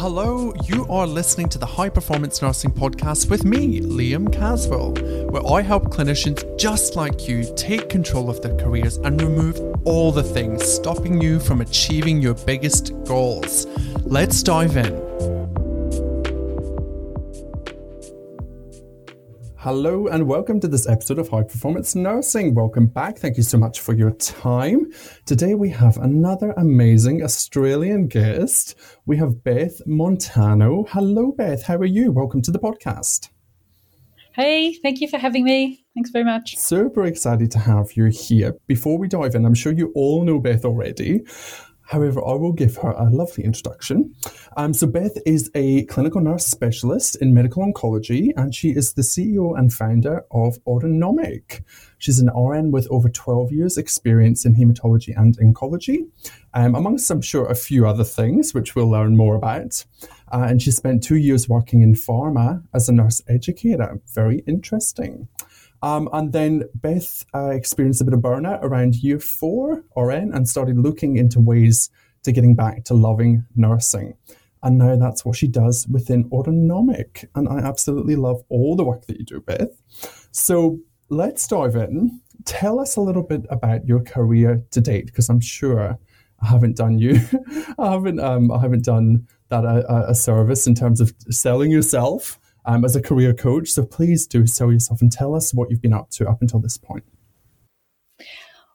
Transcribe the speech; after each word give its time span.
Hello, 0.00 0.54
you 0.62 0.86
are 0.88 1.08
listening 1.08 1.48
to 1.48 1.58
the 1.58 1.66
High 1.66 1.88
Performance 1.88 2.40
Nursing 2.40 2.70
Podcast 2.70 3.28
with 3.28 3.44
me, 3.44 3.80
Liam 3.80 4.32
Caswell, 4.32 4.92
where 5.28 5.44
I 5.44 5.60
help 5.60 5.86
clinicians 5.86 6.56
just 6.56 6.94
like 6.94 7.26
you 7.26 7.52
take 7.56 7.88
control 7.88 8.30
of 8.30 8.40
their 8.40 8.56
careers 8.58 8.98
and 8.98 9.20
remove 9.20 9.58
all 9.84 10.12
the 10.12 10.22
things 10.22 10.62
stopping 10.64 11.20
you 11.20 11.40
from 11.40 11.60
achieving 11.62 12.22
your 12.22 12.34
biggest 12.34 12.92
goals. 13.06 13.66
Let's 14.04 14.40
dive 14.44 14.76
in. 14.76 15.07
Hello 19.68 20.06
and 20.06 20.26
welcome 20.26 20.60
to 20.60 20.66
this 20.66 20.88
episode 20.88 21.18
of 21.18 21.28
High 21.28 21.42
Performance 21.42 21.94
Nursing. 21.94 22.54
Welcome 22.54 22.86
back. 22.86 23.18
Thank 23.18 23.36
you 23.36 23.42
so 23.42 23.58
much 23.58 23.80
for 23.80 23.92
your 23.92 24.12
time. 24.12 24.90
Today 25.26 25.54
we 25.54 25.68
have 25.68 25.98
another 25.98 26.54
amazing 26.56 27.22
Australian 27.22 28.06
guest. 28.06 28.76
We 29.04 29.18
have 29.18 29.44
Beth 29.44 29.82
Montano. 29.86 30.86
Hello, 30.88 31.32
Beth. 31.32 31.64
How 31.64 31.76
are 31.76 31.84
you? 31.84 32.10
Welcome 32.12 32.40
to 32.44 32.50
the 32.50 32.58
podcast. 32.58 33.28
Hey, 34.32 34.72
thank 34.72 35.02
you 35.02 35.08
for 35.08 35.18
having 35.18 35.44
me. 35.44 35.84
Thanks 35.94 36.08
very 36.08 36.24
much. 36.24 36.56
Super 36.56 37.04
excited 37.04 37.50
to 37.50 37.58
have 37.58 37.92
you 37.92 38.06
here. 38.06 38.54
Before 38.68 38.96
we 38.96 39.06
dive 39.06 39.34
in, 39.34 39.44
I'm 39.44 39.52
sure 39.52 39.74
you 39.74 39.92
all 39.94 40.24
know 40.24 40.38
Beth 40.38 40.64
already. 40.64 41.26
However, 41.88 42.22
I 42.22 42.34
will 42.34 42.52
give 42.52 42.76
her 42.76 42.90
a 42.90 43.08
lovely 43.08 43.44
introduction. 43.44 44.14
Um, 44.58 44.74
so, 44.74 44.86
Beth 44.86 45.16
is 45.24 45.50
a 45.54 45.86
clinical 45.86 46.20
nurse 46.20 46.44
specialist 46.44 47.16
in 47.16 47.32
medical 47.32 47.64
oncology, 47.64 48.30
and 48.36 48.54
she 48.54 48.70
is 48.70 48.92
the 48.92 49.00
CEO 49.00 49.58
and 49.58 49.72
founder 49.72 50.26
of 50.30 50.58
Autonomic. 50.66 51.64
She's 51.96 52.18
an 52.18 52.28
RN 52.28 52.72
with 52.72 52.86
over 52.90 53.08
12 53.08 53.52
years' 53.52 53.78
experience 53.78 54.44
in 54.44 54.54
hematology 54.54 55.18
and 55.18 55.38
oncology, 55.38 56.06
um, 56.52 56.74
amongst, 56.74 57.10
I'm 57.10 57.22
sure, 57.22 57.46
a 57.46 57.54
few 57.54 57.86
other 57.86 58.04
things, 58.04 58.52
which 58.52 58.76
we'll 58.76 58.90
learn 58.90 59.16
more 59.16 59.34
about. 59.34 59.82
Uh, 60.30 60.46
and 60.46 60.60
she 60.60 60.70
spent 60.70 61.02
two 61.02 61.16
years 61.16 61.48
working 61.48 61.80
in 61.80 61.94
pharma 61.94 62.62
as 62.74 62.90
a 62.90 62.92
nurse 62.92 63.22
educator. 63.28 63.98
Very 64.14 64.40
interesting. 64.46 65.26
Um, 65.82 66.08
and 66.12 66.32
then 66.32 66.64
Beth 66.74 67.24
uh, 67.34 67.50
experienced 67.50 68.00
a 68.00 68.04
bit 68.04 68.14
of 68.14 68.20
burnout 68.20 68.60
around 68.62 68.96
year 68.96 69.20
four 69.20 69.84
RN 69.96 70.32
and 70.32 70.48
started 70.48 70.78
looking 70.78 71.16
into 71.16 71.40
ways 71.40 71.90
to 72.24 72.32
getting 72.32 72.54
back 72.54 72.84
to 72.84 72.94
loving 72.94 73.44
nursing. 73.54 74.14
And 74.62 74.78
now 74.78 74.96
that's 74.96 75.24
what 75.24 75.36
she 75.36 75.46
does 75.46 75.86
within 75.88 76.28
Autonomic. 76.32 77.30
And 77.34 77.48
I 77.48 77.58
absolutely 77.58 78.16
love 78.16 78.42
all 78.48 78.74
the 78.74 78.84
work 78.84 79.06
that 79.06 79.18
you 79.18 79.24
do, 79.24 79.40
Beth. 79.40 79.70
So 80.32 80.80
let's 81.08 81.46
dive 81.46 81.76
in. 81.76 82.20
Tell 82.44 82.80
us 82.80 82.96
a 82.96 83.00
little 83.00 83.22
bit 83.22 83.42
about 83.50 83.86
your 83.86 84.00
career 84.00 84.64
to 84.72 84.80
date, 84.80 85.06
because 85.06 85.28
I'm 85.28 85.40
sure 85.40 85.98
I 86.40 86.46
haven't 86.46 86.76
done 86.76 86.98
you, 86.98 87.20
I 87.78 87.92
haven't, 87.92 88.20
um, 88.20 88.50
I 88.50 88.60
haven't 88.60 88.84
done 88.84 89.28
that 89.48 89.64
a, 89.64 89.88
uh, 89.88 90.06
a 90.08 90.14
service 90.14 90.66
in 90.66 90.74
terms 90.74 91.00
of 91.00 91.14
selling 91.30 91.70
yourself 91.70 92.38
um, 92.68 92.84
as 92.84 92.94
a 92.94 93.02
career 93.02 93.32
coach. 93.32 93.70
So 93.70 93.84
please 93.84 94.26
do 94.26 94.46
sell 94.46 94.70
yourself 94.70 95.00
and 95.00 95.10
tell 95.10 95.34
us 95.34 95.52
what 95.52 95.70
you've 95.70 95.82
been 95.82 95.94
up 95.94 96.10
to 96.10 96.28
up 96.28 96.42
until 96.42 96.60
this 96.60 96.76
point. 96.76 97.02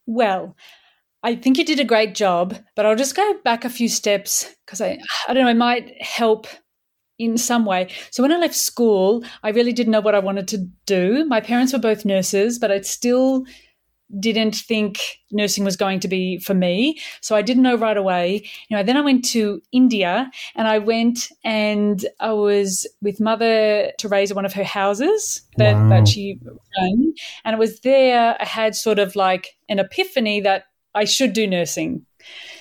Well, 0.05 0.57
I 1.21 1.35
think 1.35 1.57
you 1.57 1.63
did 1.63 1.79
a 1.79 1.85
great 1.85 2.15
job, 2.15 2.57
but 2.75 2.85
I'll 2.85 2.97
just 2.97 3.15
go 3.15 3.35
back 3.45 3.63
a 3.63 3.69
few 3.69 3.87
steps 3.87 4.53
because 4.65 4.81
I, 4.81 4.99
I 5.29 5.33
don't 5.33 5.45
know, 5.45 5.51
it 5.51 5.55
might 5.55 6.01
help 6.01 6.47
in 7.19 7.37
some 7.37 7.65
way. 7.65 7.89
So 8.09 8.23
when 8.23 8.31
I 8.31 8.37
left 8.37 8.55
school, 8.55 9.23
I 9.43 9.51
really 9.51 9.71
didn't 9.71 9.91
know 9.91 10.01
what 10.01 10.15
I 10.15 10.19
wanted 10.19 10.47
to 10.49 10.67
do. 10.85 11.23
My 11.25 11.39
parents 11.39 11.71
were 11.71 11.79
both 11.79 12.03
nurses, 12.03 12.59
but 12.59 12.71
I'd 12.71 12.87
still 12.87 13.45
didn't 14.19 14.55
think 14.55 14.99
nursing 15.31 15.63
was 15.63 15.75
going 15.75 15.99
to 15.99 16.07
be 16.07 16.37
for 16.37 16.53
me. 16.53 16.99
So 17.21 17.35
I 17.35 17.41
didn't 17.41 17.63
know 17.63 17.75
right 17.75 17.97
away. 17.97 18.47
You 18.69 18.77
know, 18.77 18.83
then 18.83 18.97
I 18.97 19.01
went 19.01 19.25
to 19.25 19.61
India 19.71 20.29
and 20.55 20.67
I 20.67 20.77
went 20.79 21.29
and 21.43 22.05
I 22.19 22.33
was 22.33 22.87
with 23.01 23.19
Mother 23.19 23.91
Teresa, 23.97 24.35
one 24.35 24.45
of 24.45 24.53
her 24.53 24.63
houses 24.63 25.41
that, 25.57 25.75
wow. 25.75 25.89
that 25.89 26.07
she 26.07 26.39
ran. 26.77 27.13
And 27.43 27.55
it 27.55 27.59
was 27.59 27.79
there 27.79 28.37
I 28.39 28.45
had 28.45 28.75
sort 28.75 28.99
of 28.99 29.15
like 29.15 29.55
an 29.69 29.79
epiphany 29.79 30.41
that 30.41 30.65
I 30.95 31.05
should 31.05 31.33
do 31.33 31.47
nursing. 31.47 32.05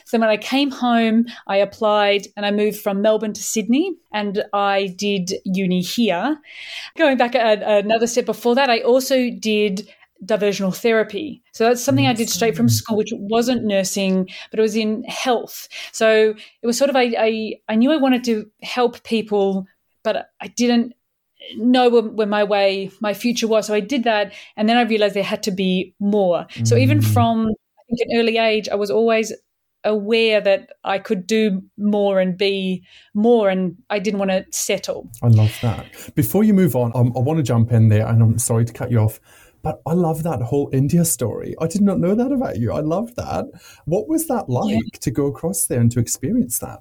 So 0.05 0.19
when 0.19 0.29
I 0.29 0.37
came 0.37 0.71
home, 0.71 1.27
I 1.47 1.57
applied 1.57 2.27
and 2.37 2.45
I 2.45 2.51
moved 2.51 2.79
from 2.79 3.01
Melbourne 3.01 3.33
to 3.33 3.43
Sydney 3.43 3.95
and 4.13 4.45
I 4.53 4.95
did 4.97 5.33
uni 5.45 5.81
here. 5.81 6.39
Going 6.97 7.17
back 7.17 7.35
a, 7.35 7.79
another 7.79 8.07
step 8.07 8.27
before 8.27 8.55
that, 8.55 8.71
I 8.71 8.81
also 8.81 9.31
did 9.31 9.89
diversional 10.25 10.73
therapy. 10.73 11.43
So 11.53 11.65
that's 11.65 11.83
something 11.83 12.07
I 12.07 12.13
did 12.13 12.31
straight 12.31 12.57
from 12.57 12.69
school, 12.69 12.97
which 12.97 13.13
wasn't 13.13 13.65
nursing, 13.65 14.29
but 14.51 14.59
it 14.59 14.63
was 14.63 14.77
in 14.77 15.05
health. 15.05 15.69
So 15.93 16.35
it 16.63 16.67
was 16.67 16.79
sort 16.79 16.91
of 16.91 16.97
I 16.97 17.15
I, 17.19 17.55
I 17.69 17.75
knew 17.75 17.93
I 17.93 17.97
wanted 17.97 18.25
to 18.25 18.51
help 18.63 19.03
people, 19.05 19.67
but 20.03 20.31
I 20.41 20.49
didn't 20.49 20.95
know 21.57 21.89
where, 21.89 22.27
my 22.27 22.45
way 22.45 22.91
my 23.01 23.15
future 23.15 23.49
was. 23.49 23.67
So 23.67 23.75
I 23.75 23.81
did 23.81 24.05
that, 24.05 24.33
and 24.57 24.69
then 24.69 24.77
I 24.77 24.83
realized 24.83 25.15
there 25.15 25.23
had 25.23 25.43
to 25.45 25.51
be 25.51 25.95
more. 25.99 26.47
So 26.65 26.77
even 26.77 27.01
mm. 27.01 27.13
from 27.13 27.49
an 27.89 28.19
early 28.19 28.39
age, 28.39 28.69
I 28.69 28.75
was 28.77 28.91
always 28.91 29.33
aware 29.85 30.41
that 30.41 30.71
I 30.85 30.99
could 30.99 31.27
do 31.27 31.63
more 31.77 32.21
and 32.21 32.39
be 32.39 32.85
more, 33.15 33.51
and 33.51 33.77
I 33.91 33.99
didn't 33.99 34.21
want 34.21 34.31
to 34.31 34.45
settle. 34.51 35.11
I 35.23 35.29
love 35.29 35.57
that. 35.63 35.87
Before 36.15 36.45
you 36.45 36.55
move 36.55 36.77
on, 36.77 36.93
um, 36.95 37.13
I 37.17 37.21
want 37.21 37.39
to 37.39 37.43
jump 37.43 37.73
in 37.73 37.89
there, 37.89 38.07
and 38.07 38.23
I'm 38.23 38.39
sorry 38.39 38.65
to 38.65 38.73
cut 38.73 38.91
you 38.91 38.99
off. 38.99 39.21
But 39.63 39.81
I 39.87 39.93
love 39.93 40.25
that 40.25 40.43
whole 40.43 40.69
India 40.73 41.05
story. 41.05 41.55
I 41.61 41.67
did 41.67 41.83
not 41.83 42.01
know 42.01 42.15
that 42.15 42.33
about 42.33 42.59
you. 42.59 42.73
I 42.73 42.81
love 42.81 43.15
that. 43.15 43.47
What 43.85 44.09
was 44.09 44.27
that 44.27 44.49
like 44.49 44.75
yeah. 44.75 44.99
to 45.01 45.11
go 45.11 45.27
across 45.27 45.67
there 45.67 45.81
and 45.81 45.91
to 45.93 46.01
experience 46.01 46.59
that? 46.59 46.81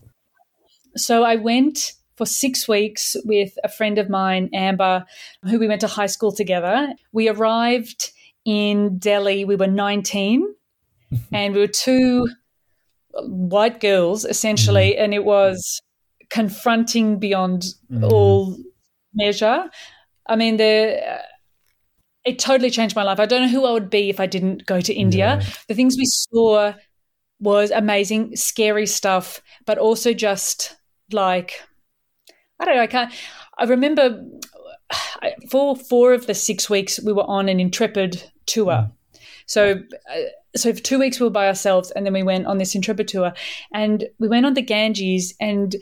So 0.96 1.24
I 1.24 1.36
went 1.36 1.94
for 2.16 2.25
six 2.25 2.68
weeks 2.68 3.16
with 3.24 3.58
a 3.64 3.69
friend 3.69 3.97
of 3.97 4.09
mine, 4.09 4.50
Amber, 4.53 5.06
who 5.44 5.59
we 5.59 5.68
went 5.68 5.81
to 5.81 5.88
high 5.88 6.08
school 6.08 6.31
together. 6.31 6.94
We 7.12 7.30
arrived 7.30 8.12
in 8.46 8.98
Delhi, 8.98 9.46
we 9.46 9.56
were 9.56 9.68
19, 9.68 10.48
and 11.31 11.53
we 11.53 11.59
were 11.59 11.68
two 11.68 12.28
white 13.13 13.80
girls 13.80 14.25
essentially, 14.25 14.96
mm. 14.98 15.03
and 15.03 15.13
it 15.13 15.24
was 15.24 15.81
confronting 16.30 17.19
beyond 17.19 17.66
mm. 17.92 18.09
all 18.12 18.58
measure. 19.13 19.66
I 20.28 20.36
mean, 20.36 20.58
the 20.58 21.22
it 22.24 22.40
totally 22.40 22.70
changed 22.70 22.96
my 22.96 23.04
life. 23.04 23.20
I 23.20 23.26
don't 23.26 23.42
know 23.42 23.48
who 23.48 23.66
I 23.66 23.72
would 23.72 23.90
be 23.90 24.09
if 24.09 24.20
I 24.20 24.26
didn't 24.26 24.66
go 24.66 24.82
to 24.82 24.94
India. 24.94 25.40
Yeah. 25.42 25.50
The 25.68 25.74
things 25.74 25.98
we 25.98 26.06
saw 26.06 26.74
was 27.40 27.72
amazing, 27.72 28.36
scary 28.36 28.86
stuff, 28.86 29.42
but 29.66 29.78
also 29.78 30.14
just 30.14 30.78
like 31.12 31.62
I 32.60 32.66
don't 32.66 32.76
know. 32.76 32.84
I 32.84 32.88
can't. 32.88 33.14
I 33.58 33.64
remember 33.64 34.24
for 35.50 35.76
four 35.76 36.14
of 36.14 36.28
the 36.28 36.34
six 36.36 36.70
weeks 36.70 37.00
we 37.04 37.14
were 37.14 37.28
on 37.28 37.50
an 37.50 37.60
intrepid 37.60 38.24
tour. 38.46 38.72
Mm. 38.72 38.92
So, 39.48 39.81
uh, 40.14 40.20
so 40.56 40.74
for 40.74 40.80
two 40.80 41.00
weeks 41.00 41.20
we 41.20 41.26
were 41.26 41.31
by 41.31 41.48
ourselves, 41.48 41.92
and 41.92 42.06
then 42.06 42.14
we 42.14 42.24
went 42.24 42.46
on 42.46 42.58
this 42.58 42.76
intrepid 42.76 43.08
tour, 43.08 43.34
and 43.74 44.06
we 44.20 44.28
went 44.28 44.46
on 44.46 44.54
the 44.54 44.62
Ganges, 44.62 45.34
and 45.40 45.76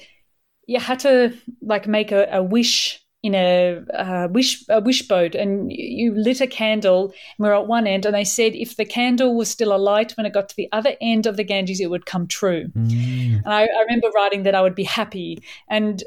you 0.68 0.80
had 0.80 1.00
to 1.00 1.34
like 1.62 1.88
make 1.88 2.12
a, 2.12 2.28
a 2.32 2.42
wish 2.42 3.04
in 3.22 3.36
a, 3.36 3.84
uh, 3.94 4.28
wish 4.32 4.64
a 4.70 4.80
wish 4.80 5.08
boat 5.08 5.36
and 5.36 5.72
you 5.72 6.14
lit 6.16 6.40
a 6.40 6.48
candle 6.48 7.08
and 7.08 7.14
we 7.46 7.50
are 7.50 7.56
at 7.56 7.68
one 7.68 7.86
end 7.86 8.06
and 8.06 8.16
they 8.16 8.24
said 8.24 8.56
if 8.56 8.78
the 8.78 8.86
candle 8.86 9.36
was 9.36 9.50
still 9.50 9.76
alight 9.76 10.14
when 10.16 10.26
it 10.26 10.34
got 10.34 10.48
to 10.48 10.56
the 10.56 10.70
other 10.72 10.96
end 11.02 11.26
of 11.26 11.36
the 11.36 11.44
Ganges 11.44 11.82
it 11.82 11.90
would 11.90 12.06
come 12.06 12.28
true. 12.28 12.70
Mm. 12.76 13.44
and 13.44 13.54
I, 13.54 13.64
I, 13.64 13.82
remember 13.82 14.10
writing 14.16 14.44
that 14.44 14.56
I 14.56 14.62
would 14.62 14.76
be 14.76 14.86
happy. 14.86 15.44
And 15.70 16.02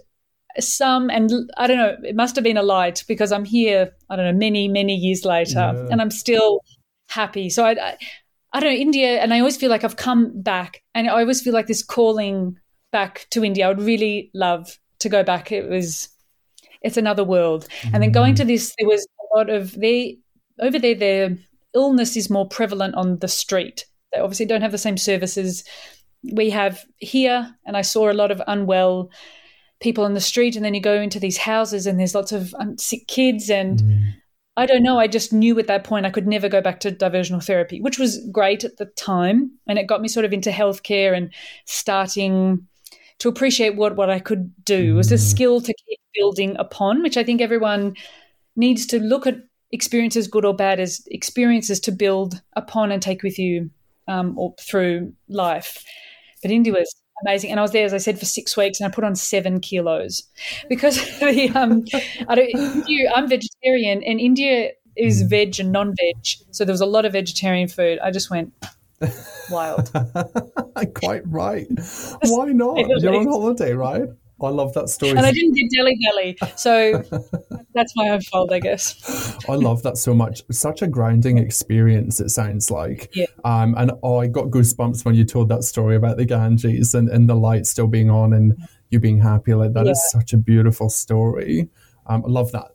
some 0.58 1.10
and 1.10 1.30
I 1.56 1.66
don't 1.66 1.78
know 1.78 1.96
it 2.02 2.16
must 2.16 2.34
have 2.36 2.44
been 2.44 2.56
a 2.56 2.62
light 2.62 3.04
because 3.08 3.32
I'm 3.32 3.44
here 3.44 3.90
I 4.10 4.16
don't 4.16 4.26
know 4.26 4.38
many 4.38 4.68
many 4.68 4.94
years 4.94 5.24
later 5.24 5.72
yeah. 5.74 5.88
and 5.90 6.00
I'm 6.00 6.10
still 6.10 6.60
happy. 7.08 7.50
So 7.50 7.64
I, 7.64 7.72
I 7.72 7.98
I 8.54 8.60
don't 8.60 8.70
know 8.70 8.78
India 8.78 9.20
and 9.20 9.34
I 9.34 9.38
always 9.38 9.56
feel 9.56 9.70
like 9.70 9.84
I've 9.84 9.96
come 9.96 10.42
back 10.42 10.82
and 10.94 11.08
I 11.08 11.20
always 11.20 11.42
feel 11.42 11.52
like 11.52 11.66
this 11.66 11.82
calling 11.82 12.58
back 12.90 13.26
to 13.30 13.44
India. 13.44 13.66
I 13.66 13.68
would 13.68 13.80
really 13.80 14.30
love 14.34 14.78
to 15.00 15.08
go 15.08 15.22
back. 15.22 15.52
It 15.52 15.68
was 15.68 16.08
it's 16.84 16.96
another 16.96 17.24
world. 17.24 17.68
Mm. 17.82 17.94
And 17.94 18.02
then 18.02 18.12
going 18.12 18.34
to 18.36 18.44
mm. 18.44 18.48
this, 18.48 18.74
there 18.78 18.88
was 18.88 19.06
a 19.32 19.36
lot 19.36 19.50
of 19.50 19.72
they 19.78 20.18
over 20.60 20.78
there. 20.78 20.94
Their 20.94 21.38
illness 21.74 22.16
is 22.16 22.30
more 22.30 22.46
prevalent 22.46 22.94
on 22.94 23.18
the 23.18 23.28
street. 23.28 23.86
They 24.12 24.20
obviously 24.20 24.46
don't 24.46 24.62
have 24.62 24.72
the 24.72 24.78
same 24.78 24.96
services 24.96 25.64
we 26.32 26.50
have 26.50 26.84
here. 26.98 27.54
And 27.66 27.76
I 27.76 27.82
saw 27.82 28.10
a 28.10 28.14
lot 28.14 28.30
of 28.30 28.42
unwell 28.46 29.10
people 29.80 30.04
on 30.04 30.14
the 30.14 30.20
street. 30.20 30.54
And 30.56 30.64
then 30.64 30.74
you 30.74 30.80
go 30.80 31.00
into 31.00 31.18
these 31.18 31.38
houses, 31.38 31.86
and 31.86 31.98
there's 31.98 32.14
lots 32.14 32.32
of 32.32 32.54
um, 32.58 32.78
sick 32.78 33.06
kids 33.08 33.50
and. 33.50 33.80
Mm. 33.80 34.14
I 34.54 34.66
don't 34.66 34.82
know. 34.82 34.98
I 34.98 35.06
just 35.06 35.32
knew 35.32 35.58
at 35.58 35.66
that 35.68 35.82
point 35.82 36.04
I 36.04 36.10
could 36.10 36.26
never 36.26 36.46
go 36.46 36.60
back 36.60 36.80
to 36.80 36.92
diversional 36.92 37.42
therapy, 37.42 37.80
which 37.80 37.98
was 37.98 38.18
great 38.30 38.64
at 38.64 38.76
the 38.76 38.84
time. 38.84 39.50
And 39.66 39.78
it 39.78 39.86
got 39.86 40.02
me 40.02 40.08
sort 40.08 40.26
of 40.26 40.32
into 40.34 40.50
healthcare 40.50 41.16
and 41.16 41.32
starting 41.64 42.68
to 43.22 43.28
appreciate 43.28 43.76
what, 43.76 43.94
what 43.94 44.10
I 44.10 44.18
could 44.18 44.52
do. 44.64 44.94
It 44.94 44.96
was 44.96 45.12
a 45.12 45.14
mm. 45.14 45.20
skill 45.20 45.60
to 45.60 45.72
keep 45.86 46.00
building 46.12 46.56
upon, 46.58 47.04
which 47.04 47.16
I 47.16 47.22
think 47.22 47.40
everyone 47.40 47.94
needs 48.56 48.84
to 48.86 48.98
look 48.98 49.28
at 49.28 49.36
experiences, 49.70 50.26
good 50.26 50.44
or 50.44 50.56
bad, 50.56 50.80
as 50.80 51.06
experiences 51.06 51.78
to 51.80 51.92
build 51.92 52.42
upon 52.56 52.90
and 52.90 53.00
take 53.00 53.22
with 53.22 53.38
you 53.38 53.70
um, 54.08 54.36
or 54.36 54.56
through 54.60 55.12
life. 55.28 55.84
But 56.42 56.50
India 56.50 56.72
was 56.72 56.92
amazing. 57.24 57.52
And 57.52 57.60
I 57.60 57.62
was 57.62 57.70
there, 57.70 57.86
as 57.86 57.94
I 57.94 57.98
said, 57.98 58.18
for 58.18 58.24
six 58.24 58.56
weeks, 58.56 58.80
and 58.80 58.90
I 58.90 58.92
put 58.92 59.04
on 59.04 59.14
seven 59.14 59.60
kilos 59.60 60.24
because 60.68 60.96
the, 61.20 61.48
um, 61.54 61.84
I 62.28 62.34
don't. 62.34 62.48
India, 62.48 63.12
I'm 63.14 63.28
vegetarian, 63.28 64.02
and 64.02 64.18
India 64.18 64.70
is 64.96 65.22
mm. 65.22 65.30
veg 65.30 65.60
and 65.60 65.70
non-veg, 65.70 66.26
so 66.50 66.64
there 66.64 66.72
was 66.72 66.80
a 66.80 66.86
lot 66.86 67.04
of 67.04 67.12
vegetarian 67.12 67.68
food. 67.68 68.00
I 68.00 68.10
just 68.10 68.30
went 68.30 68.52
wild. 69.50 69.90
Quite 70.94 71.22
right. 71.26 71.66
Why 72.24 72.46
not? 72.52 72.78
You're 73.00 73.14
on 73.14 73.26
holiday, 73.26 73.72
right? 73.72 74.08
I 74.40 74.48
love 74.48 74.72
that 74.74 74.88
story. 74.88 75.12
And 75.12 75.20
I 75.20 75.30
didn't 75.30 75.52
do 75.52 75.68
Delhi 75.68 75.96
Belly, 76.02 76.36
so 76.56 77.02
that's 77.74 77.92
my 77.94 78.08
own 78.08 78.20
fault, 78.22 78.52
I 78.52 78.58
guess. 78.58 79.38
I 79.48 79.54
love 79.54 79.82
that 79.84 79.96
so 79.96 80.14
much. 80.14 80.42
Such 80.50 80.82
a 80.82 80.88
grounding 80.88 81.38
experience, 81.38 82.20
it 82.20 82.30
sounds 82.30 82.70
like. 82.70 83.10
Yeah. 83.14 83.26
Um, 83.44 83.74
and 83.78 83.92
oh, 84.02 84.18
I 84.18 84.26
got 84.26 84.46
goosebumps 84.46 85.04
when 85.04 85.14
you 85.14 85.24
told 85.24 85.48
that 85.50 85.62
story 85.62 85.94
about 85.94 86.16
the 86.16 86.24
Ganges 86.24 86.94
and, 86.94 87.08
and 87.08 87.28
the 87.28 87.36
light 87.36 87.66
still 87.66 87.86
being 87.86 88.10
on 88.10 88.32
and 88.32 88.56
you 88.90 88.98
being 88.98 89.20
happy. 89.20 89.54
Like 89.54 89.74
that 89.74 89.86
yeah. 89.86 89.92
is 89.92 90.10
such 90.10 90.32
a 90.32 90.38
beautiful 90.38 90.88
story. 90.88 91.68
Um, 92.06 92.24
I 92.26 92.28
love 92.28 92.50
that. 92.52 92.72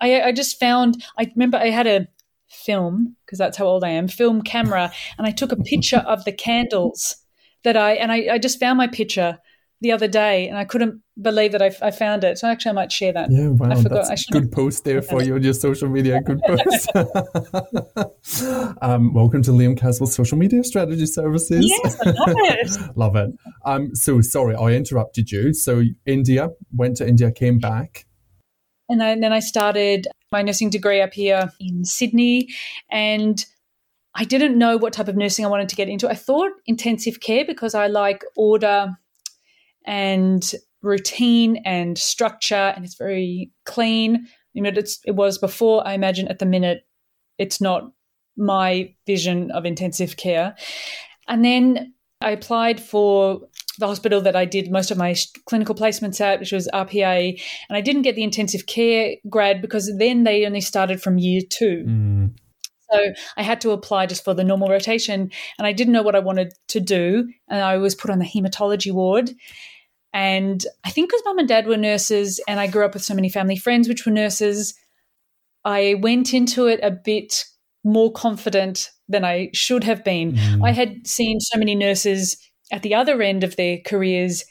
I, 0.00 0.22
I 0.22 0.32
just 0.32 0.58
found, 0.58 1.02
I 1.18 1.30
remember 1.34 1.58
I 1.58 1.70
had 1.70 1.86
a 1.86 2.08
film, 2.52 3.16
because 3.24 3.38
that's 3.38 3.56
how 3.56 3.66
old 3.66 3.84
I 3.84 3.90
am, 3.90 4.08
film 4.08 4.42
camera, 4.42 4.92
and 5.18 5.26
I 5.26 5.30
took 5.30 5.52
a 5.52 5.56
picture 5.56 5.98
of 6.06 6.24
the 6.24 6.32
candles 6.32 7.16
that 7.64 7.76
I, 7.76 7.92
and 7.92 8.12
I, 8.12 8.28
I 8.32 8.38
just 8.38 8.60
found 8.60 8.78
my 8.78 8.86
picture 8.86 9.38
the 9.82 9.92
other 9.92 10.08
day, 10.08 10.48
and 10.48 10.56
I 10.56 10.64
couldn't 10.64 11.02
believe 11.20 11.52
that 11.52 11.60
I, 11.60 11.72
I 11.82 11.90
found 11.90 12.22
it. 12.22 12.38
So 12.38 12.48
actually, 12.48 12.70
I 12.70 12.74
might 12.74 12.92
share 12.92 13.12
that. 13.12 13.30
Yeah, 13.30 13.48
wow, 13.48 13.70
I 13.70 13.82
forgot. 13.82 14.06
that's 14.06 14.28
a 14.28 14.32
good 14.32 14.52
post 14.52 14.84
there 14.84 15.02
for 15.02 15.22
you 15.22 15.34
on 15.34 15.42
your 15.42 15.54
social 15.54 15.88
media. 15.88 16.20
Good 16.22 16.40
post. 16.46 16.88
um, 18.80 19.12
welcome 19.12 19.42
to 19.42 19.50
Liam 19.50 19.76
Caswell's 19.76 20.14
social 20.14 20.38
media 20.38 20.62
strategy 20.62 21.06
services. 21.06 21.66
Yes, 21.68 22.00
I 22.00 22.10
love 22.10 22.36
it. 22.38 22.80
love 22.96 23.16
it. 23.16 23.30
Um, 23.64 23.94
so 23.94 24.20
sorry, 24.20 24.54
I 24.54 24.68
interrupted 24.70 25.32
you. 25.32 25.52
So 25.52 25.82
India 26.06 26.50
went 26.72 26.96
to 26.98 27.08
India, 27.08 27.32
came 27.32 27.58
back, 27.58 28.06
and, 29.00 29.22
then 29.22 29.32
I 29.32 29.40
started 29.40 30.06
my 30.30 30.42
nursing 30.42 30.70
degree 30.70 31.00
up 31.00 31.12
here 31.14 31.50
in 31.60 31.84
Sydney, 31.84 32.48
and. 32.90 33.44
I 34.14 34.24
didn't 34.24 34.58
know 34.58 34.76
what 34.76 34.92
type 34.92 35.08
of 35.08 35.16
nursing 35.16 35.46
I 35.46 35.48
wanted 35.48 35.70
to 35.70 35.74
get 35.74 35.88
into. 35.88 36.06
I 36.06 36.14
thought 36.14 36.50
intensive 36.66 37.20
care 37.20 37.46
because 37.46 37.74
I 37.74 37.86
like 37.86 38.22
order 38.36 38.94
and 39.86 40.54
routine 40.82 41.62
and 41.64 41.96
structure, 41.96 42.74
and 42.76 42.84
it's 42.84 42.96
very 42.96 43.50
clean. 43.64 44.28
You 44.52 44.62
know, 44.62 44.70
it 44.70 45.16
was 45.16 45.38
before. 45.38 45.86
I 45.86 45.94
imagine 45.94 46.28
at 46.28 46.40
the 46.40 46.44
minute, 46.44 46.82
it's 47.38 47.58
not 47.58 47.90
my 48.36 48.94
vision 49.06 49.50
of 49.50 49.64
intensive 49.64 50.18
care. 50.18 50.56
And 51.26 51.42
then 51.42 51.94
I 52.20 52.32
applied 52.32 52.80
for 52.80 53.40
the 53.78 53.86
hospital 53.86 54.20
that 54.20 54.36
I 54.36 54.44
did 54.44 54.70
most 54.70 54.90
of 54.90 54.98
my 54.98 55.14
clinical 55.46 55.74
placements 55.74 56.20
at, 56.20 56.40
which 56.40 56.52
was 56.52 56.68
RPA, 56.72 57.40
and 57.68 57.76
I 57.76 57.80
didn't 57.80 58.02
get 58.02 58.14
the 58.14 58.22
intensive 58.22 58.66
care 58.66 59.16
grad 59.28 59.62
because 59.62 59.92
then 59.98 60.24
they 60.24 60.44
only 60.46 60.60
started 60.60 61.02
from 61.02 61.18
year 61.18 61.40
two. 61.48 61.84
Mm. 61.86 62.30
So 62.90 63.12
I 63.36 63.42
had 63.42 63.60
to 63.62 63.70
apply 63.70 64.06
just 64.06 64.24
for 64.24 64.34
the 64.34 64.44
normal 64.44 64.68
rotation, 64.68 65.30
and 65.58 65.66
I 65.66 65.72
didn't 65.72 65.94
know 65.94 66.02
what 66.02 66.16
I 66.16 66.20
wanted 66.20 66.52
to 66.68 66.80
do, 66.80 67.28
and 67.48 67.62
I 67.62 67.78
was 67.78 67.94
put 67.94 68.10
on 68.10 68.18
the 68.18 68.26
hematology 68.26 68.92
ward. 68.92 69.30
And 70.12 70.64
I 70.84 70.90
think 70.90 71.08
because 71.08 71.22
mum 71.24 71.38
and 71.38 71.48
dad 71.48 71.66
were 71.66 71.76
nurses 71.76 72.40
and 72.46 72.60
I 72.60 72.66
grew 72.66 72.84
up 72.84 72.92
with 72.92 73.02
so 73.02 73.14
many 73.14 73.30
family 73.30 73.56
friends 73.56 73.88
which 73.88 74.04
were 74.04 74.12
nurses, 74.12 74.74
I 75.64 75.94
went 76.00 76.34
into 76.34 76.66
it 76.66 76.80
a 76.82 76.90
bit 76.90 77.44
more 77.84 78.12
confident 78.12 78.90
than 79.08 79.24
I 79.24 79.50
should 79.54 79.84
have 79.84 80.04
been. 80.04 80.32
Mm. 80.32 80.66
I 80.66 80.72
had 80.72 81.06
seen 81.06 81.40
so 81.40 81.58
many 81.58 81.74
nurses 81.74 82.36
at 82.72 82.82
the 82.82 82.94
other 82.94 83.22
end 83.22 83.44
of 83.44 83.56
their 83.56 83.78
careers 83.86 84.44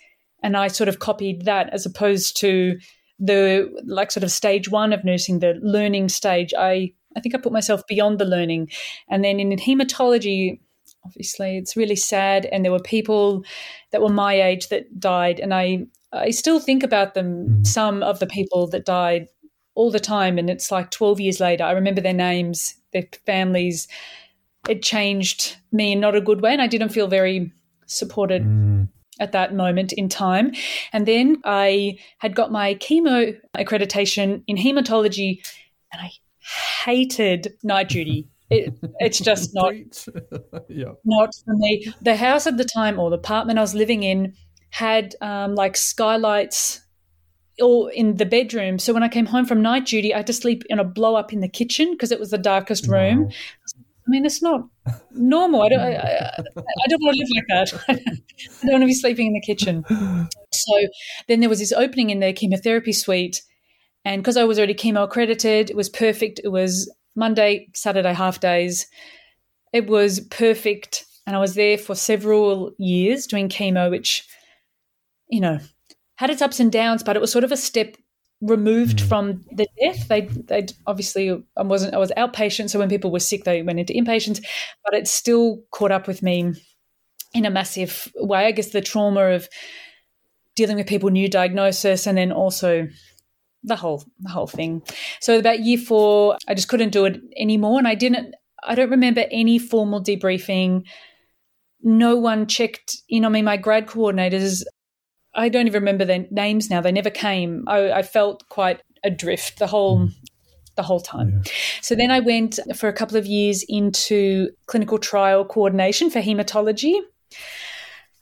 and 0.43 0.55
I 0.55 0.67
sort 0.69 0.87
of 0.87 0.99
copied 0.99 1.45
that 1.45 1.69
as 1.73 1.85
opposed 1.85 2.37
to 2.37 2.79
the 3.19 3.71
like 3.85 4.11
sort 4.11 4.23
of 4.23 4.31
stage 4.31 4.69
one 4.69 4.93
of 4.93 5.03
nursing, 5.03 5.39
the 5.39 5.59
learning 5.61 6.09
stage. 6.09 6.53
I 6.57 6.93
I 7.15 7.19
think 7.19 7.35
I 7.35 7.39
put 7.39 7.51
myself 7.51 7.85
beyond 7.87 8.19
the 8.19 8.25
learning. 8.25 8.69
And 9.09 9.23
then 9.23 9.39
in 9.39 9.49
hematology, 9.51 10.59
obviously 11.05 11.57
it's 11.57 11.75
really 11.75 11.95
sad 11.95 12.45
and 12.45 12.63
there 12.63 12.71
were 12.71 12.79
people 12.79 13.43
that 13.91 14.01
were 14.01 14.09
my 14.09 14.39
age 14.39 14.69
that 14.69 14.99
died 14.99 15.39
and 15.39 15.53
i 15.53 15.79
i 16.13 16.29
still 16.29 16.59
think 16.59 16.83
about 16.83 17.13
them 17.13 17.47
mm. 17.47 17.67
some 17.67 18.03
of 18.03 18.19
the 18.19 18.27
people 18.27 18.67
that 18.67 18.85
died 18.85 19.27
all 19.73 19.89
the 19.89 19.99
time 19.99 20.37
and 20.37 20.49
it's 20.49 20.71
like 20.71 20.91
12 20.91 21.19
years 21.19 21.39
later 21.39 21.63
i 21.63 21.71
remember 21.71 22.01
their 22.01 22.13
names 22.13 22.75
their 22.93 23.07
families 23.25 23.87
it 24.69 24.83
changed 24.83 25.57
me 25.71 25.93
in 25.93 25.99
not 25.99 26.15
a 26.15 26.21
good 26.21 26.41
way 26.41 26.53
and 26.53 26.61
i 26.61 26.67
didn't 26.67 26.89
feel 26.89 27.07
very 27.07 27.51
supported 27.91 28.43
mm. 28.43 28.87
at 29.19 29.31
that 29.31 29.53
moment 29.53 29.93
in 29.93 30.09
time 30.09 30.51
and 30.93 31.05
then 31.05 31.37
i 31.45 31.97
had 32.19 32.35
got 32.35 32.51
my 32.51 32.75
chemo 32.75 33.35
accreditation 33.55 34.43
in 34.47 34.57
hematology 34.57 35.39
and 35.91 36.01
i 36.01 36.11
hated 36.83 37.53
night 37.63 37.89
duty 37.95 38.27
it, 38.51 38.77
it's 38.99 39.19
just 39.19 39.51
not 39.53 39.73
yeah. 40.67 40.91
not 41.05 41.33
for 41.45 41.55
me. 41.55 41.91
The 42.01 42.15
house 42.15 42.45
at 42.45 42.57
the 42.57 42.65
time 42.65 42.99
or 42.99 43.09
the 43.09 43.15
apartment 43.15 43.57
I 43.57 43.61
was 43.61 43.73
living 43.73 44.03
in 44.03 44.33
had 44.69 45.15
um, 45.21 45.55
like 45.55 45.75
skylights 45.75 46.81
all 47.61 47.87
in 47.87 48.17
the 48.17 48.25
bedroom. 48.25 48.77
So 48.79 48.93
when 48.93 49.03
I 49.03 49.07
came 49.07 49.25
home 49.25 49.45
from 49.45 49.61
night 49.61 49.85
duty, 49.85 50.13
I 50.13 50.17
had 50.17 50.27
to 50.27 50.33
sleep 50.33 50.63
in 50.69 50.79
a 50.79 50.83
blow 50.83 51.15
up 51.15 51.33
in 51.33 51.39
the 51.39 51.47
kitchen 51.47 51.91
because 51.91 52.11
it 52.11 52.19
was 52.19 52.31
the 52.31 52.37
darkest 52.37 52.87
room. 52.87 53.25
Wow. 53.25 53.31
I 54.11 54.13
mean, 54.13 54.25
it's 54.25 54.41
not 54.41 54.67
normal. 55.11 55.61
I 55.61 55.69
don't. 55.69 55.79
I, 55.79 56.33
I, 56.37 56.87
don't 56.89 57.01
want 57.01 57.15
to 57.15 57.19
live 57.19 57.29
like 57.33 57.47
that. 57.47 57.83
I 57.87 58.65
don't 58.65 58.73
want 58.73 58.81
to 58.81 58.87
be 58.87 58.93
sleeping 58.93 59.27
in 59.27 59.33
the 59.33 59.39
kitchen. 59.39 59.85
So 60.51 60.87
then 61.29 61.39
there 61.39 61.47
was 61.47 61.59
this 61.59 61.71
opening 61.71 62.09
in 62.09 62.19
the 62.19 62.33
chemotherapy 62.33 62.91
suite, 62.91 63.41
and 64.03 64.21
because 64.21 64.35
I 64.35 64.43
was 64.43 64.57
already 64.57 64.73
chemo 64.73 65.05
accredited, 65.05 65.69
it 65.69 65.77
was 65.77 65.87
perfect. 65.87 66.41
It 66.43 66.49
was 66.49 66.93
Monday, 67.15 67.69
Saturday 67.73 68.13
half 68.13 68.41
days. 68.41 68.85
It 69.71 69.87
was 69.87 70.19
perfect. 70.19 71.05
And 71.25 71.33
I 71.33 71.39
was 71.39 71.55
there 71.55 71.77
for 71.77 71.95
several 71.95 72.73
years 72.77 73.27
doing 73.27 73.47
chemo, 73.47 73.89
which, 73.89 74.27
you 75.29 75.39
know, 75.39 75.59
had 76.15 76.29
its 76.29 76.41
ups 76.41 76.59
and 76.59 76.69
downs, 76.69 77.01
but 77.01 77.15
it 77.15 77.21
was 77.21 77.31
sort 77.31 77.45
of 77.45 77.53
a 77.53 77.57
step 77.57 77.95
removed 78.41 78.97
mm. 78.97 79.07
from 79.07 79.45
the 79.51 79.67
death. 79.79 80.07
They 80.07 80.21
they 80.21 80.67
obviously 80.87 81.43
I 81.55 81.63
wasn't 81.63 81.93
I 81.93 81.97
was 81.97 82.11
outpatient, 82.17 82.69
so 82.69 82.79
when 82.79 82.89
people 82.89 83.11
were 83.11 83.19
sick, 83.19 83.43
they 83.43 83.61
went 83.61 83.79
into 83.79 83.93
inpatients, 83.93 84.43
but 84.83 84.93
it 84.93 85.07
still 85.07 85.61
caught 85.71 85.91
up 85.91 86.07
with 86.07 86.21
me 86.21 86.53
in 87.33 87.45
a 87.45 87.51
massive 87.51 88.11
way. 88.15 88.45
I 88.45 88.51
guess 88.51 88.69
the 88.69 88.81
trauma 88.81 89.21
of 89.27 89.47
dealing 90.55 90.75
with 90.75 90.87
people 90.87 91.09
new 91.09 91.29
diagnosis 91.29 92.05
and 92.05 92.17
then 92.17 92.31
also 92.31 92.87
the 93.63 93.75
whole 93.75 94.03
the 94.19 94.29
whole 94.29 94.47
thing. 94.47 94.81
So 95.19 95.39
about 95.39 95.59
year 95.59 95.77
four, 95.77 96.37
I 96.47 96.53
just 96.53 96.67
couldn't 96.67 96.91
do 96.91 97.05
it 97.05 97.21
anymore, 97.37 97.77
and 97.77 97.87
I 97.87 97.95
didn't. 97.95 98.35
I 98.63 98.75
don't 98.75 98.91
remember 98.91 99.25
any 99.31 99.59
formal 99.59 100.03
debriefing. 100.03 100.83
No 101.83 102.15
one 102.15 102.45
checked 102.45 102.97
in 103.09 103.25
on 103.25 103.31
me. 103.31 103.41
My 103.41 103.57
grad 103.57 103.87
coordinators, 103.87 104.63
I 105.33 105.49
don't 105.49 105.67
even 105.67 105.81
remember 105.81 106.05
their 106.05 106.25
names 106.29 106.69
now. 106.69 106.81
They 106.81 106.91
never 106.91 107.09
came. 107.09 107.63
I, 107.67 107.91
I 107.91 108.01
felt 108.03 108.47
quite 108.49 108.81
adrift 109.03 109.59
the 109.59 109.67
whole 109.67 109.99
mm. 109.99 110.13
the 110.75 110.83
whole 110.83 110.99
time. 110.99 111.41
Yeah. 111.45 111.51
So 111.81 111.95
then 111.95 112.11
I 112.11 112.19
went 112.19 112.59
for 112.75 112.89
a 112.89 112.93
couple 112.93 113.17
of 113.17 113.25
years 113.25 113.65
into 113.67 114.49
clinical 114.67 114.97
trial 114.97 115.45
coordination 115.45 116.09
for 116.09 116.21
hematology. 116.21 116.99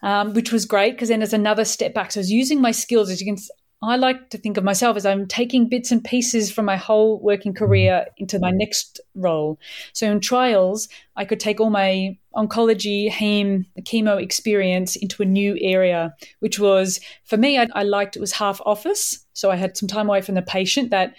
Um, 0.01 0.33
which 0.33 0.53
was 0.53 0.65
great 0.65 0.93
because 0.93 1.09
then 1.09 1.19
there's 1.19 1.33
another 1.33 1.65
step 1.65 1.93
back. 1.93 2.13
So 2.13 2.19
I 2.19 2.21
was 2.21 2.31
using 2.31 2.61
my 2.61 2.71
skills, 2.71 3.09
as 3.09 3.19
you 3.19 3.27
can 3.27 3.35
I 3.81 3.95
like 3.95 4.29
to 4.31 4.37
think 4.37 4.57
of 4.57 4.63
myself 4.63 4.97
as 4.97 5.05
I'm 5.05 5.25
taking 5.25 5.69
bits 5.69 5.91
and 5.91 6.03
pieces 6.03 6.51
from 6.51 6.65
my 6.65 6.75
whole 6.75 7.19
working 7.19 7.53
career 7.53 8.05
into 8.17 8.39
my 8.39 8.51
next 8.51 8.99
role. 9.15 9.57
So 9.93 10.11
in 10.11 10.19
trials, 10.19 10.89
I 11.15 11.23
could 11.23 11.39
take 11.39 11.61
all 11.61 11.69
my 11.69 12.17
oncology, 12.35 13.09
heme, 13.09 13.65
chemo 13.81 14.21
experience 14.21 14.95
into 14.95 15.23
a 15.23 15.25
new 15.25 15.57
area, 15.61 16.13
which 16.39 16.59
was 16.59 16.99
for 17.25 17.37
me, 17.37 17.57
I, 17.57 17.67
I 17.73 17.83
liked 17.83 18.15
it 18.15 18.19
was 18.19 18.33
half 18.33 18.61
office. 18.65 19.25
So 19.33 19.51
I 19.51 19.55
had 19.55 19.77
some 19.77 19.87
time 19.87 20.07
away 20.07 20.21
from 20.21 20.35
the 20.35 20.41
patient 20.41 20.91
that, 20.91 21.15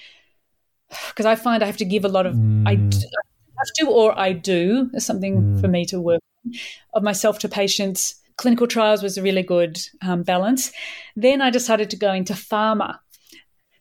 because 1.09 1.27
I 1.27 1.37
find 1.37 1.63
I 1.63 1.67
have 1.67 1.77
to 1.79 1.85
give 1.85 2.05
a 2.05 2.09
lot 2.09 2.27
of, 2.27 2.35
mm. 2.35 2.67
I, 2.67 2.73
I 2.73 2.75
have 2.75 3.73
to 3.77 3.87
or 3.87 4.19
I 4.19 4.33
do. 4.33 4.91
is 4.95 5.05
something 5.05 5.41
mm. 5.41 5.61
for 5.61 5.69
me 5.69 5.85
to 5.87 6.01
work 6.01 6.21
on, 6.45 6.53
of 6.95 7.03
myself 7.03 7.39
to 7.41 7.49
patients 7.49 8.21
clinical 8.41 8.67
trials 8.67 9.03
was 9.03 9.19
a 9.19 9.23
really 9.23 9.43
good 9.43 9.79
um, 10.01 10.23
balance. 10.23 10.73
Then 11.15 11.43
I 11.43 11.51
decided 11.51 11.91
to 11.91 11.97
go 11.97 12.11
into 12.11 12.33
pharma. 12.33 12.99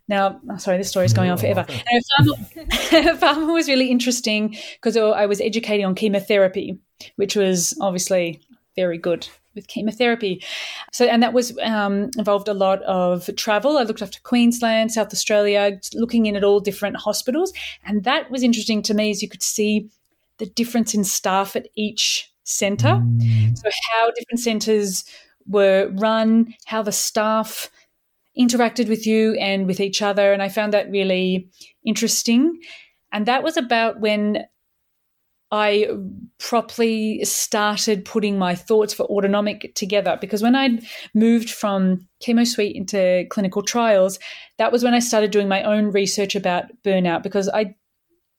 Now, 0.09 0.41
oh, 0.49 0.57
sorry, 0.57 0.77
this 0.77 0.89
story 0.89 1.05
is 1.05 1.13
going 1.13 1.29
on 1.29 1.37
forever. 1.37 1.65
pharma, 1.67 3.19
pharma 3.19 3.53
was 3.53 3.67
really 3.67 3.91
interesting 3.91 4.57
because 4.73 4.97
I 4.97 5.27
was 5.27 5.39
educating 5.39 5.85
on 5.85 5.93
chemotherapy, 5.93 6.79
which 7.15 7.35
was 7.35 7.77
obviously 7.79 8.41
very 8.75 8.97
good 8.97 9.29
with 9.53 9.67
chemotherapy. 9.67 10.43
So, 10.91 11.05
and 11.05 11.21
that 11.21 11.33
was 11.33 11.57
um, 11.59 12.09
involved 12.17 12.47
a 12.47 12.53
lot 12.53 12.81
of 12.83 13.29
travel. 13.35 13.77
I 13.77 13.83
looked 13.83 14.01
after 14.01 14.19
Queensland, 14.23 14.91
South 14.91 15.13
Australia, 15.13 15.79
looking 15.93 16.25
in 16.25 16.35
at 16.35 16.43
all 16.43 16.59
different 16.59 16.97
hospitals, 16.97 17.53
and 17.85 18.03
that 18.03 18.31
was 18.31 18.41
interesting 18.41 18.81
to 18.83 18.93
me 18.95 19.11
as 19.11 19.21
you 19.21 19.29
could 19.29 19.43
see 19.43 19.89
the 20.39 20.47
difference 20.47 20.95
in 20.95 21.03
staff 21.03 21.55
at 21.55 21.67
each 21.75 22.31
center. 22.45 22.95
Mm. 23.03 23.57
So, 23.57 23.69
how 23.91 24.09
different 24.11 24.39
centers 24.39 25.05
were 25.47 25.89
run, 25.93 26.55
how 26.65 26.81
the 26.81 26.91
staff 26.91 27.69
interacted 28.39 28.87
with 28.87 29.05
you 29.05 29.33
and 29.33 29.67
with 29.67 29.79
each 29.79 30.01
other. 30.01 30.31
And 30.33 30.41
I 30.41 30.49
found 30.49 30.73
that 30.73 30.89
really 30.89 31.49
interesting. 31.85 32.59
And 33.11 33.25
that 33.25 33.43
was 33.43 33.57
about 33.57 33.99
when 33.99 34.45
I 35.51 35.87
properly 36.37 37.23
started 37.25 38.05
putting 38.05 38.37
my 38.37 38.53
thoughts 38.53 38.93
for 38.93 39.03
autonomic 39.07 39.73
together 39.73 40.17
because 40.21 40.43
when 40.43 40.55
I 40.55 40.79
moved 41.15 41.49
from 41.49 42.07
chemo 42.23 42.45
suite 42.45 42.75
into 42.75 43.25
clinical 43.31 43.63
trials, 43.63 44.19
that 44.59 44.71
was 44.71 44.83
when 44.83 44.93
I 44.93 44.99
started 44.99 45.31
doing 45.31 45.47
my 45.47 45.63
own 45.63 45.91
research 45.91 46.35
about 46.35 46.65
burnout 46.85 47.23
because 47.23 47.49
I, 47.49 47.75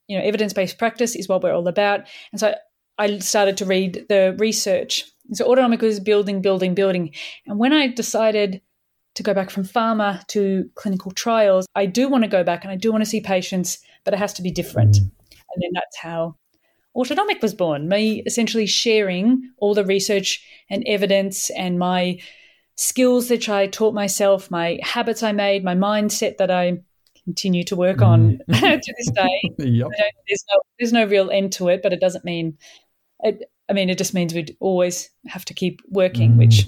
you 0.06 0.16
know, 0.16 0.24
evidence 0.24 0.52
based 0.52 0.78
practice 0.78 1.16
is 1.16 1.28
what 1.28 1.42
we're 1.42 1.52
all 1.52 1.66
about. 1.66 2.02
And 2.30 2.38
so 2.38 2.54
I 2.96 3.18
started 3.18 3.56
to 3.56 3.64
read 3.64 4.06
the 4.08 4.36
research. 4.38 5.04
So 5.32 5.46
autonomic 5.46 5.82
was 5.82 5.98
building, 5.98 6.42
building, 6.42 6.74
building. 6.74 7.12
And 7.46 7.58
when 7.58 7.72
I 7.72 7.88
decided 7.88 8.62
to 9.14 9.22
go 9.22 9.34
back 9.34 9.50
from 9.50 9.64
pharma 9.64 10.26
to 10.28 10.68
clinical 10.74 11.10
trials, 11.10 11.66
I 11.74 11.86
do 11.86 12.08
want 12.08 12.24
to 12.24 12.28
go 12.28 12.44
back 12.44 12.64
and 12.64 12.72
I 12.72 12.76
do 12.76 12.92
want 12.92 13.02
to 13.02 13.10
see 13.10 13.20
patients, 13.20 13.78
but 14.04 14.14
it 14.14 14.18
has 14.18 14.32
to 14.34 14.42
be 14.42 14.50
different. 14.50 14.96
Mm. 14.96 15.10
And 15.52 15.62
then 15.62 15.70
that's 15.74 15.96
how 15.98 16.36
Autonomic 16.94 17.40
was 17.40 17.54
born, 17.54 17.88
me 17.88 18.22
essentially 18.26 18.66
sharing 18.66 19.50
all 19.58 19.74
the 19.74 19.84
research 19.84 20.44
and 20.68 20.82
evidence 20.86 21.50
and 21.50 21.78
my 21.78 22.18
skills 22.76 23.28
that 23.28 23.48
I 23.48 23.66
taught 23.68 23.94
myself, 23.94 24.50
my 24.50 24.78
habits 24.82 25.22
I 25.22 25.32
made, 25.32 25.62
my 25.62 25.74
mindset 25.74 26.38
that 26.38 26.50
I 26.50 26.78
continue 27.24 27.62
to 27.64 27.76
work 27.76 28.02
on 28.02 28.40
mm. 28.48 28.82
to 28.82 28.94
this 28.98 29.10
day. 29.10 29.40
yep. 29.58 29.88
There's 30.28 30.44
no 30.52 30.60
there's 30.78 30.92
no 30.92 31.04
real 31.04 31.30
end 31.30 31.52
to 31.54 31.68
it, 31.68 31.80
but 31.82 31.92
it 31.92 32.00
doesn't 32.00 32.24
mean 32.24 32.58
it, 33.20 33.44
I 33.68 33.72
mean 33.72 33.88
it 33.88 33.98
just 33.98 34.14
means 34.14 34.34
we'd 34.34 34.56
always 34.58 35.10
have 35.26 35.44
to 35.44 35.54
keep 35.54 35.80
working, 35.90 36.32
mm. 36.32 36.38
which 36.38 36.66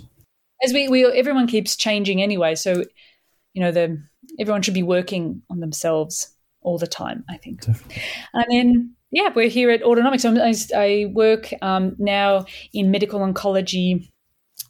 as 0.63 0.73
we, 0.73 0.89
we 0.89 1.05
everyone 1.07 1.47
keeps 1.47 1.77
changing 1.77 2.23
anyway. 2.23 2.55
So 2.55 2.85
you 3.55 3.63
know 3.63 3.73
the 3.73 4.03
everyone 4.39 4.63
should 4.63 4.75
be 4.75 4.83
working 4.83 5.43
on 5.51 5.61
themselves 5.61 6.35
all 6.63 6.79
the 6.79 6.87
time. 6.87 7.25
I 7.29 7.37
think, 7.37 7.65
Definitely. 7.65 8.03
and 8.35 8.47
then 8.51 8.95
yeah, 9.11 9.29
we're 9.35 9.49
here 9.49 9.71
at 9.71 9.83
Autonomics. 9.83 10.73
I, 10.75 10.79
I 10.79 11.05
work 11.13 11.53
um, 11.61 11.95
now 11.99 12.47
in 12.73 12.91
medical 12.91 13.21
oncology 13.21 14.09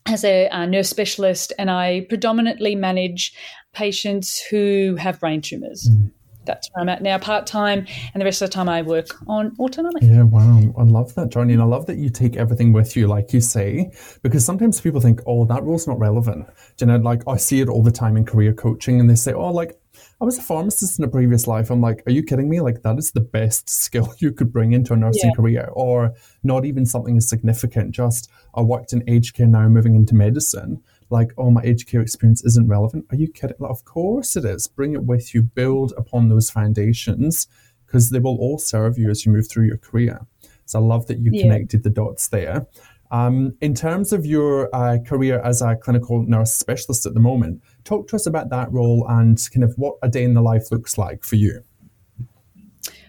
as 0.06 0.24
a, 0.24 0.48
a, 0.50 0.66
nurse 0.66 0.88
specialist, 0.88 1.52
and 1.58 1.70
I 1.70 2.06
predominantly 2.08 2.74
manage 2.74 3.34
patients 3.72 4.42
who 4.50 4.96
have 4.98 5.20
brain 5.20 5.40
tumors. 5.40 5.88
Mm. 5.88 6.10
That's 6.44 6.68
where 6.72 6.82
I'm 6.82 6.88
at 6.88 7.02
now, 7.02 7.18
part 7.18 7.46
time, 7.46 7.86
and 8.14 8.20
the 8.20 8.24
rest 8.24 8.42
of 8.42 8.50
the 8.50 8.54
time 8.54 8.68
I 8.68 8.82
work 8.82 9.08
on 9.28 9.54
autonomic. 9.58 10.02
Yeah, 10.02 10.22
wow, 10.22 10.74
I 10.76 10.82
love 10.82 11.14
that, 11.14 11.30
Johnny, 11.30 11.52
and 11.52 11.62
I 11.62 11.66
love 11.66 11.86
that 11.86 11.98
you 11.98 12.10
take 12.10 12.36
everything 12.36 12.72
with 12.72 12.96
you, 12.96 13.06
like 13.06 13.32
you 13.32 13.40
say, 13.40 13.92
because 14.22 14.44
sometimes 14.44 14.80
people 14.80 15.00
think, 15.00 15.20
"Oh, 15.26 15.44
that 15.44 15.62
role's 15.62 15.86
not 15.86 15.98
relevant." 15.98 16.46
Do 16.76 16.84
you 16.84 16.86
know, 16.86 16.96
like 16.96 17.22
I 17.28 17.36
see 17.36 17.60
it 17.60 17.68
all 17.68 17.82
the 17.82 17.92
time 17.92 18.16
in 18.16 18.24
career 18.24 18.52
coaching, 18.52 19.00
and 19.00 19.08
they 19.08 19.14
say, 19.14 19.32
"Oh, 19.32 19.50
like 19.50 19.78
I 20.22 20.24
was 20.24 20.38
a 20.38 20.42
pharmacist 20.42 21.00
in 21.00 21.04
a 21.04 21.08
previous 21.08 21.48
life. 21.48 21.68
I'm 21.68 21.80
like, 21.80 22.04
are 22.06 22.12
you 22.12 22.22
kidding 22.22 22.48
me? 22.48 22.60
Like, 22.60 22.82
that 22.82 22.96
is 22.96 23.10
the 23.10 23.20
best 23.20 23.68
skill 23.68 24.14
you 24.18 24.30
could 24.32 24.52
bring 24.52 24.72
into 24.72 24.92
a 24.92 24.96
nursing 24.96 25.30
yeah. 25.30 25.36
career, 25.36 25.68
or 25.72 26.14
not 26.44 26.64
even 26.64 26.86
something 26.86 27.16
as 27.16 27.28
significant. 27.28 27.90
Just, 27.90 28.30
I 28.54 28.62
worked 28.62 28.92
in 28.92 29.02
aged 29.08 29.34
care 29.34 29.48
now, 29.48 29.68
moving 29.68 29.96
into 29.96 30.14
medicine. 30.14 30.80
Like, 31.12 31.32
oh, 31.36 31.50
my 31.50 31.62
aged 31.62 31.88
care 31.88 32.00
experience 32.00 32.42
isn't 32.44 32.66
relevant. 32.66 33.04
Are 33.10 33.16
you 33.16 33.30
kidding? 33.30 33.56
Like, 33.58 33.70
of 33.70 33.84
course 33.84 34.34
it 34.34 34.46
is. 34.46 34.66
Bring 34.66 34.94
it 34.94 35.04
with 35.04 35.34
you, 35.34 35.42
build 35.42 35.92
upon 35.98 36.28
those 36.28 36.50
foundations, 36.50 37.46
because 37.86 38.08
they 38.10 38.18
will 38.18 38.38
all 38.38 38.58
serve 38.58 38.96
you 38.98 39.10
as 39.10 39.26
you 39.26 39.30
move 39.32 39.48
through 39.48 39.66
your 39.66 39.76
career. 39.76 40.26
So 40.64 40.78
I 40.78 40.82
love 40.82 41.06
that 41.08 41.18
you 41.18 41.30
yeah. 41.34 41.42
connected 41.42 41.82
the 41.82 41.90
dots 41.90 42.28
there. 42.28 42.66
Um, 43.10 43.54
in 43.60 43.74
terms 43.74 44.14
of 44.14 44.24
your 44.24 44.74
uh, 44.74 44.96
career 45.06 45.38
as 45.44 45.60
a 45.60 45.76
clinical 45.76 46.22
nurse 46.22 46.54
specialist 46.54 47.04
at 47.04 47.12
the 47.12 47.20
moment, 47.20 47.62
talk 47.84 48.08
to 48.08 48.16
us 48.16 48.26
about 48.26 48.48
that 48.48 48.72
role 48.72 49.06
and 49.06 49.38
kind 49.52 49.64
of 49.64 49.74
what 49.76 49.98
a 50.02 50.08
day 50.08 50.24
in 50.24 50.32
the 50.32 50.40
life 50.40 50.72
looks 50.72 50.96
like 50.96 51.22
for 51.22 51.36
you. 51.36 51.62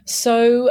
So, 0.04 0.70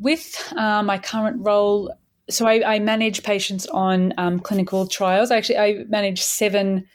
with 0.00 0.52
uh, 0.56 0.82
my 0.82 0.98
current 0.98 1.36
role, 1.46 1.96
so 2.32 2.46
I, 2.46 2.74
I 2.74 2.78
manage 2.78 3.22
patients 3.22 3.66
on 3.66 4.12
um, 4.18 4.40
clinical 4.40 4.86
trials. 4.86 5.30
Actually, 5.30 5.58
I 5.58 5.84
manage 5.88 6.20
seven 6.22 6.86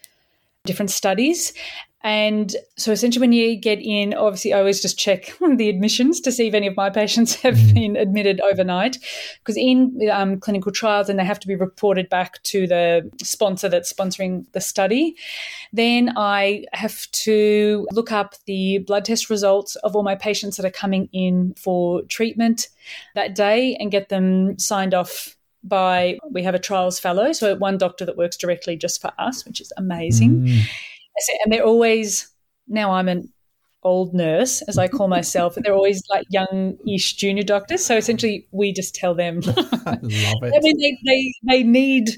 different 0.65 0.91
studies, 0.91 1.53
and 2.01 2.55
so 2.75 2.91
essentially, 2.91 3.21
when 3.21 3.33
you 3.33 3.55
get 3.55 3.79
in, 3.81 4.13
obviously, 4.13 4.53
I 4.53 4.59
always 4.59 4.81
just 4.81 4.99
check 4.99 5.33
the 5.55 5.67
admissions 5.67 6.21
to 6.21 6.31
see 6.31 6.47
if 6.47 6.53
any 6.53 6.67
of 6.67 6.75
my 6.77 6.89
patients 6.89 7.35
have 7.41 7.55
mm. 7.55 7.73
been 7.73 7.95
admitted 7.95 8.39
overnight. 8.41 8.97
Because 9.39 9.57
in 9.57 10.07
um, 10.11 10.39
clinical 10.39 10.71
trials, 10.71 11.09
and 11.09 11.17
they 11.17 11.25
have 11.25 11.39
to 11.39 11.47
be 11.47 11.55
reported 11.55 12.07
back 12.07 12.41
to 12.43 12.67
the 12.67 13.09
sponsor 13.23 13.67
that's 13.67 13.91
sponsoring 13.91 14.45
the 14.51 14.61
study, 14.61 15.15
then 15.73 16.13
I 16.15 16.65
have 16.73 17.09
to 17.11 17.87
look 17.91 18.11
up 18.11 18.35
the 18.45 18.79
blood 18.79 19.05
test 19.05 19.29
results 19.29 19.75
of 19.77 19.95
all 19.95 20.03
my 20.03 20.15
patients 20.15 20.57
that 20.57 20.65
are 20.65 20.71
coming 20.71 21.09
in 21.13 21.55
for 21.57 22.03
treatment 22.03 22.69
that 23.15 23.33
day 23.33 23.75
and 23.79 23.91
get 23.91 24.09
them 24.09 24.57
signed 24.59 24.93
off 24.93 25.35
by 25.63 26.17
we 26.29 26.43
have 26.43 26.55
a 26.55 26.59
trials 26.59 26.99
fellow 26.99 27.33
so 27.33 27.53
one 27.55 27.77
doctor 27.77 28.05
that 28.05 28.15
works 28.15 28.37
directly 28.37 28.77
just 28.77 29.01
for 29.01 29.11
us 29.17 29.43
which 29.43 29.59
is 29.59 29.73
amazing 29.75 30.41
mm 30.41 30.61
and 31.43 31.51
they're 31.51 31.63
always 31.63 32.31
now 32.67 32.91
I'm 32.93 33.07
an 33.07 33.31
old 33.83 34.13
nurse, 34.13 34.61
as 34.63 34.77
I 34.77 34.87
call 34.87 35.07
myself. 35.07 35.55
And 35.55 35.65
they're 35.65 35.73
always 35.73 36.03
like 36.09 36.25
young-ish 36.29 37.15
junior 37.15 37.43
doctors. 37.43 37.85
So 37.85 37.95
essentially, 37.95 38.47
we 38.51 38.73
just 38.73 38.93
tell 38.93 39.15
them. 39.15 39.41
I 39.45 39.51
love 40.01 40.43
it. 40.43 40.53
I 40.55 40.59
mean, 40.61 40.77
they, 40.77 40.97
they 41.05 41.33
they 41.43 41.63
need 41.63 42.09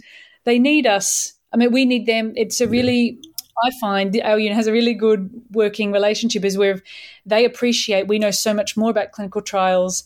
they 0.45 0.59
need 0.59 0.87
us. 0.87 1.33
I 1.53 1.57
mean, 1.57 1.71
we 1.71 1.85
need 1.85 2.05
them. 2.05 2.33
It's 2.35 2.61
a 2.61 2.67
really 2.67 3.19
I 3.63 3.71
find 3.79 4.19
our 4.23 4.39
unit 4.39 4.55
has 4.55 4.67
a 4.67 4.71
really 4.71 4.93
good 4.93 5.29
working 5.51 5.91
relationship 5.91 6.45
is 6.45 6.57
where 6.57 6.81
they 7.25 7.45
appreciate 7.45 8.07
we 8.07 8.19
know 8.19 8.31
so 8.31 8.53
much 8.53 8.77
more 8.77 8.89
about 8.89 9.11
clinical 9.11 9.41
trials 9.41 10.05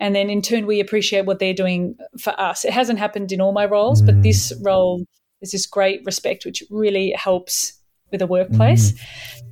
and 0.00 0.16
then 0.16 0.30
in 0.30 0.42
turn 0.42 0.66
we 0.66 0.80
appreciate 0.80 1.24
what 1.24 1.38
they're 1.38 1.54
doing 1.54 1.96
for 2.18 2.38
us. 2.40 2.64
It 2.64 2.72
hasn't 2.72 2.98
happened 2.98 3.30
in 3.30 3.40
all 3.40 3.52
my 3.52 3.66
roles, 3.66 4.02
mm. 4.02 4.06
but 4.06 4.22
this 4.22 4.52
role 4.64 5.04
is 5.40 5.52
this 5.52 5.66
great 5.66 6.02
respect 6.04 6.44
which 6.44 6.62
really 6.70 7.14
helps 7.16 7.77
with 8.10 8.22
a 8.22 8.26
workplace. 8.26 8.92
Mm. 8.92 8.98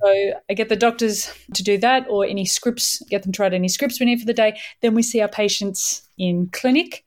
So 0.03 0.41
I 0.51 0.55
get 0.55 0.69
the 0.69 0.77
doctors 0.77 1.33
to 1.55 1.63
do 1.63 1.79
that 1.79 2.07
or 2.09 2.25
any 2.25 2.45
scripts, 2.45 3.03
get 3.09 3.23
them 3.23 3.33
to 3.33 3.43
write 3.43 3.55
any 3.55 3.69
scripts 3.69 3.99
we 3.99 4.07
need 4.07 4.21
for 4.21 4.27
the 4.27 4.35
day. 4.35 4.59
Then 4.83 4.95
we 4.95 5.03
see 5.03 5.21
our 5.21 5.29
patients 5.29 6.09
in 6.19 6.49
clinic. 6.53 7.05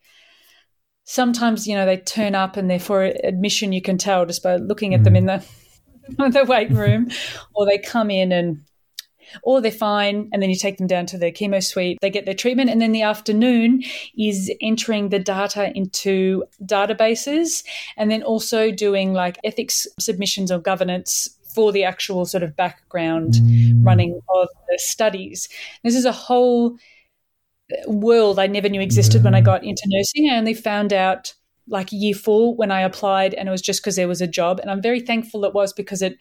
Sometimes, 1.05 1.67
you 1.67 1.75
know, 1.75 1.85
they 1.85 1.97
turn 1.97 2.35
up 2.35 2.57
and 2.57 2.69
they're 2.69 2.79
for 2.79 3.03
admission, 3.03 3.73
you 3.73 3.81
can 3.81 3.97
tell 3.97 4.25
just 4.25 4.43
by 4.43 4.57
looking 4.57 4.93
at 4.93 5.01
mm. 5.01 5.03
them 5.05 5.15
in 5.15 5.25
the 5.25 5.45
the 6.17 6.45
weight 6.45 6.71
room, 6.71 7.09
or 7.53 7.65
they 7.65 7.77
come 7.77 8.09
in 8.09 8.31
and 8.31 8.63
or 9.43 9.61
they're 9.61 9.71
fine 9.71 10.29
and 10.31 10.41
then 10.41 10.49
you 10.49 10.55
take 10.55 10.77
them 10.77 10.87
down 10.87 11.05
to 11.05 11.17
the 11.17 11.31
chemo 11.31 11.63
suite 11.63 11.97
they 12.01 12.09
get 12.09 12.25
their 12.25 12.33
treatment 12.33 12.69
and 12.69 12.81
then 12.81 12.91
the 12.91 13.01
afternoon 13.01 13.83
is 14.17 14.51
entering 14.61 15.09
the 15.09 15.19
data 15.19 15.71
into 15.75 16.43
databases 16.63 17.63
and 17.97 18.09
then 18.09 18.23
also 18.23 18.71
doing 18.71 19.13
like 19.13 19.37
ethics 19.43 19.87
submissions 19.99 20.51
or 20.51 20.59
governance 20.59 21.29
for 21.53 21.71
the 21.71 21.83
actual 21.83 22.25
sort 22.25 22.43
of 22.43 22.55
background 22.55 23.33
mm. 23.33 23.85
running 23.85 24.19
of 24.35 24.47
the 24.67 24.77
studies. 24.77 25.49
This 25.83 25.95
is 25.95 26.05
a 26.05 26.11
whole 26.11 26.77
world 27.87 28.39
I 28.39 28.47
never 28.47 28.69
knew 28.69 28.81
existed 28.81 29.19
yeah. 29.19 29.23
when 29.25 29.35
I 29.35 29.41
got 29.41 29.63
into 29.63 29.83
nursing. 29.87 30.29
I 30.29 30.37
only 30.37 30.53
found 30.53 30.93
out 30.93 31.33
like 31.67 31.91
year 31.91 32.15
four 32.15 32.55
when 32.55 32.71
I 32.71 32.81
applied, 32.81 33.33
and 33.33 33.47
it 33.47 33.51
was 33.51 33.61
just 33.61 33.81
because 33.81 33.95
there 33.95 34.07
was 34.07 34.21
a 34.21 34.27
job. 34.27 34.59
And 34.59 34.71
I'm 34.71 34.81
very 34.81 34.99
thankful 34.99 35.45
it 35.45 35.53
was 35.53 35.73
because 35.73 36.01
it. 36.01 36.17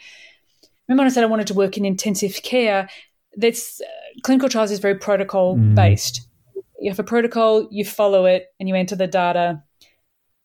Remember 0.87 1.02
when 1.02 1.11
I 1.11 1.14
said 1.14 1.25
I 1.25 1.28
wanted 1.28 1.47
to 1.49 1.54
work 1.54 1.76
in 1.76 1.85
intensive 1.85 2.42
care? 2.42 2.88
That's 3.37 3.80
uh, 3.80 4.20
clinical 4.23 4.49
trials 4.49 4.70
is 4.70 4.78
very 4.78 4.97
protocol 4.97 5.56
mm. 5.56 5.75
based. 5.75 6.26
You 6.80 6.90
have 6.90 6.99
a 6.99 7.04
protocol, 7.04 7.68
you 7.70 7.85
follow 7.85 8.25
it, 8.25 8.47
and 8.58 8.68
you 8.68 8.75
enter 8.75 8.97
the 8.97 9.06
data. 9.06 9.62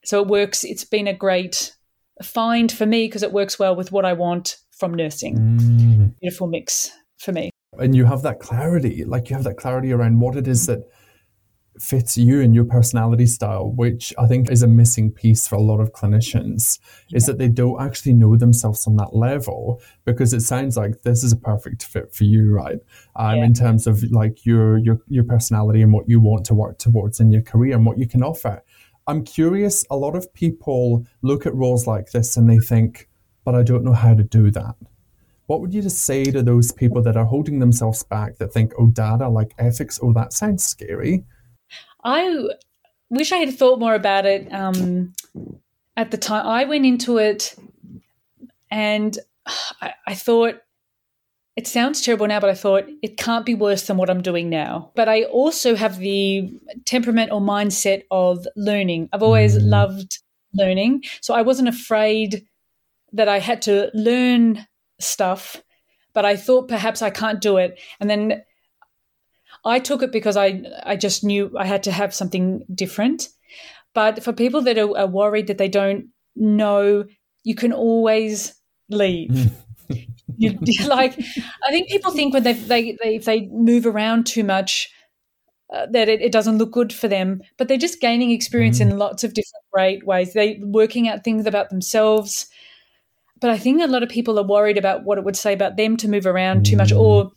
So 0.03 0.21
it 0.21 0.27
works. 0.27 0.63
It's 0.63 0.83
been 0.83 1.07
a 1.07 1.13
great 1.13 1.73
find 2.21 2.71
for 2.71 2.85
me 2.85 3.07
because 3.07 3.23
it 3.23 3.31
works 3.31 3.57
well 3.57 3.75
with 3.75 3.91
what 3.91 4.05
I 4.05 4.13
want 4.13 4.57
from 4.83 4.95
nursing. 4.95 5.37
Mm. 5.37 6.19
Beautiful 6.19 6.47
mix 6.47 6.91
for 7.17 7.31
me. 7.31 7.49
And 7.79 7.95
you 7.95 8.03
have 8.03 8.21
that 8.23 8.41
clarity, 8.41 9.05
like 9.05 9.29
you 9.29 9.35
have 9.37 9.45
that 9.45 9.55
clarity 9.55 9.93
around 9.93 10.19
what 10.19 10.35
it 10.35 10.45
is 10.45 10.65
that 10.65 10.79
fits 11.79 12.17
you 12.17 12.41
and 12.41 12.53
your 12.53 12.65
personality 12.65 13.25
style, 13.25 13.71
which 13.71 14.13
I 14.19 14.27
think 14.27 14.51
is 14.51 14.61
a 14.61 14.67
missing 14.67 15.09
piece 15.09 15.47
for 15.47 15.55
a 15.55 15.61
lot 15.61 15.79
of 15.79 15.93
clinicians, 15.93 16.79
yeah. 17.07 17.15
is 17.15 17.27
that 17.27 17.37
they 17.37 17.47
don't 17.47 17.81
actually 17.81 18.11
know 18.11 18.35
themselves 18.35 18.85
on 18.85 18.97
that 18.97 19.15
level 19.15 19.81
because 20.03 20.33
it 20.33 20.41
sounds 20.41 20.75
like 20.75 21.03
this 21.03 21.23
is 21.23 21.31
a 21.31 21.37
perfect 21.37 21.81
fit 21.83 22.13
for 22.13 22.25
you, 22.25 22.51
right? 22.53 22.79
Um, 23.15 23.37
yeah. 23.37 23.45
In 23.45 23.53
terms 23.53 23.87
of 23.87 24.03
like 24.11 24.45
your 24.45 24.77
your 24.79 24.99
your 25.07 25.23
personality 25.23 25.81
and 25.81 25.93
what 25.93 26.09
you 26.09 26.19
want 26.19 26.43
to 26.47 26.53
work 26.53 26.77
towards 26.77 27.21
in 27.21 27.31
your 27.31 27.41
career 27.41 27.75
and 27.75 27.85
what 27.85 27.97
you 27.97 28.05
can 28.05 28.21
offer. 28.21 28.61
I'm 29.07 29.23
curious. 29.23 29.85
A 29.89 29.95
lot 29.95 30.17
of 30.17 30.33
people 30.33 31.05
look 31.21 31.45
at 31.45 31.55
roles 31.55 31.87
like 31.87 32.11
this 32.11 32.35
and 32.35 32.49
they 32.49 32.59
think, 32.59 33.07
but 33.43 33.55
I 33.55 33.63
don't 33.63 33.83
know 33.83 33.93
how 33.93 34.13
to 34.13 34.23
do 34.23 34.51
that. 34.51 34.75
What 35.47 35.61
would 35.61 35.73
you 35.73 35.81
just 35.81 36.05
say 36.05 36.23
to 36.25 36.41
those 36.41 36.71
people 36.71 37.01
that 37.03 37.17
are 37.17 37.25
holding 37.25 37.59
themselves 37.59 38.03
back 38.03 38.37
that 38.37 38.53
think, 38.53 38.73
oh, 38.79 38.87
data, 38.87 39.27
like 39.27 39.53
ethics, 39.57 39.99
oh, 40.01 40.13
that 40.13 40.33
sounds 40.33 40.63
scary? 40.63 41.25
I 42.03 42.47
wish 43.09 43.31
I 43.31 43.37
had 43.37 43.57
thought 43.57 43.79
more 43.79 43.95
about 43.95 44.25
it 44.25 44.51
um, 44.53 45.13
at 45.97 46.11
the 46.11 46.17
time. 46.17 46.47
I 46.47 46.63
went 46.63 46.85
into 46.85 47.17
it 47.17 47.55
And 48.73 49.19
I, 49.81 49.93
I 50.07 50.15
thought, 50.15 50.55
it 51.55 51.67
sounds 51.67 52.01
terrible 52.01 52.25
now, 52.25 52.39
but 52.39 52.49
I 52.49 52.55
thought 52.55 52.85
it 53.03 53.17
can't 53.17 53.45
be 53.45 53.53
worse 53.53 53.85
than 53.85 53.97
what 53.97 54.09
I'm 54.09 54.23
doing 54.23 54.49
now. 54.49 54.91
But 54.95 55.07
I 55.07 55.25
also 55.25 55.75
have 55.75 55.99
the 55.99 56.49
temperament 56.85 57.31
or 57.31 57.39
mindset 57.39 58.01
of 58.09 58.47
learning. 58.55 59.09
I've 59.13 59.21
always 59.21 59.55
mm. 59.55 59.69
loved 59.69 60.17
learning. 60.55 61.03
So 61.21 61.35
I 61.35 61.43
wasn't 61.43 61.67
afraid 61.67 62.43
that 63.13 63.29
I 63.29 63.39
had 63.39 63.61
to 63.63 63.89
learn 63.93 64.67
stuff, 64.99 65.61
but 66.13 66.25
I 66.25 66.35
thought 66.35 66.67
perhaps 66.67 67.01
I 67.01 67.09
can't 67.09 67.41
do 67.41 67.57
it. 67.57 67.79
And 67.99 68.09
then 68.09 68.43
I 69.65 69.79
took 69.79 70.03
it 70.03 70.11
because 70.11 70.35
I, 70.35 70.63
I 70.83 70.95
just 70.95 71.23
knew 71.23 71.55
I 71.57 71.65
had 71.65 71.83
to 71.83 71.91
have 71.91 72.13
something 72.13 72.65
different. 72.73 73.29
But 73.93 74.23
for 74.23 74.33
people 74.33 74.61
that 74.63 74.77
are, 74.77 74.97
are 74.97 75.07
worried 75.07 75.47
that 75.47 75.57
they 75.57 75.69
don't 75.69 76.07
know, 76.35 77.05
you 77.43 77.55
can 77.55 77.71
always 77.71 78.55
leave. 78.89 79.51
you, 80.37 80.57
like, 80.87 81.17
I 81.65 81.71
think 81.71 81.89
people 81.89 82.11
think 82.11 82.33
when 82.33 82.43
they, 82.43 82.53
they, 82.53 82.97
they 83.03 83.15
if 83.15 83.25
they 83.25 83.47
move 83.47 83.85
around 83.85 84.25
too 84.25 84.43
much, 84.43 84.89
uh, 85.73 85.87
that 85.91 86.09
it, 86.09 86.21
it, 86.21 86.31
doesn't 86.31 86.57
look 86.57 86.71
good 86.71 86.93
for 86.93 87.07
them. 87.07 87.41
But 87.57 87.67
they're 87.67 87.77
just 87.77 88.01
gaining 88.01 88.31
experience 88.31 88.79
mm. 88.79 88.91
in 88.91 88.97
lots 88.97 89.23
of 89.23 89.33
different 89.33 89.63
great 89.71 90.05
ways. 90.05 90.33
They 90.33 90.59
working 90.61 91.07
out 91.07 91.23
things 91.23 91.45
about 91.45 91.69
themselves. 91.69 92.47
But 93.43 93.51
I 93.51 93.57
think 93.57 93.81
a 93.81 93.87
lot 93.87 94.03
of 94.03 94.09
people 94.09 94.39
are 94.39 94.47
worried 94.47 94.77
about 94.77 95.03
what 95.03 95.17
it 95.17 95.25
would 95.25 95.35
say 95.35 95.51
about 95.51 95.75
them 95.75 95.97
to 95.97 96.07
move 96.07 96.25
around 96.25 96.61
mm. 96.61 96.69
too 96.69 96.77
much, 96.77 96.93
or 96.93 97.33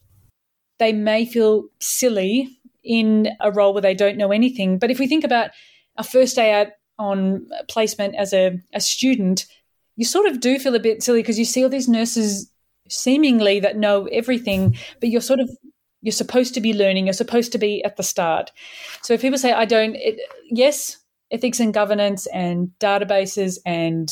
they 0.79 0.93
may 0.93 1.27
feel 1.27 1.65
silly 1.81 2.61
in 2.85 3.31
a 3.41 3.51
role 3.51 3.73
where 3.73 3.83
they 3.83 3.93
don't 3.93 4.17
know 4.17 4.31
anything. 4.31 4.79
But 4.79 4.93
if 4.93 5.01
we 5.01 5.09
think 5.09 5.25
about 5.25 5.51
a 5.97 6.05
first 6.05 6.37
day 6.37 6.53
out 6.53 6.69
on 6.97 7.49
placement 7.67 8.15
as 8.15 8.33
a, 8.33 8.57
a 8.73 8.81
student, 8.81 9.47
you 9.97 10.05
sort 10.05 10.27
of 10.27 10.39
do 10.39 10.61
feel 10.61 10.77
a 10.77 10.79
bit 10.79 11.03
silly 11.03 11.23
because 11.23 11.41
you 11.41 11.45
see 11.45 11.65
all 11.65 11.69
these 11.69 11.89
nurses 11.89 12.53
seemingly 12.89 13.59
that 13.59 13.77
know 13.77 14.05
everything, 14.13 14.77
but 15.01 15.09
you're 15.09 15.21
sort 15.21 15.41
of 15.41 15.51
you're 16.03 16.13
supposed 16.13 16.55
to 16.55 16.61
be 16.61 16.73
learning. 16.73 17.07
You're 17.07 17.15
supposed 17.15 17.51
to 17.51 17.59
be 17.59 17.83
at 17.83 17.97
the 17.97 18.05
start. 18.05 18.53
So 19.03 19.13
if 19.13 19.23
people 19.23 19.39
say, 19.39 19.51
"I 19.51 19.65
don't," 19.65 19.97
it, 19.97 20.21
yes, 20.45 20.99
ethics 21.33 21.59
and 21.59 21.75
governance 21.75 22.27
and 22.27 22.71
databases 22.79 23.59
and 23.67 24.09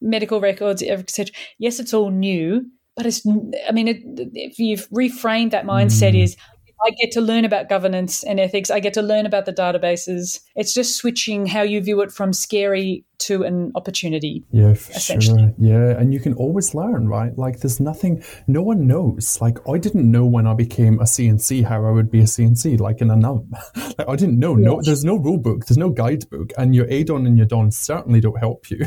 medical 0.00 0.40
records, 0.40 0.82
etc. 0.82 1.34
Yes, 1.58 1.80
it's 1.80 1.94
all 1.94 2.10
new, 2.10 2.66
but 2.96 3.06
it's. 3.06 3.26
I 3.68 3.72
mean, 3.72 3.88
it, 3.88 4.02
if 4.34 4.58
you've 4.58 4.88
reframed 4.90 5.52
that 5.52 5.64
mindset, 5.64 6.12
mm. 6.12 6.22
is 6.22 6.36
I 6.84 6.90
get 6.90 7.10
to 7.12 7.20
learn 7.20 7.44
about 7.44 7.68
governance 7.68 8.22
and 8.22 8.38
ethics. 8.38 8.70
I 8.70 8.80
get 8.80 8.94
to 8.94 9.02
learn 9.02 9.26
about 9.26 9.46
the 9.46 9.52
databases. 9.52 10.40
It's 10.54 10.74
just 10.74 10.96
switching 10.96 11.46
how 11.46 11.62
you 11.62 11.80
view 11.80 12.00
it 12.02 12.12
from 12.12 12.32
scary 12.32 13.04
to 13.18 13.42
an 13.42 13.72
opportunity. 13.74 14.44
Yeah, 14.50 14.70
essentially. 14.70 15.42
Sure. 15.42 15.54
Yeah, 15.58 15.98
and 15.98 16.12
you 16.12 16.20
can 16.20 16.34
always 16.34 16.74
learn, 16.74 17.08
right? 17.08 17.36
Like 17.36 17.60
there's 17.60 17.80
nothing, 17.80 18.22
no 18.46 18.62
one 18.62 18.86
knows. 18.86 19.38
Like 19.40 19.58
I 19.68 19.78
didn't 19.78 20.10
know 20.10 20.26
when 20.26 20.46
I 20.46 20.54
became 20.54 21.00
a 21.00 21.04
CNC 21.04 21.64
how 21.64 21.84
I 21.84 21.90
would 21.90 22.10
be 22.10 22.20
a 22.20 22.24
CNC, 22.24 22.80
like 22.80 23.00
in 23.00 23.10
a 23.10 23.16
num. 23.16 23.50
like 23.76 24.08
I 24.08 24.16
didn't 24.16 24.38
know. 24.38 24.54
No, 24.54 24.80
there's 24.82 25.04
no 25.04 25.16
rule 25.16 25.38
book, 25.38 25.66
there's 25.66 25.78
no 25.78 25.90
guidebook, 25.90 26.52
and 26.58 26.74
your 26.74 26.86
ADON 26.86 27.26
and 27.26 27.36
your 27.36 27.46
DON 27.46 27.70
certainly 27.70 28.20
don't 28.20 28.38
help 28.38 28.70
you. 28.70 28.86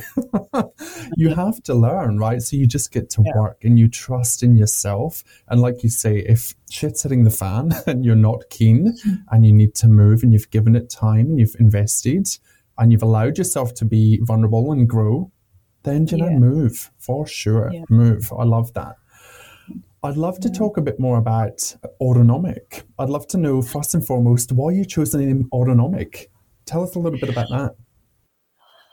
you 1.17 1.33
have 1.33 1.61
to 1.63 1.73
learn, 1.73 2.17
right? 2.17 2.41
So 2.41 2.55
you 2.55 2.67
just 2.67 2.91
get 2.91 3.09
to 3.11 3.23
yeah. 3.25 3.31
work 3.35 3.63
and 3.63 3.77
you 3.77 3.87
trust 3.87 4.43
in 4.43 4.55
yourself. 4.55 5.23
And 5.47 5.61
like 5.61 5.83
you 5.83 5.89
say, 5.89 6.19
if 6.19 6.53
shit's 6.69 7.03
hitting 7.03 7.23
the 7.23 7.31
fan 7.31 7.71
and 7.87 8.05
you're 8.05 8.15
not 8.15 8.49
keen 8.49 8.93
mm-hmm. 8.93 9.15
and 9.31 9.45
you 9.45 9.53
need 9.53 9.75
to 9.75 9.87
move 9.87 10.23
and 10.23 10.33
you've 10.33 10.49
given 10.51 10.75
it 10.75 10.89
time 10.89 11.27
and 11.27 11.39
you've 11.39 11.55
invested 11.59 12.27
and 12.79 12.91
you've 12.91 13.03
allowed 13.03 13.37
yourself 13.37 13.73
to 13.75 13.85
be 13.85 14.19
vulnerable 14.23 14.71
and 14.71 14.87
grow, 14.87 15.31
then 15.83 16.07
you 16.07 16.17
know, 16.17 16.29
yeah. 16.29 16.39
move 16.39 16.91
for 16.97 17.27
sure. 17.27 17.69
Yeah. 17.71 17.83
Move. 17.89 18.31
I 18.37 18.43
love 18.43 18.73
that. 18.73 18.95
I'd 20.01 20.15
love 20.15 20.39
to 20.39 20.49
talk 20.49 20.77
a 20.77 20.81
bit 20.81 20.97
more 20.99 21.17
about 21.17 21.75
autonomic. 21.99 22.83
I'd 22.97 23.09
love 23.09 23.27
to 23.27 23.37
know 23.37 23.61
first 23.61 23.93
and 23.93 24.05
foremost 24.05 24.53
why 24.53 24.71
you 24.71 24.85
chose 24.85 25.11
the 25.11 25.17
name 25.17 25.49
autonomic. 25.51 26.31
Tell 26.65 26.83
us 26.83 26.95
a 26.95 26.99
little 26.99 27.19
bit 27.19 27.29
about 27.29 27.49
that. 27.49 27.75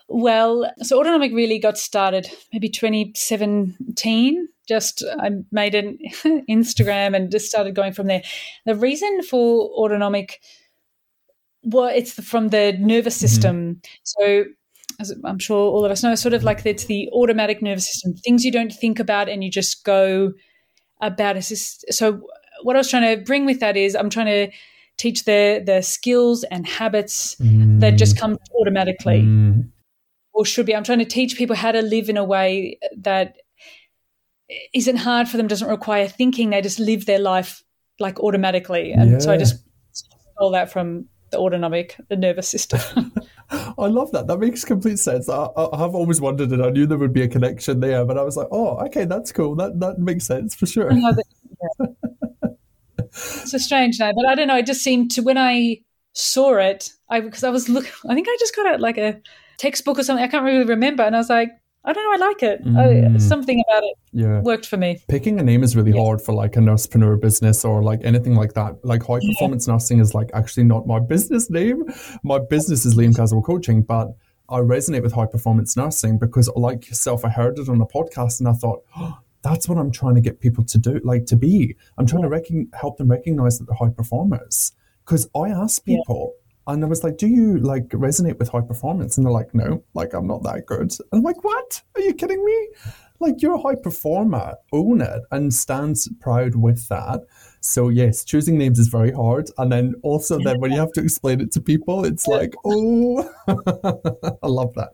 Well, 0.09 0.71
so 0.83 0.99
autonomic 0.99 1.33
really 1.33 1.59
got 1.59 1.79
started 1.79 2.29
maybe 2.53 2.69
2017. 2.69 4.49
Just 4.67 5.05
I 5.21 5.31
made 5.53 5.77
an 5.77 5.99
Instagram 6.51 7.15
and 7.15 7.31
just 7.31 7.47
started 7.47 7.77
going 7.77 7.93
from 7.93 8.09
there. 8.09 8.23
The 8.67 8.75
reason 8.75 9.23
for 9.23 9.69
autonomic 9.71 10.41
well, 11.67 11.91
it's 11.93 12.13
from 12.13 12.49
the 12.49 12.77
nervous 12.79 13.17
mm-hmm. 13.17 13.27
system. 13.27 13.57
Mm-hmm. 13.57 13.81
So 14.05 14.45
as 15.01 15.15
I'm 15.25 15.39
sure 15.39 15.59
all 15.59 15.85
of 15.85 15.91
us 15.91 16.03
know, 16.03 16.15
sort 16.15 16.33
of 16.33 16.45
like 16.45 16.65
it's 16.65 16.85
the 16.85 17.09
automatic 17.13 17.61
nervous 17.61 17.87
system, 17.87 18.15
things 18.15 18.45
you 18.45 18.53
don't 18.53 18.73
think 18.73 18.99
about 18.99 19.29
and 19.29 19.43
you 19.43 19.51
just 19.51 19.85
go 19.85 20.33
about 21.01 21.37
it. 21.37 21.43
So 21.43 22.23
what 22.63 22.77
I 22.77 22.79
was 22.79 22.89
trying 22.89 23.17
to 23.17 23.23
bring 23.23 23.45
with 23.45 23.61
that 23.61 23.77
is 23.77 23.95
I'm 23.95 24.11
trying 24.11 24.27
to 24.49 24.57
teach 24.97 25.25
the 25.25 25.63
the 25.65 25.83
skills 25.83 26.45
and 26.45 26.67
habits 26.67 27.35
mm. 27.35 27.81
that 27.81 27.99
just 27.99 28.19
come 28.19 28.39
automatically 28.59 29.23
mm. 29.23 29.69
or 30.33 30.47
should 30.47 30.67
be. 30.67 30.75
I'm 30.75 30.85
trying 30.85 31.01
to 31.01 31.05
teach 31.05 31.37
people 31.37 31.57
how 31.57 31.73
to 31.73 31.83
live 31.83 32.09
in 32.09 32.17
a 32.17 32.25
way 32.25 32.79
that 32.97 33.37
isn't 34.73 34.97
hard 34.97 35.29
for 35.29 35.37
them, 35.37 35.49
doesn't 35.49 35.69
require 35.69 36.09
thinking. 36.09 36.51
They 36.51 36.63
just 36.63 36.79
live 36.79 37.05
their 37.05 37.19
life 37.19 37.63
like 37.99 38.21
automatically. 38.21 38.93
And 38.93 39.13
yeah. 39.13 39.19
so 39.19 39.33
I 39.33 39.37
just 39.37 39.63
all 40.39 40.53
that 40.53 40.71
from 40.71 41.09
the 41.31 41.39
autonomic, 41.39 41.97
the 42.09 42.17
nervous 42.17 42.49
system. 42.49 43.13
I 43.51 43.87
love 43.87 44.11
that. 44.13 44.27
That 44.27 44.39
makes 44.39 44.65
complete 44.65 44.99
sense. 44.99 45.29
I, 45.29 45.49
I, 45.57 45.79
have 45.79 45.95
always 45.95 46.21
wondered, 46.21 46.51
and 46.51 46.65
I 46.65 46.71
knew 46.71 46.87
there 46.87 46.99
would 46.99 47.13
be 47.13 47.23
a 47.23 47.29
connection 47.29 47.81
there, 47.81 48.05
but 48.05 48.19
I 48.19 48.23
was 48.23 48.37
like, 48.37 48.49
oh, 48.51 48.79
okay, 48.87 49.05
that's 49.05 49.31
cool. 49.33 49.55
That 49.55 49.79
that 49.81 49.99
makes 49.99 50.27
sense 50.27 50.55
for 50.55 50.67
sure. 50.67 50.91
That, 50.91 51.25
yeah. 52.41 52.51
it's 52.99 53.55
a 53.55 53.61
strange 53.61 54.01
name, 54.01 54.15
but 54.17 54.27
I 54.27 54.35
don't 54.35 54.49
know. 54.49 54.57
It 54.57 54.67
just 54.67 54.83
seemed 54.83 55.13
to 55.13 55.23
when 55.23 55.39
I 55.39 55.81
saw 56.13 56.57
it, 56.57 56.91
I 57.09 57.21
because 57.21 57.45
I 57.45 57.51
was 57.51 57.69
looking. 57.69 57.93
I 58.09 58.15
think 58.15 58.27
I 58.29 58.37
just 58.41 58.57
got 58.57 58.67
it 58.67 58.81
like 58.81 58.99
a 58.99 59.21
textbook 59.59 59.99
or 59.99 60.03
something. 60.03 60.25
I 60.25 60.29
can't 60.29 60.45
really 60.45 60.65
remember, 60.65 61.05
and 61.05 61.15
I 61.15 61.19
was 61.19 61.31
like, 61.31 61.51
I 61.87 61.93
don't 61.93 62.05
know. 62.05 62.27
I 62.27 62.29
like 62.29 62.43
it. 62.43 62.65
Mm. 62.65 63.15
I, 63.15 63.19
something 63.19 63.63
about 63.69 63.85
it 63.85 63.97
yeah. 64.13 64.41
worked 64.41 64.67
for 64.67 64.77
me. 64.77 65.01
Picking 65.09 65.39
a 65.39 65.43
name 65.45 65.63
is 65.63 65.77
really 65.77 65.93
yeah. 65.93 66.03
hard 66.03 66.21
for 66.21 66.35
like 66.35 66.57
a 66.57 66.59
nursepreneur 66.59 67.21
business 67.21 67.65
or 67.65 67.83
like 67.83 68.01
anything 68.03 68.35
like 68.35 68.55
that. 68.55 68.85
Like 68.85 69.03
high 69.03 69.21
performance 69.21 69.69
yeah. 69.69 69.75
nursing 69.75 70.01
is 70.01 70.13
like 70.13 70.31
actually 70.35 70.65
not 70.65 70.87
my 70.87 70.99
business 70.99 71.49
name. 71.49 71.85
My 72.25 72.41
business 72.41 72.85
is 72.85 72.97
Liam 72.97 73.17
Caswell 73.17 73.43
Coaching, 73.43 73.83
but 73.83 74.09
I 74.49 74.59
resonate 74.59 75.03
with 75.03 75.13
high 75.13 75.27
performance 75.27 75.77
nursing 75.77 76.19
because, 76.19 76.49
like 76.55 76.89
yourself, 76.89 77.25
I 77.25 77.31
heard 77.31 77.59
it 77.59 77.69
on 77.69 77.81
a 77.81 77.87
podcast 77.87 78.41
and 78.41 78.49
I 78.49 78.53
thought, 78.53 78.83
oh, 78.97 79.19
that's 79.43 79.69
what 79.69 79.79
I'm 79.79 79.91
trying 79.91 80.15
to 80.17 80.21
get 80.21 80.41
people 80.41 80.65
to 80.65 80.79
do, 80.79 81.01
like 81.05 81.27
to 81.27 81.37
be. 81.37 81.77
I'm 81.99 82.07
trying 82.07 82.23
to 82.23 82.29
rec- 82.29 82.47
help 82.73 82.97
them 82.97 83.11
recognize 83.11 83.59
that 83.59 83.67
they're 83.67 83.77
high 83.77 83.93
performers. 83.93 84.73
Because 85.05 85.29
I 85.37 85.51
ask 85.51 85.85
people, 85.85 86.35
and 86.67 86.85
I 86.85 86.89
was 86.89 87.05
like, 87.05 87.19
Do 87.19 87.27
you 87.27 87.59
like 87.59 87.89
resonate 87.89 88.39
with 88.39 88.49
high 88.49 88.61
performance? 88.61 89.17
And 89.17 89.27
they're 89.27 89.33
like, 89.33 89.55
No, 89.55 89.85
like 89.95 90.15
I'm 90.15 90.27
not 90.27 90.43
that 90.45 90.67
good. 90.67 90.91
And 90.91 91.19
I'm 91.19 91.23
like, 91.23 91.43
What? 91.45 91.83
Are 91.95 92.01
you 92.01 92.15
kidding 92.15 92.45
me? 92.45 92.69
Like 93.19 93.41
you're 93.41 93.55
a 93.55 93.61
high 93.61 93.77
performer, 93.77 94.57
own 94.73 95.01
it 95.01 95.23
and 95.31 95.53
stand 95.53 95.97
proud 96.21 96.55
with 96.55 96.89
that. 96.89 97.21
So 97.61 97.89
yes, 97.89 98.25
choosing 98.25 98.59
names 98.59 98.79
is 98.79 98.89
very 98.89 99.13
hard. 99.13 99.51
And 99.59 99.73
then 99.73 99.95
also 100.03 100.39
then 100.39 100.61
when 100.61 100.73
you 100.73 100.79
have 100.79 100.93
to 100.93 101.03
explain 101.03 101.41
it 101.41 101.53
to 101.53 101.61
people, 101.61 102.05
it's 102.05 102.27
like, 102.27 102.55
oh 102.65 103.29
I 104.43 104.47
love 104.47 104.75
that. 104.75 104.91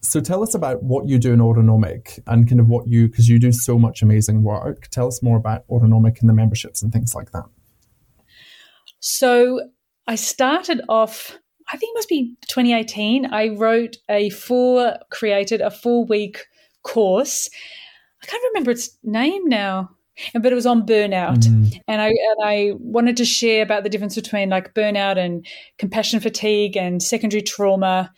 So 0.00 0.20
tell 0.20 0.42
us 0.42 0.54
about 0.54 0.82
what 0.82 1.08
you 1.08 1.18
do 1.18 1.32
in 1.32 1.40
Autonomic 1.40 2.20
and 2.26 2.48
kind 2.48 2.60
of 2.60 2.68
what 2.68 2.86
you 2.88 3.08
because 3.08 3.28
you 3.28 3.38
do 3.38 3.52
so 3.52 3.78
much 3.78 4.02
amazing 4.02 4.42
work. 4.42 4.88
Tell 4.88 5.08
us 5.08 5.22
more 5.22 5.36
about 5.36 5.64
Autonomic 5.68 6.20
and 6.20 6.28
the 6.28 6.34
memberships 6.34 6.82
and 6.82 6.92
things 6.92 7.14
like 7.14 7.32
that. 7.32 7.44
So 9.00 9.60
I 10.06 10.16
started 10.16 10.82
off, 10.88 11.38
I 11.68 11.76
think 11.76 11.90
it 11.94 11.98
must 11.98 12.08
be 12.08 12.36
2018. 12.48 13.26
I 13.26 13.48
wrote 13.48 13.96
a 14.08 14.30
four, 14.30 14.96
created 15.10 15.60
a 15.60 15.70
four 15.70 16.04
week 16.04 16.46
course. 16.82 17.48
I 18.22 18.26
can't 18.26 18.42
remember 18.52 18.70
its 18.70 18.96
name 19.02 19.48
now, 19.48 19.90
but 20.34 20.52
it 20.52 20.54
was 20.54 20.66
on 20.66 20.86
burnout. 20.86 21.44
Mm. 21.44 21.80
And 21.88 22.00
I 22.00 22.08
and 22.08 22.44
I 22.44 22.72
wanted 22.78 23.16
to 23.18 23.24
share 23.24 23.62
about 23.62 23.82
the 23.82 23.88
difference 23.88 24.14
between 24.14 24.50
like 24.50 24.74
burnout 24.74 25.18
and 25.18 25.46
compassion 25.78 26.20
fatigue 26.20 26.76
and 26.76 27.02
secondary 27.02 27.42
trauma 27.42 28.12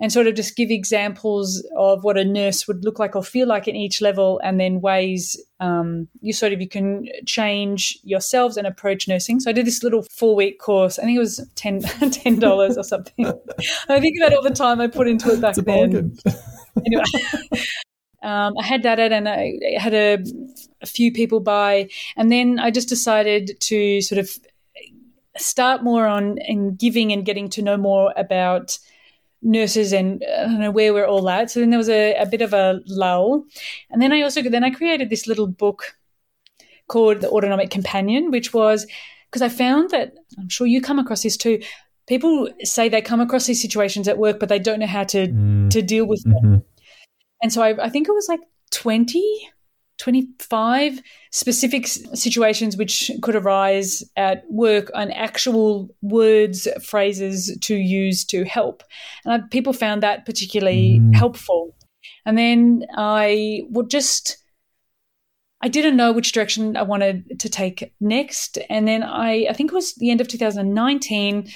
and 0.00 0.12
sort 0.12 0.26
of 0.26 0.34
just 0.34 0.56
give 0.56 0.70
examples 0.70 1.66
of 1.76 2.04
what 2.04 2.16
a 2.16 2.24
nurse 2.24 2.68
would 2.68 2.84
look 2.84 2.98
like 2.98 3.16
or 3.16 3.22
feel 3.22 3.48
like 3.48 3.66
in 3.66 3.74
each 3.74 4.00
level, 4.00 4.40
and 4.44 4.60
then 4.60 4.80
ways 4.80 5.40
um, 5.60 6.08
you 6.20 6.32
sort 6.32 6.52
of 6.52 6.60
you 6.60 6.68
can 6.68 7.06
change 7.26 7.98
yourselves 8.04 8.56
and 8.56 8.66
approach 8.66 9.08
nursing. 9.08 9.40
So 9.40 9.50
I 9.50 9.52
did 9.52 9.66
this 9.66 9.82
little 9.82 10.04
four 10.10 10.36
week 10.36 10.60
course. 10.60 10.98
I 10.98 11.02
think 11.02 11.16
it 11.16 11.20
was 11.20 11.46
ten 11.54 12.38
dollars 12.38 12.76
or 12.76 12.84
something. 12.84 13.26
I 13.88 14.00
think 14.00 14.16
about 14.18 14.34
all 14.34 14.42
the 14.42 14.50
time 14.50 14.80
I 14.80 14.86
put 14.86 15.08
into 15.08 15.32
it 15.32 15.40
back 15.40 15.56
then. 15.56 16.16
anyway. 16.86 17.04
Um, 18.20 18.54
I 18.58 18.64
had 18.64 18.82
that 18.82 18.98
and 18.98 19.28
I 19.28 19.52
had 19.78 19.94
a, 19.94 20.18
a 20.82 20.86
few 20.86 21.12
people 21.12 21.40
buy, 21.40 21.88
and 22.16 22.32
then 22.32 22.58
I 22.58 22.70
just 22.70 22.88
decided 22.88 23.60
to 23.60 24.00
sort 24.00 24.18
of 24.18 24.30
start 25.36 25.82
more 25.82 26.06
on 26.06 26.38
in 26.38 26.74
giving 26.74 27.12
and 27.12 27.24
getting 27.24 27.48
to 27.50 27.62
know 27.62 27.76
more 27.76 28.12
about 28.16 28.78
nurses 29.42 29.92
and 29.92 30.22
I 30.38 30.44
don't 30.44 30.60
know 30.60 30.70
where 30.70 30.92
we're 30.92 31.06
all 31.06 31.28
at. 31.28 31.50
So 31.50 31.60
then 31.60 31.70
there 31.70 31.78
was 31.78 31.88
a, 31.88 32.14
a 32.14 32.26
bit 32.26 32.42
of 32.42 32.52
a 32.52 32.80
lull. 32.86 33.44
And 33.90 34.02
then 34.02 34.12
I 34.12 34.22
also, 34.22 34.42
then 34.42 34.64
I 34.64 34.70
created 34.70 35.10
this 35.10 35.26
little 35.26 35.46
book 35.46 35.96
called 36.88 37.20
The 37.20 37.30
Autonomic 37.30 37.70
Companion, 37.70 38.30
which 38.30 38.52
was 38.52 38.86
because 39.30 39.42
I 39.42 39.48
found 39.48 39.90
that 39.90 40.14
I'm 40.38 40.48
sure 40.48 40.66
you 40.66 40.80
come 40.80 40.98
across 40.98 41.22
this 41.22 41.36
too. 41.36 41.60
People 42.06 42.48
say 42.62 42.88
they 42.88 43.02
come 43.02 43.20
across 43.20 43.46
these 43.46 43.60
situations 43.60 44.08
at 44.08 44.18
work, 44.18 44.40
but 44.40 44.48
they 44.48 44.58
don't 44.58 44.80
know 44.80 44.86
how 44.86 45.04
to 45.04 45.28
mm. 45.28 45.70
to 45.70 45.82
deal 45.82 46.06
with 46.06 46.22
them. 46.24 46.32
Mm-hmm. 46.32 46.56
And 47.42 47.52
so 47.52 47.62
I, 47.62 47.84
I 47.84 47.90
think 47.90 48.08
it 48.08 48.12
was 48.12 48.28
like 48.28 48.40
20 48.70 49.50
25 49.98 51.02
specific 51.32 51.86
situations 51.86 52.76
which 52.76 53.10
could 53.20 53.36
arise 53.36 54.02
at 54.16 54.44
work 54.50 54.90
and 54.94 55.12
actual 55.12 55.94
words, 56.02 56.66
phrases 56.82 57.56
to 57.62 57.76
use 57.76 58.24
to 58.26 58.44
help. 58.44 58.82
And 59.24 59.34
I, 59.34 59.46
people 59.48 59.72
found 59.72 60.02
that 60.02 60.24
particularly 60.24 61.00
mm. 61.00 61.14
helpful. 61.14 61.74
And 62.24 62.38
then 62.38 62.86
I 62.96 63.62
would 63.70 63.90
just, 63.90 64.38
I 65.60 65.68
didn't 65.68 65.96
know 65.96 66.12
which 66.12 66.32
direction 66.32 66.76
I 66.76 66.82
wanted 66.82 67.40
to 67.40 67.48
take 67.48 67.92
next. 68.00 68.58
And 68.70 68.86
then 68.86 69.02
I, 69.02 69.46
I 69.50 69.52
think 69.52 69.72
it 69.72 69.74
was 69.74 69.94
the 69.94 70.10
end 70.10 70.20
of 70.20 70.28
2019 70.28 71.50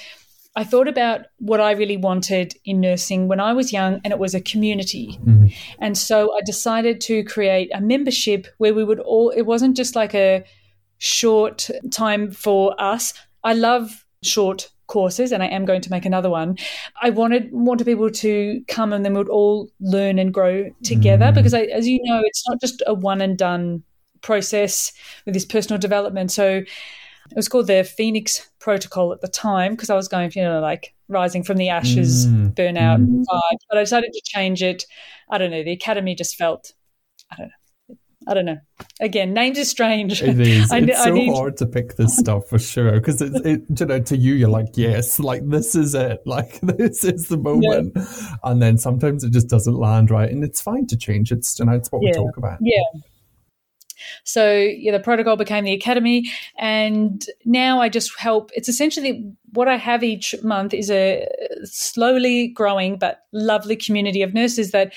I 0.55 0.63
thought 0.63 0.87
about 0.87 1.25
what 1.39 1.59
I 1.59 1.71
really 1.71 1.97
wanted 1.97 2.53
in 2.63 2.79
nursing 2.79 3.27
when 3.27 3.39
I 3.39 3.53
was 3.53 3.73
young, 3.73 3.99
and 4.03 4.13
it 4.13 4.19
was 4.19 4.35
a 4.35 4.41
community. 4.41 5.19
Mm-hmm. 5.23 5.47
And 5.79 5.97
so 5.97 6.31
I 6.35 6.41
decided 6.45 7.01
to 7.01 7.23
create 7.23 7.71
a 7.73 7.81
membership 7.81 8.47
where 8.57 8.73
we 8.73 8.83
would 8.83 8.99
all, 8.99 9.31
it 9.31 9.43
wasn't 9.43 9.75
just 9.75 9.95
like 9.95 10.13
a 10.13 10.43
short 10.99 11.69
time 11.91 12.31
for 12.31 12.79
us. 12.79 13.13
I 13.43 13.53
love 13.53 14.05
short 14.21 14.69
courses 14.87 15.31
and 15.31 15.41
I 15.41 15.47
am 15.47 15.65
going 15.65 15.81
to 15.81 15.89
make 15.89 16.05
another 16.05 16.29
one. 16.29 16.57
I 17.01 17.09
wanted 17.09 17.49
wanted 17.51 17.85
people 17.85 18.09
to 18.11 18.61
come 18.67 18.93
and 18.93 19.03
then 19.03 19.13
we'd 19.13 19.27
all 19.27 19.69
learn 19.79 20.19
and 20.19 20.33
grow 20.33 20.69
together 20.83 21.25
mm. 21.25 21.33
because 21.33 21.53
I, 21.53 21.61
as 21.63 21.87
you 21.87 21.99
know 22.03 22.21
it's 22.23 22.47
not 22.47 22.61
just 22.61 22.83
a 22.85 22.93
one 22.93 23.21
and 23.21 23.37
done 23.37 23.83
process 24.21 24.93
with 25.25 25.33
this 25.33 25.45
personal 25.45 25.79
development. 25.79 26.31
So 26.31 26.63
it 27.31 27.35
was 27.35 27.47
called 27.47 27.67
the 27.67 27.83
Phoenix 27.83 28.49
Protocol 28.59 29.13
at 29.13 29.21
the 29.21 29.27
time 29.27 29.73
because 29.73 29.89
I 29.89 29.95
was 29.95 30.07
going, 30.07 30.31
you 30.35 30.43
know, 30.43 30.59
like 30.59 30.93
rising 31.07 31.43
from 31.43 31.57
the 31.57 31.69
ashes, 31.69 32.27
mm. 32.27 32.53
burnout 32.53 33.05
mm. 33.05 33.23
vibe. 33.23 33.57
But 33.69 33.77
I 33.77 33.81
decided 33.81 34.11
to 34.13 34.21
change 34.25 34.61
it. 34.61 34.85
I 35.29 35.37
don't 35.37 35.51
know. 35.51 35.63
The 35.63 35.71
academy 35.71 36.15
just 36.15 36.35
felt, 36.35 36.73
I 37.31 37.35
don't 37.37 37.47
know. 37.47 37.53
I 38.25 38.33
don't 38.33 38.45
know. 38.45 38.59
Again, 39.01 39.33
names 39.33 39.59
are 39.59 39.65
strange. 39.65 40.21
It 40.21 40.39
is. 40.39 40.71
I, 40.71 40.77
it's 40.79 40.99
I 40.99 41.05
so 41.05 41.13
need... 41.13 41.33
hard 41.33 41.57
to 41.57 41.65
pick 41.65 41.95
this 41.95 42.15
stuff 42.19 42.47
for 42.47 42.59
sure 42.59 42.93
because 42.93 43.21
it's, 43.21 43.39
it, 43.45 43.63
you 43.79 43.85
know, 43.85 43.99
to 43.99 44.17
you, 44.17 44.33
you're 44.33 44.49
like, 44.49 44.69
yes, 44.75 45.19
like 45.19 45.47
this 45.47 45.75
is 45.75 45.95
it. 45.95 46.21
Like 46.33 46.59
this 46.61 47.03
is 47.03 47.27
the 47.27 47.37
moment. 47.37 47.91
Yeah. 47.95 48.35
And 48.43 48.59
then 48.59 48.79
sometimes 48.79 49.23
it 49.23 49.31
just 49.31 49.49
doesn't 49.49 49.75
land 49.75 50.09
right. 50.09 50.31
And 50.31 50.43
it's 50.43 50.61
fine 50.61 50.87
to 50.87 50.97
change. 50.97 51.31
It's, 51.31 51.59
you 51.59 51.65
know, 51.65 51.73
it's 51.73 51.91
what 51.91 52.01
yeah. 52.01 52.09
we 52.09 52.13
talk 52.13 52.37
about. 52.37 52.57
Yeah. 52.59 52.81
So 54.23 54.53
yeah, 54.53 54.91
the 54.91 54.99
protocol 54.99 55.35
became 55.35 55.63
the 55.63 55.73
academy, 55.73 56.31
and 56.57 57.25
now 57.45 57.81
I 57.81 57.89
just 57.89 58.17
help. 58.19 58.51
It's 58.53 58.69
essentially 58.69 59.31
what 59.53 59.67
I 59.67 59.77
have 59.77 60.03
each 60.03 60.35
month 60.43 60.73
is 60.73 60.89
a 60.89 61.27
slowly 61.63 62.47
growing 62.47 62.97
but 62.97 63.25
lovely 63.31 63.75
community 63.75 64.21
of 64.21 64.33
nurses 64.33 64.71
that 64.71 64.93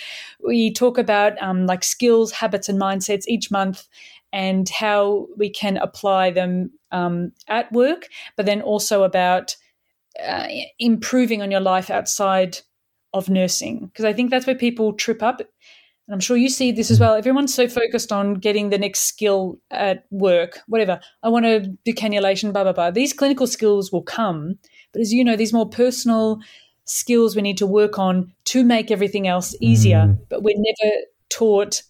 we 0.46 0.72
talk 0.72 0.98
about 0.98 1.40
um, 1.42 1.66
like 1.66 1.84
skills, 1.84 2.32
habits, 2.32 2.68
and 2.68 2.80
mindsets 2.80 3.24
each 3.28 3.50
month, 3.50 3.86
and 4.32 4.68
how 4.68 5.26
we 5.36 5.50
can 5.50 5.76
apply 5.76 6.30
them 6.30 6.70
um, 6.92 7.32
at 7.48 7.70
work, 7.72 8.08
but 8.36 8.46
then 8.46 8.62
also 8.62 9.02
about 9.02 9.56
uh, 10.24 10.48
improving 10.78 11.42
on 11.42 11.50
your 11.50 11.60
life 11.60 11.90
outside 11.90 12.58
of 13.12 13.28
nursing 13.30 13.86
because 13.86 14.04
I 14.04 14.12
think 14.12 14.30
that's 14.30 14.46
where 14.46 14.56
people 14.56 14.92
trip 14.92 15.22
up 15.22 15.40
and 16.06 16.14
I'm 16.14 16.20
sure 16.20 16.36
you 16.36 16.48
see 16.48 16.70
this 16.70 16.90
as 16.90 17.00
well. 17.00 17.14
Everyone's 17.14 17.52
so 17.52 17.66
focused 17.68 18.12
on 18.12 18.34
getting 18.34 18.70
the 18.70 18.78
next 18.78 19.00
skill 19.00 19.58
at 19.70 20.06
work, 20.10 20.60
whatever. 20.68 21.00
I 21.22 21.28
want 21.28 21.46
to 21.46 21.60
do 21.84 21.92
cannulation, 21.92 22.52
blah, 22.52 22.62
blah, 22.62 22.72
blah. 22.72 22.90
These 22.92 23.12
clinical 23.12 23.46
skills 23.46 23.90
will 23.90 24.02
come. 24.02 24.58
But 24.92 25.02
as 25.02 25.12
you 25.12 25.24
know, 25.24 25.36
these 25.36 25.52
more 25.52 25.68
personal 25.68 26.38
skills 26.84 27.34
we 27.34 27.42
need 27.42 27.58
to 27.58 27.66
work 27.66 27.98
on 27.98 28.32
to 28.44 28.62
make 28.62 28.92
everything 28.92 29.26
else 29.26 29.56
easier. 29.60 30.06
Mm. 30.06 30.18
But 30.28 30.44
we're 30.44 30.54
never 30.56 30.94
taught 31.28 31.82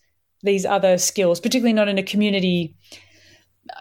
these 0.43 0.65
other 0.65 0.97
skills, 0.97 1.39
particularly 1.39 1.75
not 1.75 1.89
in 1.89 1.99
a 1.99 2.03
community 2.03 2.75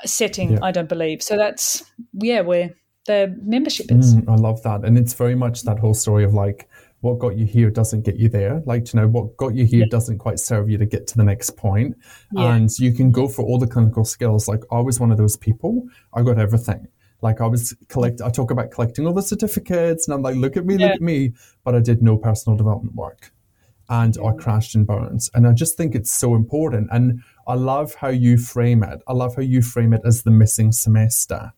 setting, 0.03 0.53
yeah. 0.53 0.59
I 0.61 0.71
don't 0.71 0.89
believe. 0.89 1.21
So 1.21 1.37
that's, 1.37 1.83
yeah, 2.13 2.41
where 2.41 2.75
the 3.05 3.33
membership 3.43 3.91
is. 3.91 4.15
Mm, 4.15 4.27
I 4.27 4.35
love 4.35 4.63
that. 4.63 4.83
And 4.83 4.97
it's 4.97 5.13
very 5.13 5.35
much 5.35 5.61
that 5.61 5.79
whole 5.79 5.93
story 5.93 6.25
of 6.25 6.33
like, 6.33 6.67
what 7.05 7.19
got 7.19 7.37
you 7.37 7.45
here 7.45 7.69
doesn't 7.69 8.01
get 8.01 8.15
you 8.15 8.27
there. 8.27 8.63
Like, 8.65 8.91
you 8.91 8.99
know, 8.99 9.07
what 9.07 9.37
got 9.37 9.53
you 9.53 9.63
here 9.63 9.81
yeah. 9.81 9.91
doesn't 9.91 10.17
quite 10.17 10.39
serve 10.39 10.71
you 10.71 10.79
to 10.79 10.87
get 10.87 11.05
to 11.07 11.17
the 11.17 11.23
next 11.23 11.51
point. 11.55 11.95
Yeah. 12.31 12.55
And 12.55 12.69
you 12.79 12.91
can 12.93 13.11
go 13.11 13.27
for 13.27 13.45
all 13.45 13.59
the 13.59 13.67
clinical 13.67 14.03
skills. 14.03 14.47
Like, 14.47 14.63
I 14.71 14.79
was 14.79 14.99
one 14.99 15.11
of 15.11 15.17
those 15.19 15.37
people. 15.37 15.83
I 16.15 16.23
got 16.23 16.39
everything. 16.39 16.87
Like, 17.21 17.41
I 17.41 17.45
was 17.45 17.75
collect. 17.89 18.21
I 18.21 18.31
talk 18.31 18.49
about 18.49 18.71
collecting 18.71 19.05
all 19.05 19.13
the 19.13 19.21
certificates, 19.21 20.07
and 20.07 20.15
I'm 20.15 20.23
like, 20.23 20.35
look 20.35 20.57
at 20.57 20.65
me, 20.65 20.77
yeah. 20.77 20.87
look 20.87 20.95
at 20.95 21.01
me. 21.01 21.33
But 21.63 21.75
I 21.75 21.79
did 21.79 22.01
no 22.01 22.17
personal 22.17 22.57
development 22.57 22.95
work, 22.95 23.31
and 23.87 24.17
I 24.25 24.31
crashed 24.31 24.73
and 24.73 24.87
burned. 24.87 25.29
And 25.35 25.45
I 25.47 25.53
just 25.53 25.77
think 25.77 25.93
it's 25.93 26.11
so 26.11 26.33
important. 26.33 26.89
And 26.91 27.21
I 27.47 27.53
love 27.53 27.93
how 27.93 28.09
you 28.09 28.39
frame 28.39 28.83
it. 28.83 29.03
I 29.07 29.13
love 29.13 29.35
how 29.35 29.43
you 29.43 29.61
frame 29.61 29.93
it 29.93 30.01
as 30.05 30.23
the 30.23 30.31
missing 30.31 30.71
semester 30.71 31.53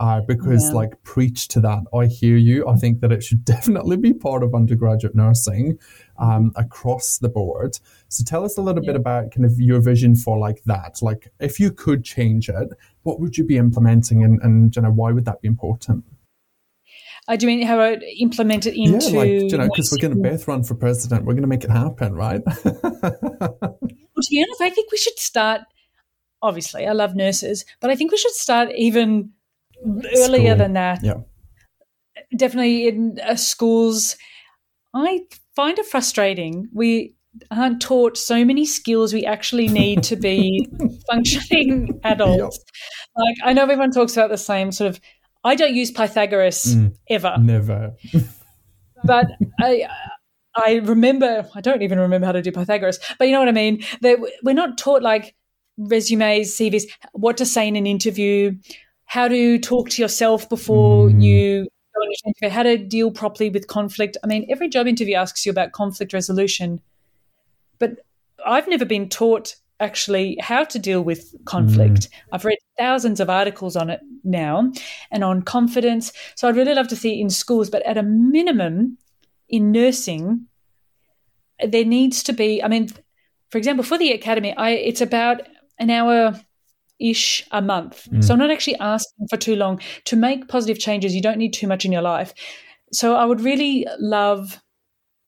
uh, 0.00 0.22
because 0.22 0.68
yeah. 0.68 0.74
like 0.74 1.02
preach 1.02 1.46
to 1.48 1.60
that. 1.60 1.80
I 1.94 2.06
hear 2.06 2.36
you. 2.36 2.66
I 2.66 2.76
think 2.76 3.00
that 3.00 3.12
it 3.12 3.22
should 3.22 3.44
definitely 3.44 3.98
be 3.98 4.14
part 4.14 4.42
of 4.42 4.54
undergraduate 4.54 5.14
nursing 5.14 5.78
um, 6.18 6.52
across 6.56 7.18
the 7.18 7.28
board. 7.28 7.78
So 8.08 8.24
tell 8.24 8.44
us 8.44 8.56
a 8.56 8.62
little 8.62 8.82
yeah. 8.82 8.92
bit 8.92 8.96
about 8.96 9.30
kind 9.30 9.44
of 9.44 9.60
your 9.60 9.80
vision 9.80 10.16
for 10.16 10.38
like 10.38 10.62
that. 10.64 11.00
Like 11.02 11.28
if 11.38 11.60
you 11.60 11.70
could 11.70 12.02
change 12.02 12.48
it, 12.48 12.70
what 13.02 13.20
would 13.20 13.36
you 13.36 13.44
be 13.44 13.58
implementing 13.58 14.24
and, 14.24 14.40
and 14.42 14.74
you 14.74 14.82
know, 14.82 14.90
why 14.90 15.12
would 15.12 15.26
that 15.26 15.42
be 15.42 15.48
important? 15.48 16.04
I 17.28 17.36
do 17.36 17.46
you 17.46 17.58
mean 17.58 17.66
how 17.66 17.78
I 17.78 17.94
implement 18.18 18.66
it 18.66 18.74
into? 18.74 19.10
Yeah, 19.10 19.18
like 19.18 19.28
you 19.28 19.58
know, 19.58 19.68
because 19.68 19.92
we're 19.92 20.08
going 20.08 20.20
to 20.20 20.30
both 20.30 20.48
run 20.48 20.64
for 20.64 20.74
president, 20.74 21.26
we're 21.26 21.34
going 21.34 21.42
to 21.42 21.48
make 21.48 21.62
it 21.62 21.70
happen, 21.70 22.14
right? 22.14 22.40
well, 22.64 22.72
to 22.72 24.30
be 24.30 24.42
honest, 24.42 24.60
I 24.62 24.70
think 24.70 24.90
we 24.90 24.98
should 24.98 25.18
start. 25.18 25.60
Obviously, 26.42 26.86
I 26.86 26.92
love 26.92 27.14
nurses, 27.14 27.66
but 27.80 27.90
I 27.90 27.96
think 27.96 28.10
we 28.10 28.16
should 28.16 28.32
start 28.32 28.70
even 28.74 29.32
earlier 30.16 30.54
than 30.54 30.74
that. 30.74 31.02
Yeah. 31.02 31.20
Definitely 32.36 32.88
in 32.88 33.18
uh, 33.24 33.36
schools. 33.36 34.16
I 34.94 35.20
find 35.56 35.78
it 35.78 35.86
frustrating. 35.86 36.68
We 36.72 37.14
aren't 37.50 37.80
taught 37.80 38.16
so 38.16 38.44
many 38.44 38.66
skills 38.66 39.12
we 39.12 39.24
actually 39.24 39.68
need 39.68 40.02
to 40.04 40.16
be 40.16 40.68
functioning 41.10 42.00
adults. 42.02 42.58
Yep. 42.58 43.26
Like 43.26 43.36
I 43.44 43.52
know 43.52 43.62
everyone 43.62 43.90
talks 43.92 44.16
about 44.16 44.30
the 44.30 44.38
same 44.38 44.72
sort 44.72 44.90
of 44.90 45.00
I 45.44 45.54
don't 45.54 45.74
use 45.74 45.90
Pythagoras 45.90 46.74
mm, 46.74 46.94
ever. 47.08 47.36
Never. 47.38 47.94
but 49.04 49.26
I 49.60 49.86
I 50.54 50.76
remember 50.76 51.48
I 51.54 51.60
don't 51.60 51.82
even 51.82 51.98
remember 51.98 52.26
how 52.26 52.32
to 52.32 52.42
do 52.42 52.52
Pythagoras, 52.52 52.98
but 53.18 53.26
you 53.26 53.32
know 53.32 53.40
what 53.40 53.48
I 53.48 53.52
mean? 53.52 53.82
That 54.02 54.18
we're 54.42 54.54
not 54.54 54.76
taught 54.76 55.02
like 55.02 55.34
resumes, 55.78 56.56
CVs, 56.56 56.84
what 57.12 57.36
to 57.38 57.46
say 57.46 57.66
in 57.66 57.76
an 57.76 57.86
interview, 57.86 58.52
how 59.10 59.26
to 59.26 59.58
talk 59.58 59.90
to 59.90 60.00
yourself 60.00 60.48
before 60.48 61.08
mm. 61.08 61.20
you 61.20 61.66
go 61.96 62.02
into 62.04 62.16
interview, 62.26 62.48
how 62.48 62.62
to 62.62 62.78
deal 62.78 63.10
properly 63.10 63.50
with 63.50 63.66
conflict. 63.66 64.16
I 64.22 64.28
mean, 64.28 64.46
every 64.48 64.68
job 64.68 64.86
interview 64.86 65.16
asks 65.16 65.44
you 65.44 65.50
about 65.50 65.72
conflict 65.72 66.12
resolution, 66.12 66.80
but 67.80 68.06
I've 68.46 68.68
never 68.68 68.84
been 68.84 69.08
taught 69.08 69.56
actually 69.80 70.38
how 70.40 70.62
to 70.62 70.78
deal 70.78 71.02
with 71.02 71.34
conflict. 71.44 72.02
Mm. 72.02 72.08
I've 72.30 72.44
read 72.44 72.58
thousands 72.78 73.18
of 73.18 73.28
articles 73.28 73.74
on 73.74 73.90
it 73.90 73.98
now 74.22 74.70
and 75.10 75.24
on 75.24 75.42
confidence. 75.42 76.12
So 76.36 76.46
I'd 76.46 76.54
really 76.54 76.74
love 76.74 76.86
to 76.86 76.96
see 76.96 77.18
it 77.18 77.20
in 77.20 77.30
schools, 77.30 77.68
but 77.68 77.84
at 77.84 77.98
a 77.98 78.04
minimum, 78.04 78.96
in 79.48 79.72
nursing, 79.72 80.46
there 81.66 81.84
needs 81.84 82.22
to 82.22 82.32
be, 82.32 82.62
I 82.62 82.68
mean, 82.68 82.90
for 83.48 83.58
example, 83.58 83.82
for 83.82 83.98
the 83.98 84.12
academy, 84.12 84.54
I, 84.56 84.70
it's 84.70 85.00
about 85.00 85.48
an 85.80 85.90
hour 85.90 86.40
ish 87.00 87.46
a 87.50 87.62
month. 87.62 88.08
Mm. 88.10 88.22
So 88.22 88.32
I'm 88.34 88.38
not 88.38 88.50
actually 88.50 88.78
asking 88.78 89.28
for 89.28 89.36
too 89.36 89.56
long. 89.56 89.80
To 90.06 90.16
make 90.16 90.48
positive 90.48 90.78
changes, 90.78 91.14
you 91.14 91.22
don't 91.22 91.38
need 91.38 91.52
too 91.52 91.66
much 91.66 91.84
in 91.84 91.92
your 91.92 92.02
life. 92.02 92.32
So 92.92 93.14
I 93.14 93.24
would 93.24 93.40
really 93.40 93.86
love 93.98 94.60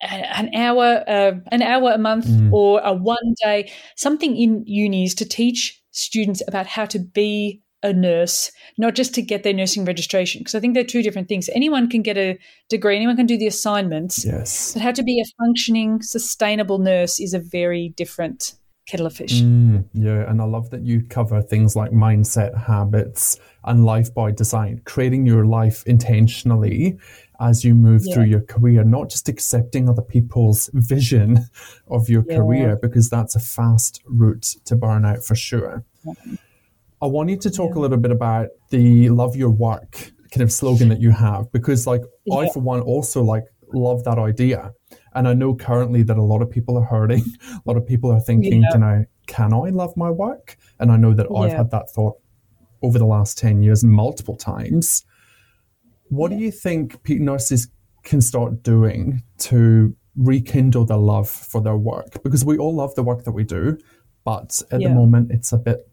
an 0.01 0.53
hour, 0.55 1.05
uh, 1.07 1.33
an 1.53 1.63
hour 1.63 1.93
a 1.93 1.99
month, 1.99 2.27
mm. 2.27 2.53
or 2.53 2.81
a 2.81 2.93
one 2.93 3.35
day, 3.43 3.71
something 3.97 4.37
in 4.37 4.65
unis 4.67 5.15
to 5.15 5.25
teach 5.25 5.81
students 5.93 6.43
about 6.49 6.67
how 6.67 6.85
to 6.87 6.99
be 6.99 7.63
a 7.85 7.93
nurse, 7.93 8.51
not 8.79 8.95
just 8.95 9.15
to 9.15 9.23
get 9.23 9.43
their 9.43 9.53
nursing 9.53 9.85
registration, 9.85 10.41
because 10.41 10.55
I 10.55 10.61
think 10.61 10.75
they're 10.75 10.85
two 10.85 11.03
different 11.03 11.29
things. 11.29 11.49
Anyone 11.55 11.89
can 11.89 12.03
get 12.03 12.17
a 12.17 12.39
degree, 12.69 12.97
anyone 12.97 13.17
can 13.17 13.27
do 13.27 13.37
the 13.37 13.47
assignments. 13.47 14.25
Yes. 14.25 14.73
But 14.73 14.83
how 14.83 14.93
to 14.93 15.03
be 15.03 15.21
a 15.21 15.25
functioning, 15.45 16.01
sustainable 16.03 16.79
nurse 16.79 17.21
is 17.21 17.35
a 17.35 17.41
very 17.41 17.91
different 17.97 18.55
kettle 18.87 19.07
of 19.07 19.15
fish. 19.15 19.41
Mm, 19.43 19.85
yeah, 19.93 20.29
and 20.31 20.41
I 20.41 20.45
love 20.45 20.71
that 20.71 20.83
you 20.83 21.03
cover 21.03 21.43
things 21.43 21.77
like 21.77 21.93
mindset, 21.93 22.57
habits, 22.67 23.39
and 23.65 23.85
life 23.85 24.13
by 24.13 24.31
design, 24.31 24.83
creating 24.85 25.27
your 25.27 25.47
life 25.47 25.83
intentionally 25.87 26.99
as 27.41 27.65
you 27.65 27.75
move 27.75 28.03
yeah. 28.05 28.15
through 28.15 28.25
your 28.25 28.41
career, 28.41 28.85
not 28.85 29.11
just 29.11 29.29
accepting 29.29 29.89
other 29.89 30.03
people's 30.03 30.71
vision 30.75 31.41
of 31.89 32.09
your 32.09 32.25
yeah. 32.29 32.37
career, 32.37 32.79
because 32.81 33.11
that's 33.11 33.35
a 33.35 33.41
fast 33.41 34.03
route 34.07 34.57
to 34.65 34.77
burnout 34.77 35.25
for 35.25 35.35
sure. 35.35 35.85
I 37.01 37.07
want 37.07 37.31
you 37.31 37.37
to 37.39 37.51
talk 37.51 37.75
a 37.75 37.81
little 37.81 37.97
bit 37.97 38.13
about 38.13 38.49
the 38.71 39.09
love 39.09 39.35
your 39.35 39.51
work 39.51 40.13
kind 40.31 40.43
of 40.43 40.53
slogan 40.53 40.89
that 40.89 41.01
you 41.01 41.11
have, 41.11 41.51
because 41.53 41.87
like 41.87 42.03
I, 42.33 42.49
for 42.51 42.61
one, 42.61 42.81
also 42.81 43.23
like 43.23 43.45
love 43.73 44.05
that 44.05 44.19
idea. 44.19 44.73
And 45.15 45.29
I 45.29 45.35
know 45.35 45.55
currently 45.55 46.03
that 46.05 46.17
a 46.17 46.23
lot 46.23 46.43
of 46.43 46.51
people 46.51 46.77
are 46.79 46.85
hurting. 46.85 47.25
A 47.53 47.63
lot 47.65 47.77
of 47.77 47.87
people 47.87 48.11
are 48.11 48.21
thinking, 48.21 48.65
can 48.73 48.83
I 48.83 49.07
can 49.27 49.53
I 49.53 49.71
love 49.71 49.97
my 49.97 50.11
work? 50.11 50.57
And 50.79 50.91
I 50.91 50.97
know 50.97 51.15
that 51.15 51.27
I've 51.35 51.53
had 51.53 51.71
that 51.71 51.91
thought 51.91 52.17
over 52.83 52.99
the 52.99 53.07
last 53.07 53.39
10 53.39 53.63
years 53.63 53.85
multiple 53.85 54.37
times. 54.37 55.05
What 56.09 56.31
do 56.31 56.37
you 56.37 56.51
think 56.51 56.99
nurses 57.09 57.69
can 58.03 58.21
start 58.21 58.63
doing 58.63 59.23
to 59.39 59.97
rekindle 60.17 60.85
the 60.85 60.97
love 60.97 61.31
for 61.31 61.61
their 61.61 61.77
work? 61.77 62.23
Because 62.23 62.45
we 62.45 62.59
all 62.59 62.75
love 62.75 62.95
the 62.95 63.03
work 63.03 63.25
that 63.25 63.33
we 63.33 63.45
do, 63.45 63.79
but 64.25 64.61
at 64.71 64.81
yeah. 64.81 64.89
the 64.89 64.95
moment 64.95 65.31
it's 65.31 65.53
a 65.53 65.59
bit. 65.59 65.89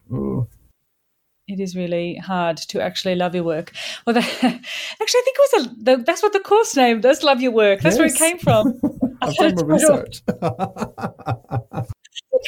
It 1.49 1.59
is 1.59 1.75
really 1.75 2.15
hard 2.15 2.57
to 2.57 2.79
actually 2.79 3.15
love 3.15 3.33
your 3.33 3.43
work. 3.43 3.73
Well, 4.05 4.13
that, 4.13 4.23
actually, 4.43 4.62
I 5.19 5.21
think 5.25 5.38
it 5.38 5.51
was 5.51 5.65
a, 5.65 5.83
the, 5.83 6.03
that's 6.03 6.21
what 6.21 6.33
the 6.33 6.39
course 6.39 6.75
name 6.75 7.01
does. 7.01 7.23
Love 7.23 7.41
your 7.41 7.51
work. 7.51 7.81
That's 7.81 7.97
yes. 7.97 7.99
where 7.99 8.07
it 8.07 8.15
came 8.15 8.38
from. 8.38 8.79
I've 9.21 9.35
done 9.35 9.55
my 9.55 9.63
research. 9.63 10.21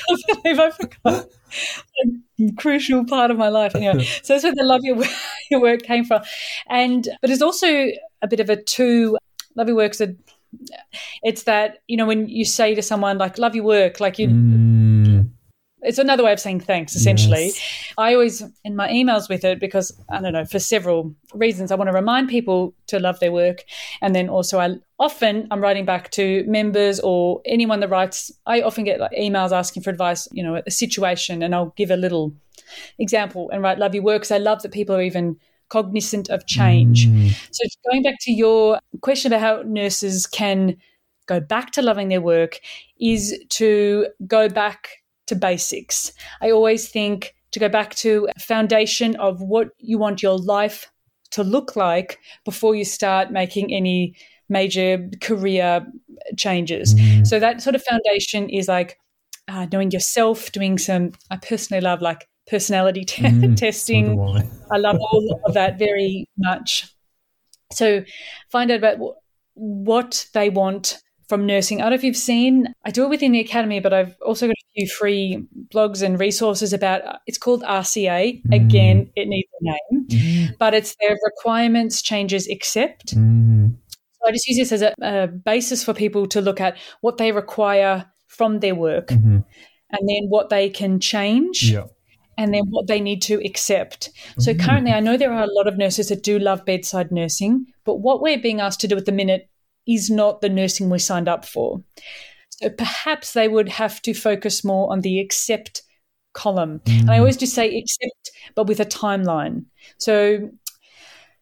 I 0.09 0.15
believe 0.43 0.59
I 0.59 0.69
forgot 0.69 1.25
a 1.65 2.51
crucial 2.57 3.05
part 3.05 3.31
of 3.31 3.37
my 3.37 3.49
life. 3.49 3.73
Anyway, 3.73 4.03
so 4.21 4.33
that's 4.33 4.43
where 4.43 4.53
the 4.53 4.63
love 4.63 4.81
your 4.83 4.97
work, 4.97 5.09
your 5.49 5.61
work 5.61 5.81
came 5.81 6.05
from, 6.05 6.21
and 6.69 7.07
but 7.21 7.29
it's 7.31 7.41
also 7.41 7.87
a 8.21 8.27
bit 8.27 8.39
of 8.39 8.49
a 8.49 8.61
two. 8.61 9.17
Love 9.55 9.67
your 9.67 9.77
work's 9.77 9.99
a. 9.99 10.15
It's 11.23 11.43
that 11.43 11.79
you 11.87 11.97
know 11.97 12.05
when 12.05 12.29
you 12.29 12.45
say 12.45 12.75
to 12.75 12.81
someone 12.81 13.17
like 13.17 13.37
"love 13.37 13.55
your 13.55 13.65
work," 13.65 13.99
like 13.99 14.19
you. 14.19 14.27
Mm 14.27 14.70
it's 15.83 15.97
another 15.97 16.23
way 16.23 16.31
of 16.31 16.39
saying 16.39 16.59
thanks 16.59 16.95
essentially 16.95 17.45
yes. 17.45 17.93
i 17.97 18.13
always 18.13 18.43
in 18.63 18.75
my 18.75 18.87
emails 18.89 19.29
with 19.29 19.43
it 19.43 19.59
because 19.59 19.91
i 20.09 20.19
don't 20.19 20.33
know 20.33 20.45
for 20.45 20.59
several 20.59 21.13
reasons 21.33 21.71
i 21.71 21.75
want 21.75 21.87
to 21.87 21.93
remind 21.93 22.29
people 22.29 22.73
to 22.87 22.99
love 22.99 23.19
their 23.19 23.31
work 23.31 23.63
and 24.01 24.15
then 24.15 24.29
also 24.29 24.59
i 24.59 24.75
often 24.99 25.47
i'm 25.51 25.61
writing 25.61 25.85
back 25.85 26.11
to 26.11 26.43
members 26.47 26.99
or 26.99 27.41
anyone 27.45 27.79
that 27.79 27.89
writes 27.89 28.31
i 28.45 28.61
often 28.61 28.83
get 28.83 28.99
like 28.99 29.11
emails 29.11 29.51
asking 29.51 29.81
for 29.81 29.89
advice 29.89 30.27
you 30.31 30.43
know 30.43 30.61
a 30.65 30.71
situation 30.71 31.41
and 31.41 31.55
i'll 31.55 31.73
give 31.75 31.91
a 31.91 31.97
little 31.97 32.33
example 32.99 33.49
and 33.51 33.61
write 33.61 33.79
love 33.79 33.93
your 33.93 34.03
work 34.03 34.21
because 34.21 34.31
i 34.31 34.37
love 34.37 34.61
that 34.61 34.71
people 34.71 34.95
are 34.95 35.01
even 35.01 35.37
cognizant 35.69 36.29
of 36.29 36.45
change 36.47 37.07
mm. 37.07 37.31
so 37.51 37.63
going 37.89 38.03
back 38.03 38.15
to 38.19 38.31
your 38.31 38.77
question 39.01 39.31
about 39.31 39.41
how 39.41 39.61
nurses 39.65 40.27
can 40.27 40.75
go 41.27 41.39
back 41.39 41.71
to 41.71 41.81
loving 41.81 42.09
their 42.09 42.19
work 42.19 42.59
is 42.99 43.33
to 43.47 44.05
go 44.27 44.49
back 44.49 45.00
to 45.31 45.35
basics. 45.35 46.11
I 46.41 46.51
always 46.51 46.89
think 46.89 47.33
to 47.51 47.59
go 47.59 47.69
back 47.69 47.95
to 47.95 48.27
a 48.35 48.39
foundation 48.39 49.15
of 49.15 49.41
what 49.41 49.69
you 49.79 49.97
want 49.97 50.21
your 50.21 50.37
life 50.37 50.91
to 51.31 51.43
look 51.43 51.77
like 51.77 52.19
before 52.43 52.75
you 52.75 52.83
start 52.83 53.31
making 53.31 53.73
any 53.73 54.13
major 54.49 55.09
career 55.21 55.85
changes. 56.37 56.93
Mm. 56.93 57.25
So 57.25 57.39
that 57.39 57.61
sort 57.61 57.75
of 57.75 57.83
foundation 57.83 58.49
is 58.49 58.67
like 58.67 58.97
uh, 59.47 59.67
knowing 59.71 59.91
yourself, 59.91 60.51
doing 60.51 60.77
some. 60.77 61.13
I 61.29 61.37
personally 61.37 61.81
love 61.81 62.01
like 62.01 62.27
personality 62.47 63.05
mm, 63.05 63.55
testing. 63.65 64.17
So 64.17 64.37
I. 64.37 64.75
I 64.75 64.77
love 64.79 64.97
all 64.99 65.41
of 65.45 65.53
that 65.53 65.79
very 65.79 66.27
much. 66.37 66.93
So 67.71 68.03
find 68.49 68.69
out 68.69 68.79
about 68.79 68.97
what 69.53 70.27
they 70.33 70.49
want 70.49 71.01
from 71.31 71.45
nursing. 71.45 71.79
I 71.79 71.83
don't 71.83 71.91
know 71.91 71.95
if 71.95 72.03
you've 72.03 72.17
seen, 72.17 72.67
I 72.83 72.91
do 72.91 73.05
it 73.05 73.09
within 73.09 73.31
the 73.31 73.39
academy, 73.39 73.79
but 73.79 73.93
I've 73.93 74.17
also 74.21 74.47
got 74.47 74.51
a 74.51 74.71
few 74.75 74.85
free 74.89 75.47
blogs 75.73 76.01
and 76.01 76.19
resources 76.19 76.73
about 76.73 77.03
it's 77.25 77.37
called 77.37 77.63
RCA. 77.63 78.43
Mm. 78.43 78.53
Again, 78.53 79.09
it 79.15 79.29
needs 79.29 79.47
a 79.61 79.63
name, 79.63 80.07
mm. 80.09 80.57
but 80.57 80.73
it's 80.73 80.93
their 80.99 81.17
requirements 81.23 82.01
changes 82.01 82.49
accept. 82.49 83.15
Mm. 83.15 83.75
So 83.87 84.27
I 84.27 84.31
just 84.33 84.45
use 84.45 84.57
this 84.57 84.71
as 84.73 84.81
a, 84.81 84.93
a, 85.01 85.27
basis 85.27 85.85
for 85.85 85.93
people 85.93 86.27
to 86.27 86.41
look 86.41 86.59
at 86.59 86.77
what 86.99 87.17
they 87.17 87.31
require 87.31 88.11
from 88.27 88.59
their 88.59 88.75
work 88.75 89.07
mm-hmm. 89.07 89.37
and 89.91 90.09
then 90.09 90.23
what 90.27 90.49
they 90.49 90.69
can 90.69 90.99
change. 90.99 91.71
Yeah 91.71 91.85
and 92.37 92.53
then 92.53 92.63
what 92.69 92.87
they 92.87 92.99
need 92.99 93.21
to 93.21 93.35
accept. 93.45 94.09
So 94.39 94.53
mm. 94.53 94.59
currently, 94.59 94.91
I 94.91 94.99
know 94.99 95.15
there 95.15 95.33
are 95.33 95.43
a 95.43 95.53
lot 95.53 95.67
of 95.67 95.77
nurses 95.77 96.07
that 96.07 96.23
do 96.23 96.39
love 96.39 96.65
bedside 96.65 97.11
nursing, 97.11 97.67
but 97.83 97.97
what 97.97 98.21
we're 98.21 98.39
being 98.39 98.61
asked 98.61 98.79
to 98.81 98.87
do 98.87 98.97
at 98.97 99.05
the 99.05 99.11
minute 99.11 99.50
is 99.93 100.09
not 100.09 100.41
the 100.41 100.49
nursing 100.49 100.89
we 100.89 100.99
signed 100.99 101.27
up 101.27 101.45
for. 101.45 101.81
So 102.49 102.69
perhaps 102.69 103.33
they 103.33 103.47
would 103.47 103.69
have 103.69 104.01
to 104.03 104.13
focus 104.13 104.63
more 104.63 104.91
on 104.91 105.01
the 105.01 105.19
accept 105.19 105.81
column. 106.33 106.79
Mm. 106.85 107.01
And 107.01 107.11
I 107.11 107.19
always 107.19 107.37
just 107.37 107.53
say 107.53 107.77
accept, 107.77 108.31
but 108.55 108.67
with 108.67 108.79
a 108.79 108.85
timeline. 108.85 109.65
So, 109.97 110.49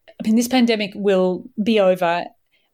I 0.08 0.22
mean, 0.24 0.36
this 0.36 0.48
pandemic 0.48 0.92
will 0.94 1.44
be 1.62 1.80
over, 1.80 2.24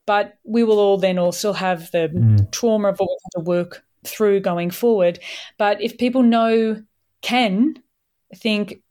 but 0.06 0.34
we 0.44 0.64
will 0.64 0.78
all 0.78 0.98
then 0.98 1.18
also 1.18 1.52
have 1.52 1.90
the 1.90 2.08
mm. 2.08 2.50
trauma 2.52 2.88
of 2.88 2.98
what 2.98 3.08
we 3.08 3.18
have 3.24 3.44
to 3.44 3.48
work 3.48 3.84
through 4.04 4.40
going 4.40 4.70
forward. 4.70 5.18
But 5.58 5.80
if 5.80 5.98
people 5.98 6.22
know, 6.22 6.82
can 7.22 7.74
think 8.36 8.82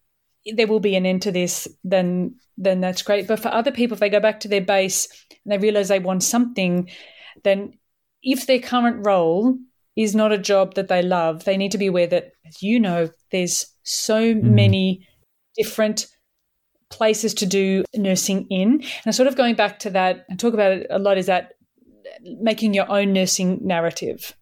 there 0.54 0.68
will 0.68 0.80
be 0.80 0.96
an 0.96 1.06
end 1.06 1.22
to 1.24 1.32
this, 1.32 1.68
then 1.84 2.36
then 2.58 2.82
that's 2.82 3.02
great. 3.02 3.28
But 3.28 3.40
for 3.40 3.50
other 3.50 3.72
people, 3.72 3.96
if 3.96 4.00
they 4.00 4.10
go 4.10 4.20
back 4.20 4.40
to 4.42 4.48
their 4.48 4.62
base 4.62 5.08
and 5.30 5.52
they 5.52 5.58
realize 5.58 5.90
they 5.90 6.00
want 6.00 6.24
something, 6.24 6.90
then 7.44 7.78
if 8.24 8.48
their 8.48 8.60
current 8.60 9.06
role 9.06 9.58
is 9.96 10.16
not 10.16 10.32
a 10.32 10.38
job 10.38 10.76
that 10.76 10.88
they 10.88 11.02
love, 11.02 11.44
they 11.44 11.58
need 11.58 11.72
to 11.72 11.78
be 11.78 11.88
aware 11.88 12.08
that, 12.08 12.32
as 12.46 12.62
you 12.62 12.80
know, 12.80 13.10
there's 13.32 13.66
so 13.84 14.34
mm. 14.34 14.42
many 14.42 15.08
different 15.56 16.08
places 16.90 17.34
to 17.34 17.46
do 17.46 17.84
nursing 17.96 18.48
in. 18.50 18.84
And 19.06 19.16
sort 19.16 19.28
of 19.28 19.36
going 19.36 19.56
back 19.56 19.80
to 19.80 19.90
that 19.92 20.26
and 20.30 20.40
talk 20.40 20.54
about 20.54 20.72
it 20.72 20.88
a 20.90 21.00
lot 21.00 21.18
is 21.18 21.26
that 21.26 21.54
making 22.24 22.74
your 22.74 22.90
own 22.90 23.14
nursing 23.14 23.60
narrative. 23.62 24.36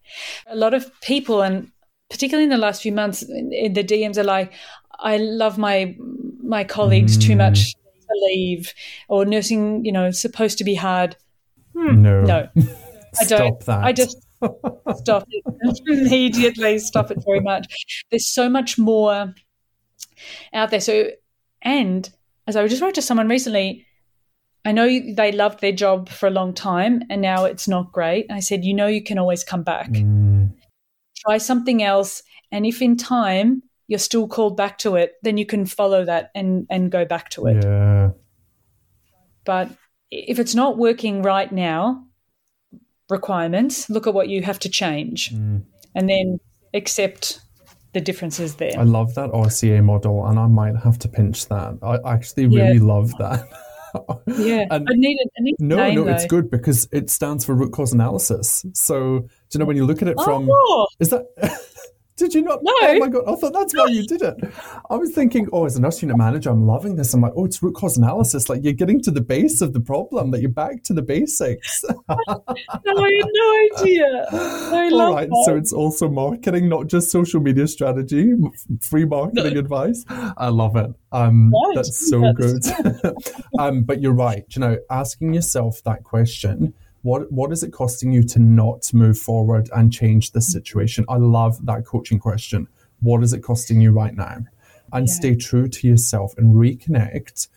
A 0.46 0.56
lot 0.56 0.74
of 0.74 0.90
people, 1.00 1.42
and 1.42 1.70
particularly 2.10 2.44
in 2.44 2.50
the 2.50 2.58
last 2.58 2.82
few 2.82 2.92
months, 2.92 3.22
in 3.22 3.72
the 3.72 3.84
DMs 3.84 4.16
are 4.16 4.24
like, 4.24 4.52
I 4.98 5.18
love 5.18 5.58
my 5.58 5.96
my 6.42 6.64
colleagues 6.64 7.16
mm. 7.16 7.22
too 7.22 7.36
much 7.36 7.74
to 7.74 8.26
leave, 8.26 8.72
or 9.08 9.24
nursing, 9.24 9.84
you 9.84 9.92
know, 9.92 10.10
supposed 10.10 10.58
to 10.58 10.64
be 10.64 10.74
hard. 10.74 11.16
Hmm, 11.74 12.02
no, 12.02 12.22
no, 12.22 12.48
I 13.20 13.24
don't. 13.24 13.60
That. 13.60 13.84
I 13.84 13.92
just 13.92 14.18
stop 14.96 15.26
it 15.30 15.80
immediately. 15.86 16.78
Stop 16.78 17.10
it 17.10 17.18
very 17.24 17.40
much. 17.40 18.04
There's 18.10 18.26
so 18.26 18.48
much 18.48 18.78
more 18.78 19.34
out 20.52 20.70
there. 20.70 20.80
So, 20.80 21.10
and 21.62 22.08
as 22.46 22.56
I 22.56 22.66
just 22.66 22.82
wrote 22.82 22.94
to 22.94 23.02
someone 23.02 23.28
recently, 23.28 23.86
I 24.64 24.72
know 24.72 24.86
they 24.86 25.32
loved 25.32 25.60
their 25.60 25.72
job 25.72 26.08
for 26.08 26.26
a 26.26 26.30
long 26.30 26.54
time 26.54 27.02
and 27.10 27.20
now 27.20 27.44
it's 27.44 27.68
not 27.68 27.92
great. 27.92 28.26
I 28.30 28.40
said, 28.40 28.64
you 28.64 28.74
know, 28.74 28.86
you 28.86 29.02
can 29.02 29.18
always 29.18 29.44
come 29.44 29.62
back. 29.62 29.90
Mm. 29.90 30.54
Try 31.18 31.38
something 31.38 31.82
else. 31.82 32.22
And 32.50 32.64
if 32.64 32.80
in 32.80 32.96
time 32.96 33.62
you're 33.86 33.98
still 33.98 34.26
called 34.26 34.56
back 34.56 34.78
to 34.78 34.96
it, 34.96 35.14
then 35.22 35.36
you 35.36 35.46
can 35.46 35.66
follow 35.66 36.04
that 36.04 36.30
and 36.34 36.66
and 36.70 36.90
go 36.90 37.04
back 37.04 37.30
to 37.30 37.46
it. 37.46 37.62
Yeah. 37.64 38.10
But 39.44 39.70
if 40.10 40.38
it's 40.38 40.54
not 40.54 40.78
working 40.78 41.22
right 41.22 41.50
now, 41.50 42.06
requirements, 43.10 43.90
look 43.90 44.06
at 44.06 44.14
what 44.14 44.28
you 44.28 44.42
have 44.42 44.58
to 44.60 44.68
change, 44.68 45.34
mm. 45.34 45.62
and 45.94 46.08
then 46.08 46.38
accept 46.72 47.40
the 47.92 48.00
differences 48.00 48.56
there. 48.56 48.78
I 48.78 48.82
love 48.82 49.14
that 49.14 49.30
RCA 49.30 49.82
model, 49.82 50.26
and 50.26 50.38
I 50.38 50.46
might 50.46 50.76
have 50.76 50.98
to 51.00 51.08
pinch 51.08 51.48
that. 51.48 51.78
I 51.82 52.12
actually 52.12 52.46
really 52.46 52.78
yeah. 52.78 52.82
love 52.82 53.12
that. 53.18 53.46
yeah, 54.26 54.66
and 54.70 54.88
I 54.88 54.94
need 54.94 55.16
it. 55.20 55.30
I 55.38 55.42
need 55.42 55.56
no, 55.58 55.76
name, 55.76 55.94
no, 55.94 56.04
though. 56.04 56.12
it's 56.12 56.26
good 56.26 56.50
because 56.50 56.88
it 56.92 57.10
stands 57.10 57.44
for 57.44 57.54
root 57.54 57.72
cause 57.72 57.92
analysis. 57.92 58.64
So, 58.74 59.20
do 59.20 59.28
you 59.52 59.60
know 59.60 59.66
when 59.66 59.76
you 59.76 59.86
look 59.86 60.02
at 60.02 60.08
it 60.08 60.16
from? 60.22 60.48
Oh. 60.50 60.86
Is 60.98 61.10
that? 61.10 61.26
Did 62.16 62.32
you 62.32 62.42
not? 62.42 62.60
No. 62.62 62.72
Oh 62.80 62.98
my 63.00 63.08
god! 63.08 63.24
I 63.26 63.34
thought 63.34 63.52
that's 63.52 63.74
why 63.74 63.86
you 63.86 64.06
did 64.06 64.22
it. 64.22 64.36
I 64.88 64.94
was 64.94 65.12
thinking, 65.12 65.48
oh, 65.52 65.64
as 65.64 65.76
a 65.76 65.80
nurse 65.80 66.00
unit 66.00 66.16
manager, 66.16 66.50
I'm 66.50 66.64
loving 66.64 66.94
this. 66.94 67.12
I'm 67.12 67.20
like, 67.20 67.32
oh, 67.34 67.44
it's 67.44 67.60
root 67.60 67.74
cause 67.74 67.96
analysis. 67.96 68.48
Like 68.48 68.62
you're 68.62 68.72
getting 68.72 69.02
to 69.02 69.10
the 69.10 69.20
base 69.20 69.60
of 69.60 69.72
the 69.72 69.80
problem. 69.80 70.30
That 70.30 70.40
you're 70.40 70.50
back 70.50 70.84
to 70.84 70.92
the 70.92 71.02
basics. 71.02 71.82
no, 71.88 72.04
I 72.08 72.78
had 72.86 73.28
no 73.32 73.80
idea. 73.80 74.26
I 74.30 74.90
All 74.92 75.14
right, 75.14 75.28
that. 75.28 75.42
so 75.44 75.56
it's 75.56 75.72
also 75.72 76.08
marketing, 76.08 76.68
not 76.68 76.86
just 76.86 77.10
social 77.10 77.40
media 77.40 77.66
strategy. 77.66 78.32
Free 78.80 79.04
marketing 79.04 79.54
no. 79.54 79.60
advice. 79.60 80.04
I 80.08 80.48
love 80.50 80.76
it. 80.76 80.90
Um, 81.10 81.50
right. 81.52 81.74
that's 81.74 82.08
so 82.08 82.32
that's... 82.38 82.70
good. 82.70 83.16
um, 83.58 83.82
but 83.82 84.00
you're 84.00 84.12
right. 84.12 84.44
You 84.50 84.60
know, 84.60 84.78
asking 84.88 85.34
yourself 85.34 85.82
that 85.84 86.04
question 86.04 86.74
what 87.04 87.30
what 87.30 87.52
is 87.52 87.62
it 87.62 87.70
costing 87.70 88.12
you 88.12 88.22
to 88.22 88.38
not 88.38 88.92
move 88.94 89.18
forward 89.18 89.68
and 89.76 89.92
change 89.92 90.32
the 90.32 90.40
situation? 90.40 91.04
I 91.06 91.18
love 91.18 91.64
that 91.66 91.84
coaching 91.84 92.18
question. 92.18 92.66
What 93.00 93.22
is 93.22 93.34
it 93.34 93.42
costing 93.42 93.82
you 93.82 93.92
right 93.92 94.14
now? 94.14 94.38
And 94.90 95.06
yeah. 95.06 95.14
stay 95.14 95.34
true 95.34 95.68
to 95.68 95.86
yourself 95.86 96.32
and 96.38 96.54
reconnect 96.54 97.48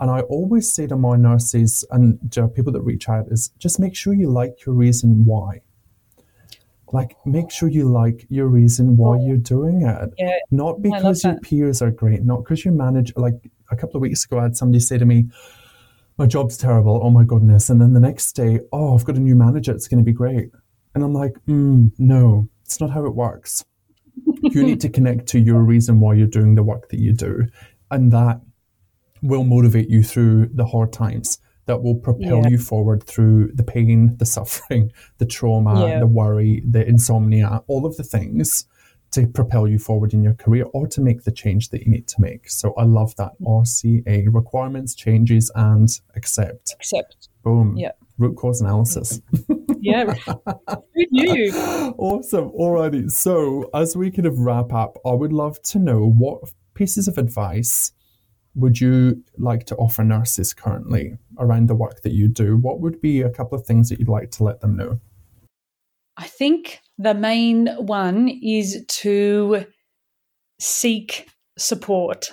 And 0.00 0.10
I 0.10 0.20
always 0.22 0.72
say 0.74 0.88
to 0.88 0.96
my 0.96 1.16
nurses 1.16 1.84
and 1.92 2.18
to 2.32 2.48
people 2.48 2.72
that 2.72 2.82
reach 2.82 3.08
out 3.08 3.28
is 3.30 3.50
just 3.58 3.78
make 3.78 3.94
sure 3.94 4.12
you 4.12 4.28
like 4.28 4.66
your 4.66 4.74
reason 4.74 5.24
why. 5.24 5.60
Like, 6.92 7.16
make 7.24 7.50
sure 7.50 7.68
you 7.68 7.88
like 7.88 8.26
your 8.28 8.46
reason 8.46 8.96
why 8.96 9.18
you're 9.20 9.36
doing 9.36 9.82
it. 9.82 10.10
Yeah, 10.18 10.38
not 10.50 10.82
because 10.82 11.24
your 11.24 11.38
peers 11.40 11.82
are 11.82 11.90
great, 11.90 12.24
not 12.24 12.44
because 12.44 12.64
you 12.64 12.72
manage. 12.72 13.12
Like 13.16 13.50
a 13.70 13.76
couple 13.76 13.96
of 13.96 14.02
weeks 14.02 14.24
ago, 14.24 14.38
I 14.38 14.44
had 14.44 14.56
somebody 14.56 14.80
say 14.80 14.98
to 14.98 15.04
me, 15.04 15.26
My 16.18 16.26
job's 16.26 16.56
terrible. 16.56 17.00
Oh 17.02 17.10
my 17.10 17.24
goodness. 17.24 17.68
And 17.68 17.80
then 17.80 17.92
the 17.92 18.00
next 18.00 18.32
day, 18.32 18.60
Oh, 18.72 18.94
I've 18.94 19.04
got 19.04 19.16
a 19.16 19.20
new 19.20 19.36
manager. 19.36 19.72
It's 19.72 19.88
going 19.88 19.98
to 19.98 20.04
be 20.04 20.12
great. 20.12 20.50
And 20.94 21.04
I'm 21.04 21.12
like, 21.12 21.34
mm, 21.46 21.92
No, 21.98 22.48
it's 22.64 22.80
not 22.80 22.90
how 22.90 23.04
it 23.04 23.14
works. 23.14 23.64
you 24.42 24.62
need 24.62 24.80
to 24.80 24.88
connect 24.88 25.26
to 25.28 25.38
your 25.38 25.62
reason 25.62 26.00
why 26.00 26.14
you're 26.14 26.26
doing 26.26 26.54
the 26.54 26.62
work 26.62 26.88
that 26.88 27.00
you 27.00 27.12
do. 27.12 27.46
And 27.90 28.12
that 28.12 28.40
will 29.22 29.44
motivate 29.44 29.90
you 29.90 30.02
through 30.02 30.48
the 30.54 30.64
hard 30.64 30.92
times 30.92 31.38
that 31.66 31.82
will 31.82 31.96
propel 31.96 32.42
yeah. 32.42 32.48
you 32.48 32.58
forward 32.58 33.02
through 33.04 33.50
the 33.52 33.62
pain, 33.62 34.16
the 34.18 34.26
suffering, 34.26 34.92
the 35.18 35.26
trauma, 35.26 35.86
yeah. 35.86 35.98
the 35.98 36.06
worry, 36.06 36.62
the 36.66 36.86
insomnia, 36.86 37.62
all 37.66 37.84
of 37.84 37.96
the 37.96 38.04
things 38.04 38.66
to 39.16 39.26
propel 39.26 39.66
you 39.66 39.78
forward 39.78 40.12
in 40.12 40.22
your 40.22 40.34
career 40.34 40.66
or 40.74 40.86
to 40.88 41.00
make 41.00 41.24
the 41.24 41.32
change 41.32 41.70
that 41.70 41.82
you 41.82 41.90
need 41.90 42.06
to 42.08 42.20
make. 42.20 42.50
So 42.50 42.74
I 42.74 42.84
love 42.84 43.16
that 43.16 43.32
RCA 43.40 44.26
requirements, 44.30 44.94
changes, 44.94 45.50
and 45.54 45.88
accept. 46.14 46.74
Accept. 46.74 47.28
Boom. 47.42 47.76
Yeah. 47.76 47.92
Root 48.18 48.36
cause 48.36 48.60
analysis. 48.60 49.20
yeah. 49.80 50.14
Who 50.94 51.04
knew? 51.10 51.52
Awesome. 51.98 52.50
Alrighty. 52.50 53.10
So 53.10 53.70
as 53.72 53.96
we 53.96 54.10
kind 54.10 54.26
of 54.26 54.38
wrap 54.38 54.72
up, 54.72 54.98
I 55.06 55.12
would 55.12 55.32
love 55.32 55.62
to 55.62 55.78
know 55.78 56.06
what 56.06 56.50
pieces 56.74 57.08
of 57.08 57.16
advice 57.16 57.92
would 58.54 58.80
you 58.80 59.22
like 59.38 59.64
to 59.66 59.76
offer 59.76 60.04
nurses 60.04 60.52
currently 60.52 61.16
around 61.38 61.68
the 61.68 61.74
work 61.74 62.02
that 62.02 62.12
you 62.12 62.28
do? 62.28 62.56
What 62.56 62.80
would 62.80 63.00
be 63.00 63.22
a 63.22 63.30
couple 63.30 63.58
of 63.58 63.66
things 63.66 63.88
that 63.88 63.98
you'd 63.98 64.08
like 64.08 64.30
to 64.32 64.44
let 64.44 64.60
them 64.60 64.76
know? 64.76 65.00
I 66.16 66.26
think 66.26 66.80
the 66.98 67.14
main 67.14 67.68
one 67.78 68.28
is 68.42 68.84
to 68.88 69.66
seek 70.58 71.28
support. 71.58 72.32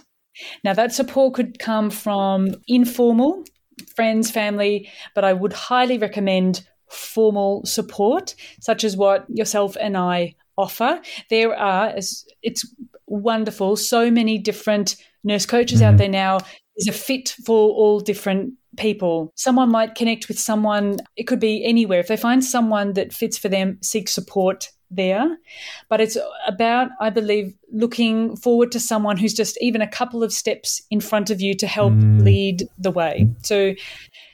Now, 0.64 0.74
that 0.74 0.94
support 0.94 1.36
could 1.36 1.60
come 1.60 1.90
from 1.90 2.56
informal 2.68 3.44
friends, 3.96 4.32
family, 4.32 4.90
but 5.16 5.24
I 5.24 5.34
would 5.34 5.54
highly 5.54 5.98
recommend 5.98 6.66
formal 6.90 7.66
support, 7.66 8.36
such 8.62 8.84
as 8.84 8.96
what 8.96 9.26
yourself 9.30 9.76
and 9.80 9.98
I 9.98 10.36
offer. 10.58 11.02
There 11.30 11.56
are, 11.56 11.94
it's 11.96 12.74
wonderful, 13.08 13.76
so 13.76 14.12
many 14.12 14.38
different 14.38 14.96
nurse 15.24 15.46
coaches 15.46 15.82
mm. 15.82 15.86
out 15.86 15.98
there 15.98 16.10
now 16.10 16.40
is 16.78 16.88
a 16.88 16.92
fit 16.92 17.36
for 17.46 17.70
all 17.70 18.00
different 18.00 18.54
people. 18.78 19.32
Someone 19.36 19.70
might 19.70 19.96
connect 19.96 20.28
with 20.28 20.40
someone, 20.40 20.98
it 21.16 21.24
could 21.24 21.40
be 21.40 21.64
anywhere. 21.64 22.00
If 22.00 22.08
they 22.08 22.18
find 22.18 22.44
someone 22.44 22.94
that 22.94 23.14
fits 23.14 23.38
for 23.38 23.50
them, 23.50 23.78
seek 23.82 24.10
support 24.10 24.70
there. 24.90 25.38
But 25.90 26.02
it's 26.02 26.18
about, 26.48 26.90
I 27.00 27.10
believe, 27.10 27.54
looking 27.72 28.36
forward 28.36 28.72
to 28.74 28.80
someone 28.80 29.18
who's 29.18 29.34
just 29.34 29.58
even 29.62 29.82
a 29.82 29.88
couple 29.88 30.24
of 30.24 30.34
steps 30.34 30.82
in 30.90 31.00
front 31.00 31.30
of 31.30 31.42
you 31.42 31.54
to 31.56 31.68
help 31.68 31.94
mm. 31.94 32.24
lead 32.24 32.68
the 32.78 32.92
way. 32.92 33.30
So 33.44 33.74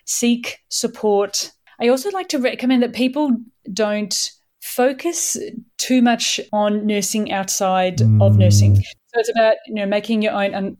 seek 0.05 0.59
support. 0.69 1.51
I 1.81 1.87
also 1.87 2.09
like 2.11 2.29
to 2.29 2.39
recommend 2.39 2.83
that 2.83 2.93
people 2.93 3.35
don't 3.71 4.31
focus 4.61 5.37
too 5.77 6.01
much 6.01 6.39
on 6.51 6.85
nursing 6.85 7.31
outside 7.31 7.99
mm. 7.99 8.21
of 8.21 8.37
nursing. 8.37 8.75
So 8.75 9.19
it's 9.19 9.29
about 9.29 9.55
you 9.67 9.75
know 9.75 9.85
making 9.85 10.21
your 10.21 10.33
own. 10.33 10.77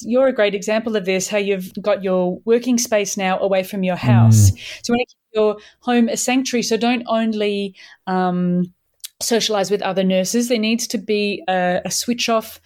You're 0.00 0.28
a 0.28 0.32
great 0.32 0.54
example 0.54 0.96
of 0.96 1.04
this. 1.04 1.28
How 1.28 1.38
you've 1.38 1.72
got 1.80 2.02
your 2.02 2.40
working 2.44 2.78
space 2.78 3.16
now 3.16 3.38
away 3.38 3.62
from 3.62 3.82
your 3.82 3.96
house. 3.96 4.50
Mm. 4.50 4.84
So 4.84 4.92
you 4.92 4.96
want 4.96 5.08
to 5.08 5.14
keep 5.14 5.34
your 5.34 5.56
home 5.80 6.08
a 6.08 6.16
sanctuary. 6.16 6.62
So 6.62 6.76
don't 6.76 7.04
only 7.06 7.74
um, 8.06 8.72
socialize 9.20 9.70
with 9.70 9.82
other 9.82 10.04
nurses. 10.04 10.48
There 10.48 10.58
needs 10.58 10.86
to 10.88 10.98
be 10.98 11.42
a, 11.48 11.80
a 11.84 11.90
switch 11.90 12.28
off. 12.28 12.60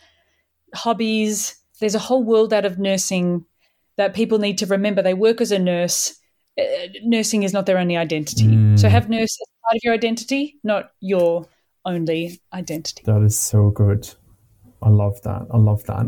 Hobbies. 0.74 1.56
There's 1.80 1.94
a 1.94 2.00
whole 2.00 2.22
world 2.22 2.52
out 2.52 2.64
of 2.64 2.78
nursing 2.78 3.44
that 3.96 4.14
people 4.14 4.38
need 4.38 4.58
to 4.58 4.66
remember. 4.66 5.02
They 5.02 5.14
work 5.14 5.40
as 5.40 5.52
a 5.52 5.58
nurse. 5.58 6.14
Uh, 6.58 6.64
nursing 7.02 7.42
is 7.42 7.52
not 7.52 7.66
their 7.66 7.78
only 7.78 7.96
identity. 7.96 8.46
Mm. 8.46 8.78
So 8.78 8.88
have 8.88 9.08
nurse 9.08 9.38
as 9.40 9.48
part 9.62 9.76
of 9.76 9.80
your 9.82 9.94
identity, 9.94 10.58
not 10.62 10.90
your 11.00 11.46
only 11.84 12.40
identity. 12.52 13.02
That 13.04 13.22
is 13.22 13.38
so 13.38 13.70
good. 13.70 14.08
I 14.82 14.88
love 14.88 15.20
that. 15.22 15.42
I 15.50 15.56
love 15.56 15.84
that. 15.84 16.06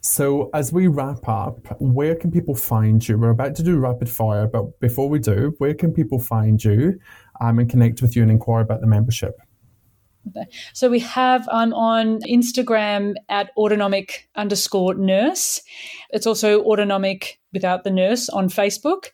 So, 0.00 0.50
as 0.54 0.72
we 0.72 0.86
wrap 0.86 1.28
up, 1.28 1.58
where 1.80 2.14
can 2.14 2.30
people 2.30 2.54
find 2.54 3.06
you? 3.06 3.18
We're 3.18 3.30
about 3.30 3.54
to 3.56 3.62
do 3.62 3.78
rapid 3.78 4.08
fire, 4.08 4.46
but 4.46 4.78
before 4.80 5.08
we 5.08 5.18
do, 5.18 5.54
where 5.58 5.74
can 5.74 5.92
people 5.92 6.18
find 6.18 6.62
you 6.62 6.98
um, 7.40 7.58
and 7.58 7.70
connect 7.70 8.02
with 8.02 8.16
you 8.16 8.22
and 8.22 8.30
inquire 8.30 8.62
about 8.62 8.80
the 8.80 8.86
membership? 8.86 9.38
So 10.72 10.90
we 10.90 10.98
have, 11.00 11.48
I'm 11.52 11.72
on 11.72 12.20
Instagram 12.22 13.14
at 13.28 13.50
autonomic 13.56 14.28
underscore 14.34 14.94
nurse. 14.94 15.60
It's 16.10 16.26
also 16.26 16.62
autonomic 16.64 17.38
without 17.52 17.84
the 17.84 17.90
nurse 17.90 18.28
on 18.28 18.48
Facebook. 18.48 19.10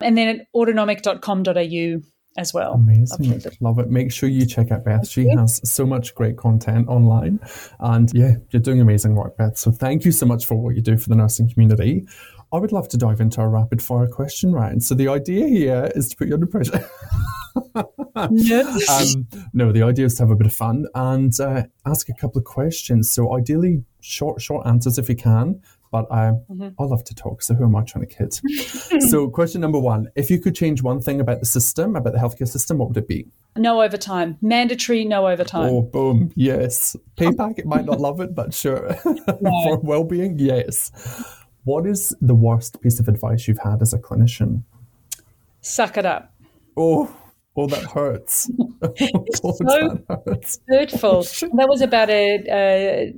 And 0.00 0.16
then 0.16 0.40
at 0.40 0.46
autonomic.com.au 0.54 2.13
as 2.36 2.52
well. 2.52 2.74
Amazing. 2.74 3.42
Love 3.60 3.78
it. 3.78 3.90
Make 3.90 4.12
sure 4.12 4.28
you 4.28 4.46
check 4.46 4.70
out 4.70 4.84
Beth. 4.84 5.08
She 5.08 5.28
has 5.28 5.60
so 5.68 5.86
much 5.86 6.14
great 6.14 6.36
content 6.36 6.88
online. 6.88 7.40
And 7.78 8.10
yeah, 8.12 8.34
you're 8.50 8.62
doing 8.62 8.80
amazing 8.80 9.14
work, 9.14 9.36
Beth. 9.36 9.56
So 9.56 9.70
thank 9.70 10.04
you 10.04 10.12
so 10.12 10.26
much 10.26 10.46
for 10.46 10.56
what 10.56 10.74
you 10.74 10.82
do 10.82 10.96
for 10.96 11.08
the 11.08 11.16
nursing 11.16 11.50
community. 11.50 12.06
I 12.52 12.58
would 12.58 12.72
love 12.72 12.88
to 12.90 12.96
dive 12.96 13.20
into 13.20 13.40
our 13.40 13.48
rapid 13.48 13.82
fire 13.82 14.06
question 14.06 14.52
round. 14.52 14.82
So 14.84 14.94
the 14.94 15.08
idea 15.08 15.46
here 15.48 15.90
is 15.94 16.08
to 16.10 16.16
put 16.16 16.28
you 16.28 16.34
under 16.34 16.46
pressure. 16.46 16.88
yes. 18.30 19.14
Um, 19.16 19.26
no, 19.52 19.72
the 19.72 19.82
idea 19.82 20.06
is 20.06 20.14
to 20.14 20.22
have 20.22 20.30
a 20.30 20.36
bit 20.36 20.46
of 20.46 20.54
fun 20.54 20.86
and 20.94 21.32
uh, 21.40 21.64
ask 21.86 22.08
a 22.08 22.14
couple 22.14 22.38
of 22.38 22.44
questions. 22.44 23.10
So 23.10 23.36
ideally, 23.36 23.84
short, 24.00 24.40
short 24.40 24.66
answers 24.66 24.98
if 24.98 25.08
you 25.08 25.16
can. 25.16 25.60
But 25.94 26.10
I, 26.10 26.32
mm-hmm. 26.50 26.70
I 26.76 26.84
love 26.86 27.04
to 27.04 27.14
talk. 27.14 27.40
So 27.40 27.54
who 27.54 27.62
am 27.62 27.76
I 27.76 27.84
trying 27.84 28.04
to 28.04 28.12
kid? 28.12 28.34
so 29.10 29.30
question 29.30 29.60
number 29.60 29.78
one: 29.78 30.08
If 30.16 30.28
you 30.28 30.40
could 30.40 30.56
change 30.56 30.82
one 30.82 31.00
thing 31.00 31.20
about 31.20 31.38
the 31.38 31.46
system, 31.46 31.94
about 31.94 32.14
the 32.14 32.18
healthcare 32.18 32.48
system, 32.48 32.78
what 32.78 32.88
would 32.88 32.96
it 32.96 33.06
be? 33.06 33.28
No 33.56 33.80
overtime. 33.80 34.36
Mandatory. 34.42 35.04
No 35.04 35.28
overtime. 35.28 35.70
Oh, 35.70 35.82
boom. 35.82 36.32
Yes. 36.34 36.96
Payback. 37.16 37.60
it 37.60 37.66
might 37.66 37.84
not 37.84 38.00
love 38.00 38.18
it, 38.20 38.34
but 38.34 38.52
sure. 38.52 38.96
No. 39.04 39.50
For 39.62 39.78
well-being, 39.78 40.36
yes. 40.40 40.90
What 41.62 41.86
is 41.86 42.12
the 42.20 42.34
worst 42.34 42.80
piece 42.80 42.98
of 42.98 43.06
advice 43.06 43.46
you've 43.46 43.58
had 43.58 43.80
as 43.80 43.92
a 43.92 43.98
clinician? 43.98 44.64
Suck 45.60 45.96
it 45.96 46.06
up. 46.06 46.34
Oh, 46.76 47.14
oh, 47.54 47.68
that 47.68 47.84
hurts. 47.84 48.50
it's 48.82 49.40
oh, 49.44 49.52
God, 49.52 49.70
so 49.70 49.88
that 50.08 50.22
hurts. 50.26 50.60
hurtful. 50.68 51.22
that 51.22 51.68
was 51.68 51.82
about 51.82 52.10
a, 52.10 52.44
a 52.48 53.14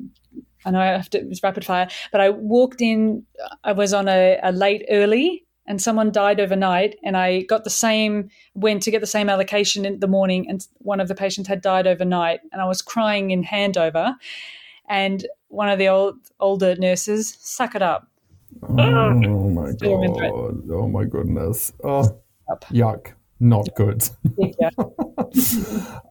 I 0.67 0.71
know 0.71 0.81
I 0.81 0.87
have 0.87 1.09
to, 1.11 1.19
it 1.19 1.29
was 1.29 1.43
rapid 1.43 1.65
fire, 1.65 1.89
but 2.13 2.21
I 2.21 2.31
walked 2.31 2.81
in, 2.81 3.25
I 3.65 3.73
was 3.73 3.95
on 3.95 4.09
a, 4.09 4.39
a 4.43 4.53
late 4.53 4.85
early 4.91 5.45
and 5.67 5.81
someone 5.81 6.13
died 6.13 6.41
overnight 6.41 6.97
and 7.03 7.17
I 7.17 7.43
got 7.43 7.65
the 7.65 7.71
same, 7.71 8.29
went 8.55 8.83
to 8.83 8.91
get 8.91 9.01
the 9.01 9.07
same 9.07 9.29
allocation 9.29 9.85
in 9.85 10.01
the 10.01 10.09
morning 10.09 10.49
and 10.49 10.67
one 10.79 11.01
of 11.01 11.09
the 11.09 11.15
patients 11.15 11.49
had 11.49 11.61
died 11.61 11.87
overnight 11.87 12.41
and 12.53 12.61
I 12.61 12.67
was 12.67 12.83
crying 12.83 13.31
in 13.31 13.45
handover 13.45 14.15
and 14.89 15.27
one 15.49 15.69
of 15.69 15.79
the 15.79 15.89
old 15.89 16.17
older 16.41 16.75
nurses, 16.77 17.37
suck 17.41 17.75
it 17.75 17.83
up. 17.83 18.09
Oh 18.63 19.51
my 19.51 19.73
god! 19.73 20.71
Oh 20.71 20.89
my 20.89 21.05
goodness! 21.05 21.73
Oh, 21.85 22.21
yuck! 22.71 23.13
Not 23.39 23.69
good. 23.77 24.09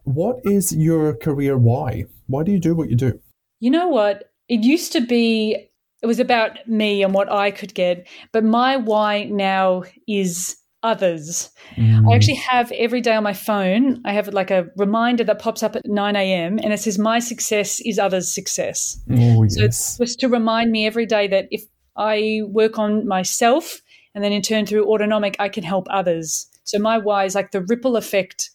what 0.04 0.36
is 0.44 0.74
your 0.76 1.14
career? 1.14 1.58
Why? 1.58 2.04
Why 2.28 2.44
do 2.44 2.52
you 2.52 2.60
do 2.60 2.74
what 2.74 2.88
you 2.88 2.96
do? 2.96 3.20
You 3.58 3.70
know 3.70 3.88
what? 3.88 4.30
It 4.48 4.62
used 4.64 4.92
to 4.92 5.00
be. 5.00 5.68
It 6.02 6.06
was 6.06 6.20
about 6.20 6.68
me 6.68 7.02
and 7.02 7.14
what 7.14 7.32
I 7.32 7.50
could 7.50 7.74
get, 7.74 8.06
but 8.30 8.44
my 8.44 8.76
why 8.76 9.24
now 9.24 9.84
is 10.06 10.56
others. 10.86 11.50
Mm. 11.76 12.10
I 12.10 12.14
actually 12.14 12.36
have 12.36 12.70
every 12.72 13.00
day 13.00 13.14
on 13.14 13.24
my 13.24 13.32
phone, 13.32 14.00
I 14.04 14.12
have 14.12 14.28
like 14.28 14.50
a 14.50 14.68
reminder 14.76 15.24
that 15.24 15.40
pops 15.40 15.62
up 15.62 15.74
at 15.76 15.86
9 15.86 16.16
a.m. 16.16 16.58
and 16.62 16.72
it 16.72 16.80
says, 16.80 16.98
My 16.98 17.18
success 17.18 17.80
is 17.80 17.98
others' 17.98 18.32
success. 18.32 18.98
Oh, 19.10 19.42
yes. 19.42 19.56
So 19.56 19.64
it's 19.64 19.98
just 19.98 20.20
to 20.20 20.28
remind 20.28 20.70
me 20.70 20.86
every 20.86 21.06
day 21.06 21.26
that 21.28 21.48
if 21.50 21.64
I 21.96 22.42
work 22.46 22.78
on 22.78 23.06
myself 23.06 23.80
and 24.14 24.22
then 24.22 24.32
in 24.32 24.42
turn 24.42 24.64
through 24.64 24.88
autonomic, 24.88 25.36
I 25.38 25.48
can 25.48 25.64
help 25.64 25.86
others. 25.90 26.46
So 26.64 26.78
my 26.78 26.98
why 26.98 27.24
is 27.24 27.34
like 27.34 27.50
the 27.50 27.62
ripple 27.62 27.96
effect 27.96 28.50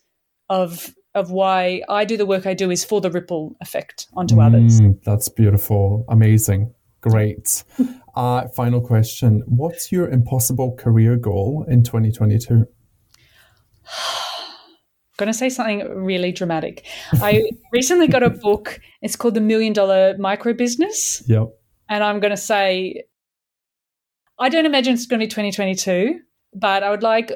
of 0.49 0.93
of 1.13 1.31
why 1.31 1.81
I 1.89 2.05
do 2.05 2.17
the 2.17 2.25
work 2.25 2.45
I 2.45 2.53
do 2.53 2.71
is 2.71 2.85
for 2.85 3.01
the 3.01 3.11
ripple 3.11 3.55
effect 3.61 4.07
onto 4.13 4.35
mm, 4.35 4.45
others. 4.45 4.79
That's 5.05 5.29
beautiful. 5.29 6.05
Amazing. 6.09 6.73
Great. 7.01 7.63
uh, 8.15 8.47
final 8.49 8.81
question. 8.81 9.43
What's 9.45 9.91
your 9.91 10.09
impossible 10.09 10.75
career 10.75 11.17
goal 11.17 11.65
in 11.67 11.83
2022? 11.83 12.53
I'm 12.53 12.65
going 15.17 15.27
to 15.27 15.37
say 15.37 15.49
something 15.49 15.87
really 16.03 16.31
dramatic. 16.31 16.85
I 17.13 17.43
recently 17.73 18.07
got 18.07 18.23
a 18.23 18.29
book. 18.29 18.79
It's 19.01 19.15
called 19.15 19.33
The 19.33 19.41
Million 19.41 19.73
Dollar 19.73 20.15
Micro 20.17 20.53
Business. 20.53 21.23
Yep. 21.27 21.49
And 21.89 22.03
I'm 22.03 22.19
going 22.19 22.31
to 22.31 22.37
say 22.37 23.03
I 24.39 24.49
don't 24.49 24.65
imagine 24.65 24.93
it's 24.93 25.05
going 25.05 25.19
to 25.19 25.25
be 25.25 25.29
2022, 25.29 26.19
but 26.55 26.81
I 26.81 26.89
would 26.89 27.03
like 27.03 27.31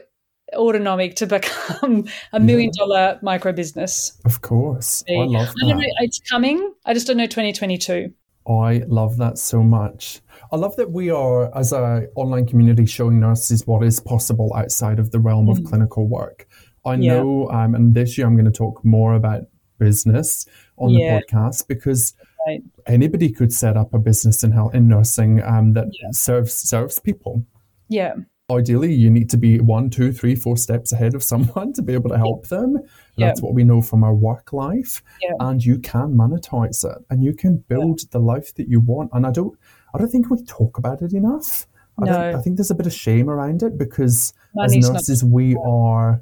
Autonomic 0.53 1.15
to 1.15 1.27
become 1.27 2.07
a 2.33 2.39
million 2.39 2.71
dollar 2.77 3.19
micro 3.21 3.51
business. 3.51 4.19
Of 4.25 4.41
course. 4.41 5.03
I 5.09 5.13
love 5.13 5.53
that. 5.55 5.65
I 5.65 5.73
know, 5.73 5.83
it's 5.99 6.19
coming. 6.19 6.73
I 6.85 6.93
just 6.93 7.07
don't 7.07 7.17
know 7.17 7.25
2022. 7.25 8.13
I 8.47 8.83
love 8.87 9.17
that 9.17 9.39
so 9.39 9.63
much. 9.63 10.21
I 10.51 10.57
love 10.57 10.75
that 10.75 10.91
we 10.91 11.09
are, 11.09 11.55
as 11.57 11.71
an 11.71 12.07
online 12.15 12.45
community, 12.45 12.85
showing 12.85 13.19
nurses 13.19 13.65
what 13.65 13.83
is 13.83 13.99
possible 13.99 14.53
outside 14.55 14.99
of 14.99 15.09
the 15.11 15.19
realm 15.19 15.49
of 15.49 15.57
mm. 15.57 15.67
clinical 15.67 16.07
work. 16.07 16.47
I 16.85 16.95
yeah. 16.95 17.15
know, 17.15 17.49
um, 17.49 17.73
and 17.73 17.95
this 17.95 18.17
year 18.17 18.27
I'm 18.27 18.35
going 18.35 18.45
to 18.45 18.51
talk 18.51 18.85
more 18.85 19.15
about 19.15 19.45
business 19.79 20.45
on 20.77 20.91
yeah. 20.91 21.19
the 21.19 21.25
podcast 21.25 21.67
because 21.67 22.13
right. 22.47 22.61
anybody 22.85 23.31
could 23.31 23.51
set 23.51 23.75
up 23.75 23.93
a 23.95 23.97
business 23.97 24.43
in 24.43 24.51
health 24.51 24.75
in 24.75 24.87
nursing 24.87 25.41
um, 25.41 25.73
that 25.73 25.87
yeah. 25.99 26.09
serves 26.11 26.53
serves 26.53 26.99
people. 26.99 27.43
Yeah 27.89 28.13
ideally 28.51 28.93
you 28.93 29.09
need 29.09 29.29
to 29.29 29.37
be 29.37 29.59
one 29.59 29.89
two 29.89 30.11
three 30.11 30.35
four 30.35 30.55
steps 30.55 30.91
ahead 30.91 31.15
of 31.15 31.23
someone 31.23 31.73
to 31.73 31.81
be 31.81 31.93
able 31.93 32.09
to 32.09 32.17
help 32.17 32.47
them 32.47 32.77
yeah. 33.15 33.27
that's 33.27 33.41
what 33.41 33.53
we 33.53 33.63
know 33.63 33.81
from 33.81 34.03
our 34.03 34.13
work 34.13 34.53
life 34.53 35.01
yeah. 35.21 35.31
and 35.39 35.63
you 35.65 35.79
can 35.79 36.15
monetize 36.15 36.85
it 36.85 37.03
and 37.09 37.23
you 37.23 37.33
can 37.33 37.57
build 37.67 38.01
yeah. 38.01 38.07
the 38.11 38.19
life 38.19 38.53
that 38.55 38.67
you 38.67 38.79
want 38.79 39.09
and 39.13 39.25
i 39.25 39.31
don't 39.31 39.57
i 39.93 39.97
don't 39.97 40.09
think 40.09 40.29
we 40.29 40.43
talk 40.43 40.77
about 40.77 41.01
it 41.01 41.13
enough 41.13 41.65
no. 41.97 42.11
I, 42.11 42.37
I 42.37 42.41
think 42.41 42.57
there's 42.57 42.71
a 42.71 42.75
bit 42.75 42.87
of 42.87 42.93
shame 42.93 43.29
around 43.29 43.63
it 43.63 43.77
because 43.77 44.33
Money's 44.53 44.85
as 44.85 44.91
nurses 44.91 45.23
not- 45.23 45.31
we 45.31 45.55
are 45.65 46.21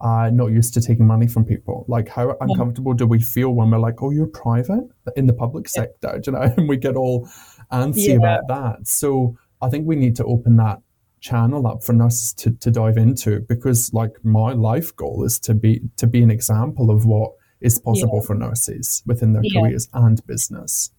uh, 0.00 0.30
not 0.30 0.46
used 0.46 0.74
to 0.74 0.80
taking 0.80 1.06
money 1.06 1.28
from 1.28 1.44
people. 1.44 1.84
Like, 1.86 2.08
how 2.08 2.36
uncomfortable 2.40 2.92
do 2.92 3.06
we 3.06 3.20
feel 3.20 3.50
when 3.50 3.70
we're 3.70 3.78
like, 3.78 4.02
"Oh, 4.02 4.10
you're 4.10 4.26
private 4.26 4.88
in 5.14 5.26
the 5.26 5.32
public 5.32 5.68
sector," 5.68 6.20
you 6.26 6.32
know, 6.32 6.40
and 6.40 6.68
we 6.68 6.76
get 6.76 6.96
all 6.96 7.28
antsy 7.70 8.16
about 8.16 8.48
that. 8.48 8.88
So, 8.88 9.36
I 9.60 9.68
think 9.68 9.86
we 9.86 9.94
need 9.94 10.16
to 10.16 10.24
open 10.24 10.56
that 10.56 10.80
channel 11.22 11.66
up 11.66 11.82
for 11.82 11.92
nurses 11.92 12.34
to, 12.34 12.50
to 12.50 12.70
dive 12.70 12.96
into 12.98 13.40
because 13.48 13.94
like 13.94 14.12
my 14.24 14.52
life 14.52 14.94
goal 14.96 15.24
is 15.24 15.38
to 15.38 15.54
be 15.54 15.80
to 15.96 16.06
be 16.06 16.22
an 16.22 16.30
example 16.30 16.90
of 16.90 17.06
what 17.06 17.32
is 17.60 17.78
possible 17.78 18.18
yeah. 18.20 18.26
for 18.26 18.34
nurses 18.34 19.02
within 19.06 19.32
their 19.32 19.42
yeah. 19.44 19.60
careers 19.60 19.88
and 19.94 20.24
business 20.26 20.90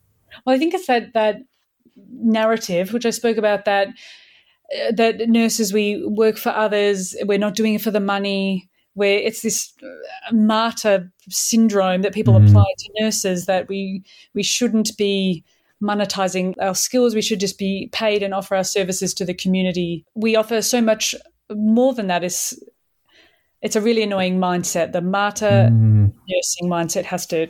well 0.45 0.55
i 0.55 0.57
think 0.57 0.74
it's 0.74 0.88
that 0.88 1.13
that 1.13 1.41
narrative 2.09 2.93
which 2.93 3.05
i 3.05 3.09
spoke 3.09 3.38
about 3.38 3.65
that 3.65 3.89
uh, 3.89 4.91
that 4.93 5.28
nurses 5.28 5.74
we 5.74 6.03
work 6.07 6.38
for 6.38 6.49
others 6.49 7.15
we're 7.24 7.38
not 7.38 7.53
doing 7.53 7.74
it 7.74 7.82
for 7.82 7.91
the 7.91 7.99
money 7.99 8.69
where 8.93 9.17
it's 9.17 9.41
this 9.41 9.74
uh, 9.84 10.34
martyr 10.34 11.11
syndrome 11.30 12.01
that 12.01 12.13
people 12.13 12.34
mm. 12.34 12.47
apply 12.47 12.65
to 12.78 12.89
nurses 13.01 13.45
that 13.45 13.67
we 13.67 14.01
we 14.34 14.41
shouldn't 14.41 14.95
be 14.97 15.43
monetizing 15.84 16.55
our 16.59 16.73
skills. 16.73 17.13
We 17.13 17.21
should 17.21 17.39
just 17.39 17.59
be 17.59 17.89
paid 17.91 18.23
and 18.23 18.34
offer 18.34 18.55
our 18.55 18.63
services 18.63 19.13
to 19.15 19.25
the 19.25 19.34
community. 19.34 20.05
We 20.15 20.36
offer 20.36 20.61
so 20.61 20.81
much 20.81 21.13
more 21.51 21.93
than 21.93 22.07
that. 22.07 22.23
Is 22.23 22.61
it's 23.61 23.75
a 23.75 23.81
really 23.81 24.03
annoying 24.03 24.39
mindset. 24.39 24.93
The 24.93 25.01
martyr 25.01 25.69
mm. 25.71 26.13
nursing 26.29 26.69
mindset 26.69 27.03
has 27.05 27.25
to 27.27 27.47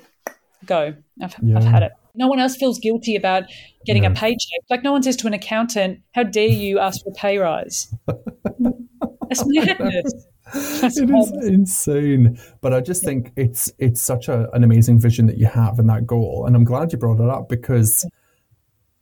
go. 0.65 0.93
I've, 1.21 1.35
yeah. 1.41 1.57
I've, 1.57 1.63
had 1.63 1.83
it. 1.83 1.91
No 2.15 2.27
one 2.27 2.39
else 2.39 2.55
feels 2.55 2.79
guilty 2.79 3.15
about 3.15 3.43
getting 3.85 4.05
a 4.05 4.11
paycheck. 4.11 4.61
Like 4.69 4.83
no 4.83 4.91
one 4.91 5.03
says 5.03 5.15
to 5.17 5.27
an 5.27 5.33
accountant, 5.33 6.01
"How 6.13 6.23
dare 6.23 6.47
you 6.47 6.79
ask 6.79 7.03
for 7.03 7.09
a 7.09 7.13
pay 7.13 7.37
rise?" 7.37 7.93
That's 9.29 9.43
madness. 9.45 10.27
it 10.55 11.09
is 11.09 11.47
insane 11.47 12.37
but 12.61 12.73
i 12.73 12.81
just 12.81 13.03
think 13.03 13.31
it's 13.35 13.71
it's 13.79 14.01
such 14.01 14.27
a, 14.27 14.51
an 14.51 14.63
amazing 14.63 14.99
vision 14.99 15.25
that 15.25 15.37
you 15.37 15.45
have 15.45 15.79
and 15.79 15.89
that 15.89 16.05
goal 16.05 16.43
and 16.45 16.55
i'm 16.55 16.65
glad 16.65 16.91
you 16.91 16.99
brought 16.99 17.19
it 17.19 17.29
up 17.29 17.47
because 17.47 18.05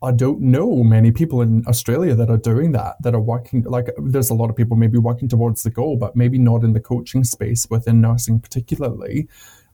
I 0.03 0.11
don't 0.11 0.41
know 0.41 0.83
many 0.83 1.11
people 1.11 1.41
in 1.41 1.63
Australia 1.67 2.15
that 2.15 2.29
are 2.29 2.37
doing 2.37 2.71
that, 2.71 2.95
that 3.01 3.13
are 3.13 3.21
working. 3.21 3.61
Like, 3.63 3.89
there's 3.97 4.31
a 4.31 4.33
lot 4.33 4.49
of 4.49 4.55
people 4.55 4.75
maybe 4.75 4.97
working 4.97 5.29
towards 5.29 5.61
the 5.61 5.69
goal, 5.69 5.95
but 5.95 6.15
maybe 6.15 6.39
not 6.39 6.63
in 6.63 6.73
the 6.73 6.79
coaching 6.79 7.23
space 7.23 7.67
within 7.69 8.01
nursing, 8.01 8.39
particularly. 8.39 9.27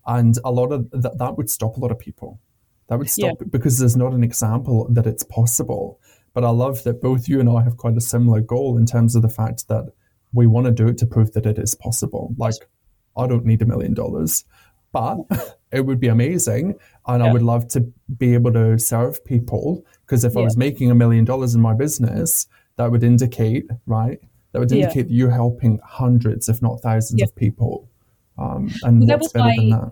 And 0.06 0.38
a 0.44 0.52
lot 0.52 0.74
of 0.74 0.92
th- 0.92 1.14
that 1.18 1.38
would 1.38 1.50
stop 1.50 1.78
a 1.78 1.80
lot 1.80 1.92
of 1.92 2.00
people. 2.00 2.42
That 2.90 3.00
would 3.00 3.10
stop 3.10 3.38
yeah. 3.40 3.48
because 3.50 3.80
there's 3.80 3.96
not 3.96 4.14
an 4.14 4.24
example 4.24 4.88
that 4.92 5.08
it's 5.08 5.24
possible. 5.24 6.00
But 6.34 6.44
I 6.44 6.50
love 6.50 6.84
that 6.84 7.02
both 7.02 7.28
you 7.28 7.40
and 7.40 7.50
I 7.50 7.64
have 7.64 7.78
quite 7.78 7.98
a 7.98 8.02
similar 8.02 8.42
goal 8.42 8.78
in 8.78 8.86
terms 8.86 9.16
of 9.16 9.22
the 9.22 9.30
fact 9.30 9.68
that 9.70 9.92
we 10.34 10.46
want 10.46 10.66
to 10.66 10.72
do 10.72 10.88
it 10.88 10.98
to 11.00 11.06
prove 11.06 11.32
that 11.34 11.46
it 11.46 11.58
is 11.58 11.74
possible. 11.74 12.34
Like, 12.38 12.54
I 13.18 13.28
don't 13.28 13.46
need 13.46 13.62
a 13.62 13.66
million 13.66 13.94
dollars, 13.94 14.46
but 14.92 15.18
it 15.72 15.86
would 15.86 16.00
be 16.00 16.08
amazing. 16.08 16.76
And 17.06 17.24
yeah. 17.24 17.30
I 17.30 17.34
would 17.34 17.42
love 17.42 17.68
to 17.70 17.92
be 18.18 18.34
able 18.34 18.54
to 18.54 18.78
serve 18.78 19.24
people 19.26 19.86
because 20.08 20.24
if 20.24 20.34
yeah. 20.34 20.42
I 20.42 20.44
was 20.44 20.56
making 20.56 20.90
a 20.90 20.96
million 20.96 21.26
dollars 21.26 21.54
in 21.54 21.62
my 21.62 21.74
business, 21.74 22.48
that 22.78 22.90
would 22.92 23.04
indicate, 23.04 23.66
right? 23.86 24.20
That 24.54 24.60
would 24.60 24.72
indicate 24.72 24.96
yeah. 24.96 25.04
that 25.04 25.12
you're 25.12 25.30
helping 25.30 25.80
hundreds, 25.84 26.48
if 26.48 26.62
not 26.62 26.82
thousands, 26.82 27.22
of 27.22 27.36
people. 27.36 27.90
Um, 28.38 28.72
and 28.84 29.06
well, 29.06 29.18
what's 29.20 29.34
better 29.34 29.46
my, 29.46 29.56
than 29.58 29.70
that? 29.72 29.92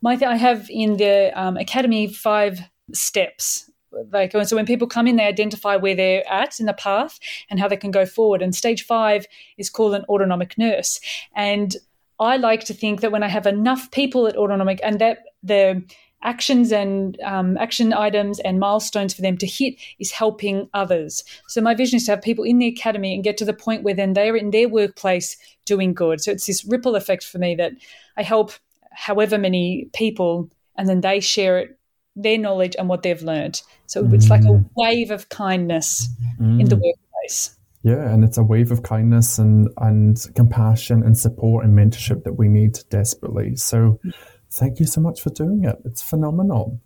My 0.00 0.16
th- 0.16 0.28
I 0.28 0.36
have 0.36 0.68
in 0.70 0.96
the 0.96 1.30
um, 1.34 1.56
academy 1.58 2.06
five 2.06 2.60
steps 2.92 3.70
like 4.12 4.32
so 4.32 4.56
when 4.56 4.66
people 4.66 4.86
come 4.88 5.06
in 5.06 5.16
they 5.16 5.24
identify 5.24 5.76
where 5.76 5.94
they're 5.94 6.28
at 6.30 6.58
in 6.58 6.66
the 6.66 6.72
path 6.72 7.18
and 7.48 7.60
how 7.60 7.68
they 7.68 7.76
can 7.76 7.90
go 7.90 8.04
forward 8.04 8.42
and 8.42 8.54
stage 8.54 8.84
five 8.84 9.26
is 9.56 9.70
called 9.70 9.94
an 9.94 10.04
autonomic 10.08 10.58
nurse 10.58 11.00
and 11.36 11.76
i 12.18 12.36
like 12.36 12.64
to 12.64 12.74
think 12.74 13.00
that 13.00 13.12
when 13.12 13.22
i 13.22 13.28
have 13.28 13.46
enough 13.46 13.90
people 13.92 14.26
at 14.26 14.36
autonomic 14.36 14.80
and 14.82 15.00
that 15.00 15.18
the 15.42 15.82
actions 16.24 16.72
and 16.72 17.20
um, 17.22 17.56
action 17.58 17.92
items 17.92 18.40
and 18.40 18.58
milestones 18.58 19.14
for 19.14 19.22
them 19.22 19.36
to 19.38 19.46
hit 19.46 19.74
is 19.98 20.10
helping 20.10 20.68
others. 20.74 21.22
So 21.48 21.60
my 21.60 21.74
vision 21.74 21.98
is 21.98 22.06
to 22.06 22.12
have 22.12 22.22
people 22.22 22.44
in 22.44 22.58
the 22.58 22.66
academy 22.66 23.14
and 23.14 23.22
get 23.22 23.36
to 23.38 23.44
the 23.44 23.52
point 23.52 23.84
where 23.84 23.94
then 23.94 24.14
they're 24.14 24.36
in 24.36 24.50
their 24.50 24.68
workplace 24.68 25.36
doing 25.66 25.94
good. 25.94 26.20
So 26.20 26.32
it's 26.32 26.46
this 26.46 26.64
ripple 26.64 26.96
effect 26.96 27.24
for 27.24 27.38
me 27.38 27.54
that 27.56 27.72
I 28.16 28.22
help 28.22 28.52
however 28.90 29.38
many 29.38 29.88
people 29.92 30.50
and 30.76 30.88
then 30.88 31.02
they 31.02 31.20
share 31.20 31.58
it 31.58 31.78
their 32.16 32.38
knowledge 32.38 32.76
and 32.78 32.88
what 32.88 33.02
they've 33.02 33.22
learned. 33.22 33.62
So 33.86 34.02
mm. 34.02 34.14
it's 34.14 34.30
like 34.30 34.42
a 34.42 34.48
mm. 34.48 34.68
wave 34.76 35.10
of 35.10 35.28
kindness 35.28 36.08
mm. 36.40 36.60
in 36.60 36.68
the 36.68 36.76
mm. 36.76 36.82
workplace. 36.82 37.56
Yeah, 37.82 38.08
and 38.08 38.24
it's 38.24 38.38
a 38.38 38.42
wave 38.42 38.70
of 38.70 38.82
kindness 38.82 39.38
and 39.38 39.68
and 39.76 40.16
compassion 40.34 41.02
and 41.02 41.18
support 41.18 41.66
and 41.66 41.76
mentorship 41.76 42.22
that 42.22 42.34
we 42.34 42.48
need 42.48 42.78
desperately. 42.88 43.56
So 43.56 43.98
mm 44.02 44.12
thank 44.54 44.80
you 44.80 44.86
so 44.86 45.00
much 45.00 45.20
for 45.20 45.30
doing 45.30 45.64
it. 45.64 45.76
It's 45.84 46.02
phenomenal. 46.02 46.80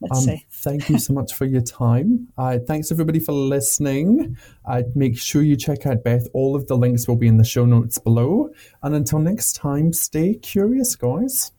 Let's 0.00 0.18
um, 0.18 0.24
see. 0.24 0.46
thank 0.50 0.88
you 0.88 0.98
so 0.98 1.12
much 1.12 1.34
for 1.34 1.44
your 1.44 1.60
time. 1.60 2.28
Uh, 2.38 2.58
thanks 2.64 2.92
everybody 2.92 3.18
for 3.18 3.32
listening. 3.32 4.36
Uh, 4.64 4.82
make 4.94 5.18
sure 5.18 5.42
you 5.42 5.56
check 5.56 5.86
out 5.86 6.04
Beth. 6.04 6.26
All 6.34 6.54
of 6.54 6.68
the 6.68 6.76
links 6.76 7.08
will 7.08 7.16
be 7.16 7.26
in 7.26 7.36
the 7.36 7.44
show 7.44 7.64
notes 7.64 7.98
below. 7.98 8.50
And 8.82 8.94
until 8.94 9.18
next 9.18 9.54
time, 9.54 9.92
stay 9.92 10.34
curious, 10.34 10.94
guys. 10.94 11.52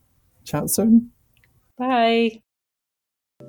Chat 0.45 0.70
soon. 0.70 1.12
Bye. 1.78 2.41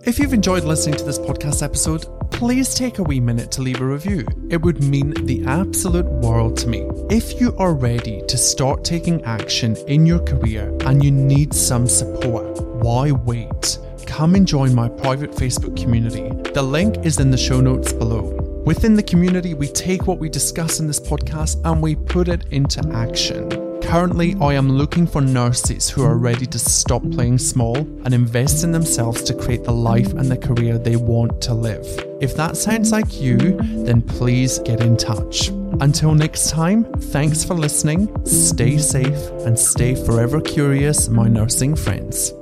If 0.07 0.19
you've 0.19 0.33
enjoyed 0.33 0.65
listening 0.65 0.97
to 0.97 1.05
this 1.05 1.19
podcast 1.19 1.63
episode, 1.63 2.07
please 2.31 2.75
take 2.75 2.99
a 2.99 3.03
wee 3.03 3.21
minute 3.21 3.51
to 3.53 3.61
leave 3.61 3.83
a 3.83 3.85
review. 3.85 4.27
It 4.49 4.63
would 4.63 4.83
mean 4.83 5.11
the 5.27 5.45
absolute 5.45 6.07
world 6.07 6.57
to 6.59 6.69
me. 6.69 6.89
If 7.11 7.39
you 7.39 7.55
are 7.59 7.75
ready 7.75 8.23
to 8.27 8.39
start 8.39 8.83
taking 8.83 9.23
action 9.25 9.77
in 9.89 10.07
your 10.07 10.21
career 10.21 10.75
and 10.87 11.05
you 11.05 11.11
need 11.11 11.53
some 11.53 11.87
support, 11.87 12.63
why 12.83 13.13
wait? 13.13 13.79
Come 14.07 14.37
and 14.37 14.49
join 14.49 14.75
my 14.75 14.89
private 14.89 15.33
Facebook 15.33 15.77
community. 15.77 16.31
The 16.53 16.63
link 16.63 17.05
is 17.05 17.21
in 17.21 17.31
the 17.31 17.37
show 17.37 17.61
notes 17.61 17.93
below. 17.93 18.63
Within 18.65 18.95
the 18.95 19.03
community, 19.03 19.53
we 19.53 19.67
take 19.67 20.07
what 20.07 20.19
we 20.19 20.31
discuss 20.31 20.81
in 20.81 20.87
this 20.87 20.99
podcast 21.01 21.61
and 21.71 21.83
we 21.83 21.95
put 21.95 22.29
it 22.29 22.47
into 22.53 22.81
action. 22.95 23.70
Currently, 23.91 24.37
I 24.41 24.55
am 24.55 24.69
looking 24.69 25.05
for 25.05 25.21
nurses 25.21 25.91
who 25.91 26.05
are 26.05 26.17
ready 26.17 26.47
to 26.47 26.61
stop 26.61 27.03
playing 27.11 27.39
small 27.39 27.77
and 27.77 28.15
invest 28.15 28.63
in 28.63 28.71
themselves 28.71 29.21
to 29.25 29.35
create 29.35 29.65
the 29.65 29.73
life 29.73 30.13
and 30.13 30.31
the 30.31 30.37
career 30.37 30.79
they 30.79 30.95
want 30.95 31.43
to 31.43 31.55
live. 31.55 31.85
If 32.21 32.37
that 32.37 32.57
sounds 32.57 32.93
like 32.93 33.21
you, 33.21 33.37
then 33.85 34.01
please 34.01 34.61
get 34.61 34.81
in 34.81 34.97
touch. 34.97 35.49
Until 35.81 36.15
next 36.15 36.51
time, 36.51 36.85
thanks 37.11 37.43
for 37.43 37.55
listening, 37.55 38.09
stay 38.25 38.79
safe, 38.79 39.29
and 39.45 39.59
stay 39.59 39.97
forever 39.97 40.41
curious, 40.41 41.09
my 41.09 41.27
nursing 41.27 41.75
friends. 41.75 42.33